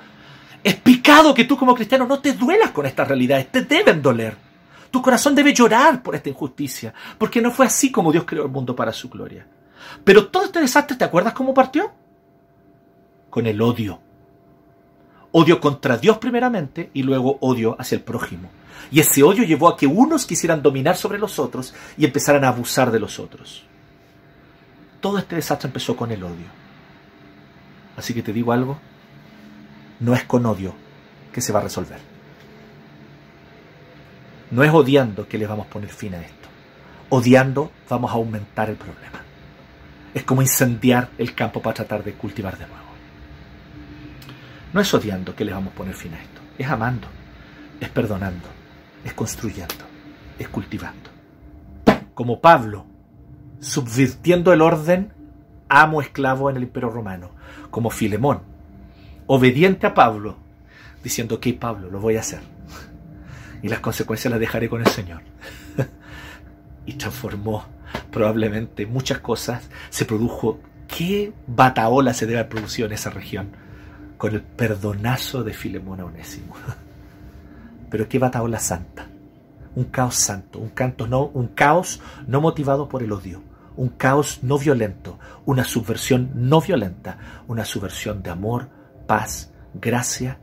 Es 0.63 0.75
picado 0.75 1.33
que 1.33 1.45
tú 1.45 1.57
como 1.57 1.75
cristiano 1.75 2.05
no 2.05 2.19
te 2.19 2.33
duelas 2.33 2.71
con 2.71 2.85
estas 2.85 3.07
realidades, 3.07 3.51
te 3.51 3.61
deben 3.61 4.01
doler. 4.01 4.35
Tu 4.91 5.01
corazón 5.01 5.33
debe 5.33 5.53
llorar 5.53 6.03
por 6.03 6.15
esta 6.15 6.29
injusticia, 6.29 6.93
porque 7.17 7.41
no 7.41 7.51
fue 7.51 7.65
así 7.65 7.91
como 7.91 8.11
Dios 8.11 8.25
creó 8.25 8.43
el 8.43 8.51
mundo 8.51 8.75
para 8.75 8.93
su 8.93 9.09
gloria. 9.09 9.47
Pero 10.03 10.27
todo 10.27 10.45
este 10.45 10.59
desastre, 10.59 10.97
¿te 10.97 11.05
acuerdas 11.05 11.33
cómo 11.33 11.53
partió? 11.53 11.91
Con 13.29 13.47
el 13.47 13.61
odio. 13.61 13.99
Odio 15.31 15.59
contra 15.61 15.97
Dios 15.97 16.17
primeramente 16.17 16.91
y 16.93 17.03
luego 17.03 17.37
odio 17.39 17.75
hacia 17.79 17.95
el 17.95 18.01
prójimo. 18.03 18.49
Y 18.91 18.99
ese 18.99 19.23
odio 19.23 19.43
llevó 19.43 19.69
a 19.69 19.77
que 19.77 19.87
unos 19.87 20.25
quisieran 20.25 20.61
dominar 20.61 20.97
sobre 20.97 21.17
los 21.17 21.39
otros 21.39 21.73
y 21.97 22.03
empezaran 22.05 22.43
a 22.43 22.49
abusar 22.49 22.91
de 22.91 22.99
los 22.99 23.17
otros. 23.19 23.63
Todo 25.01 25.17
este 25.17 25.35
desastre 25.35 25.67
empezó 25.67 25.95
con 25.95 26.11
el 26.11 26.23
odio. 26.23 26.45
Así 27.97 28.13
que 28.13 28.21
te 28.21 28.31
digo 28.31 28.53
algo, 28.53 28.79
no 29.99 30.13
es 30.13 30.23
con 30.23 30.45
odio 30.45 30.73
que 31.33 31.41
se 31.41 31.51
va 31.51 31.59
a 31.59 31.63
resolver. 31.63 31.99
No 34.51 34.63
es 34.63 34.71
odiando 34.71 35.27
que 35.27 35.37
le 35.37 35.47
vamos 35.47 35.67
a 35.67 35.69
poner 35.69 35.89
fin 35.89 36.13
a 36.13 36.21
esto. 36.21 36.49
Odiando 37.09 37.71
vamos 37.89 38.11
a 38.11 38.15
aumentar 38.15 38.69
el 38.69 38.75
problema. 38.75 39.21
Es 40.13 40.23
como 40.23 40.41
incendiar 40.41 41.09
el 41.17 41.33
campo 41.33 41.61
para 41.61 41.73
tratar 41.73 42.03
de 42.03 42.13
cultivar 42.13 42.57
de 42.57 42.67
nuevo. 42.67 42.81
No 44.73 44.81
es 44.81 44.93
odiando 44.93 45.35
que 45.35 45.45
le 45.45 45.53
vamos 45.53 45.73
a 45.73 45.75
poner 45.75 45.95
fin 45.95 46.13
a 46.13 46.21
esto. 46.21 46.41
Es 46.57 46.69
amando, 46.69 47.07
es 47.79 47.89
perdonando, 47.89 48.47
es 49.03 49.13
construyendo, 49.13 49.85
es 50.37 50.47
cultivando. 50.47 51.09
Como 52.13 52.39
Pablo, 52.39 52.85
subvirtiendo 53.61 54.51
el 54.51 54.61
orden 54.61 55.13
amo 55.69 56.01
esclavo 56.01 56.49
en 56.49 56.57
el 56.57 56.63
imperio 56.63 56.89
romano. 56.89 57.31
Como 57.69 57.89
Filemón, 57.89 58.41
obediente 59.27 59.87
a 59.87 59.93
Pablo, 59.93 60.35
diciendo, 61.01 61.35
ok 61.35 61.47
Pablo, 61.57 61.89
lo 61.89 62.01
voy 62.01 62.17
a 62.17 62.19
hacer. 62.19 62.41
Y 63.61 63.69
las 63.69 63.79
consecuencias 63.79 64.31
las 64.31 64.39
dejaré 64.39 64.67
con 64.67 64.81
el 64.81 64.87
Señor. 64.87 65.21
y 66.85 66.93
transformó 66.93 67.63
probablemente 68.11 68.85
muchas 68.85 69.19
cosas. 69.19 69.69
Se 69.89 70.03
produjo, 70.03 70.59
¿qué 70.87 71.31
bataola 71.47 72.13
se 72.13 72.25
debe 72.25 72.39
haber 72.39 72.49
producido 72.49 72.87
en 72.87 72.93
esa 72.93 73.11
región? 73.11 73.51
Con 74.17 74.33
el 74.33 74.41
perdonazo 74.41 75.43
de 75.43 75.53
Filemón 75.53 76.01
a. 76.01 76.55
Pero 77.89 78.09
qué 78.09 78.19
bataola 78.19 78.59
santa. 78.59 79.07
Un 79.75 79.85
caos 79.85 80.15
santo, 80.15 80.59
un, 80.59 80.69
canto 80.69 81.07
no, 81.07 81.27
un 81.27 81.47
caos 81.47 82.01
no 82.27 82.41
motivado 82.41 82.89
por 82.89 83.03
el 83.03 83.13
odio, 83.13 83.41
un 83.77 83.89
caos 83.89 84.39
no 84.43 84.57
violento, 84.57 85.17
una 85.45 85.63
subversión 85.63 86.31
no 86.35 86.61
violenta, 86.61 87.17
una 87.47 87.65
subversión 87.65 88.21
de 88.21 88.29
amor, 88.29 88.69
paz, 89.07 89.51
gracia, 89.73 90.37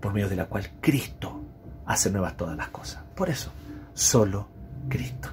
por 0.00 0.12
medio 0.12 0.28
de 0.28 0.36
la 0.36 0.46
cual 0.46 0.68
Cristo 0.80 1.42
hace 1.86 2.10
nuevas 2.10 2.36
todas 2.36 2.56
las 2.56 2.68
cosas. 2.68 3.02
Por 3.14 3.28
eso, 3.28 3.50
solo 3.94 4.48
Cristo. 4.88 5.30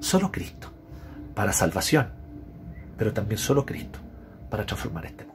Solo 0.00 0.30
Cristo 0.30 0.70
para 1.34 1.52
salvación, 1.52 2.08
pero 2.96 3.12
también 3.12 3.38
solo 3.38 3.64
Cristo 3.66 3.98
para 4.48 4.64
transformar 4.64 5.06
este. 5.06 5.25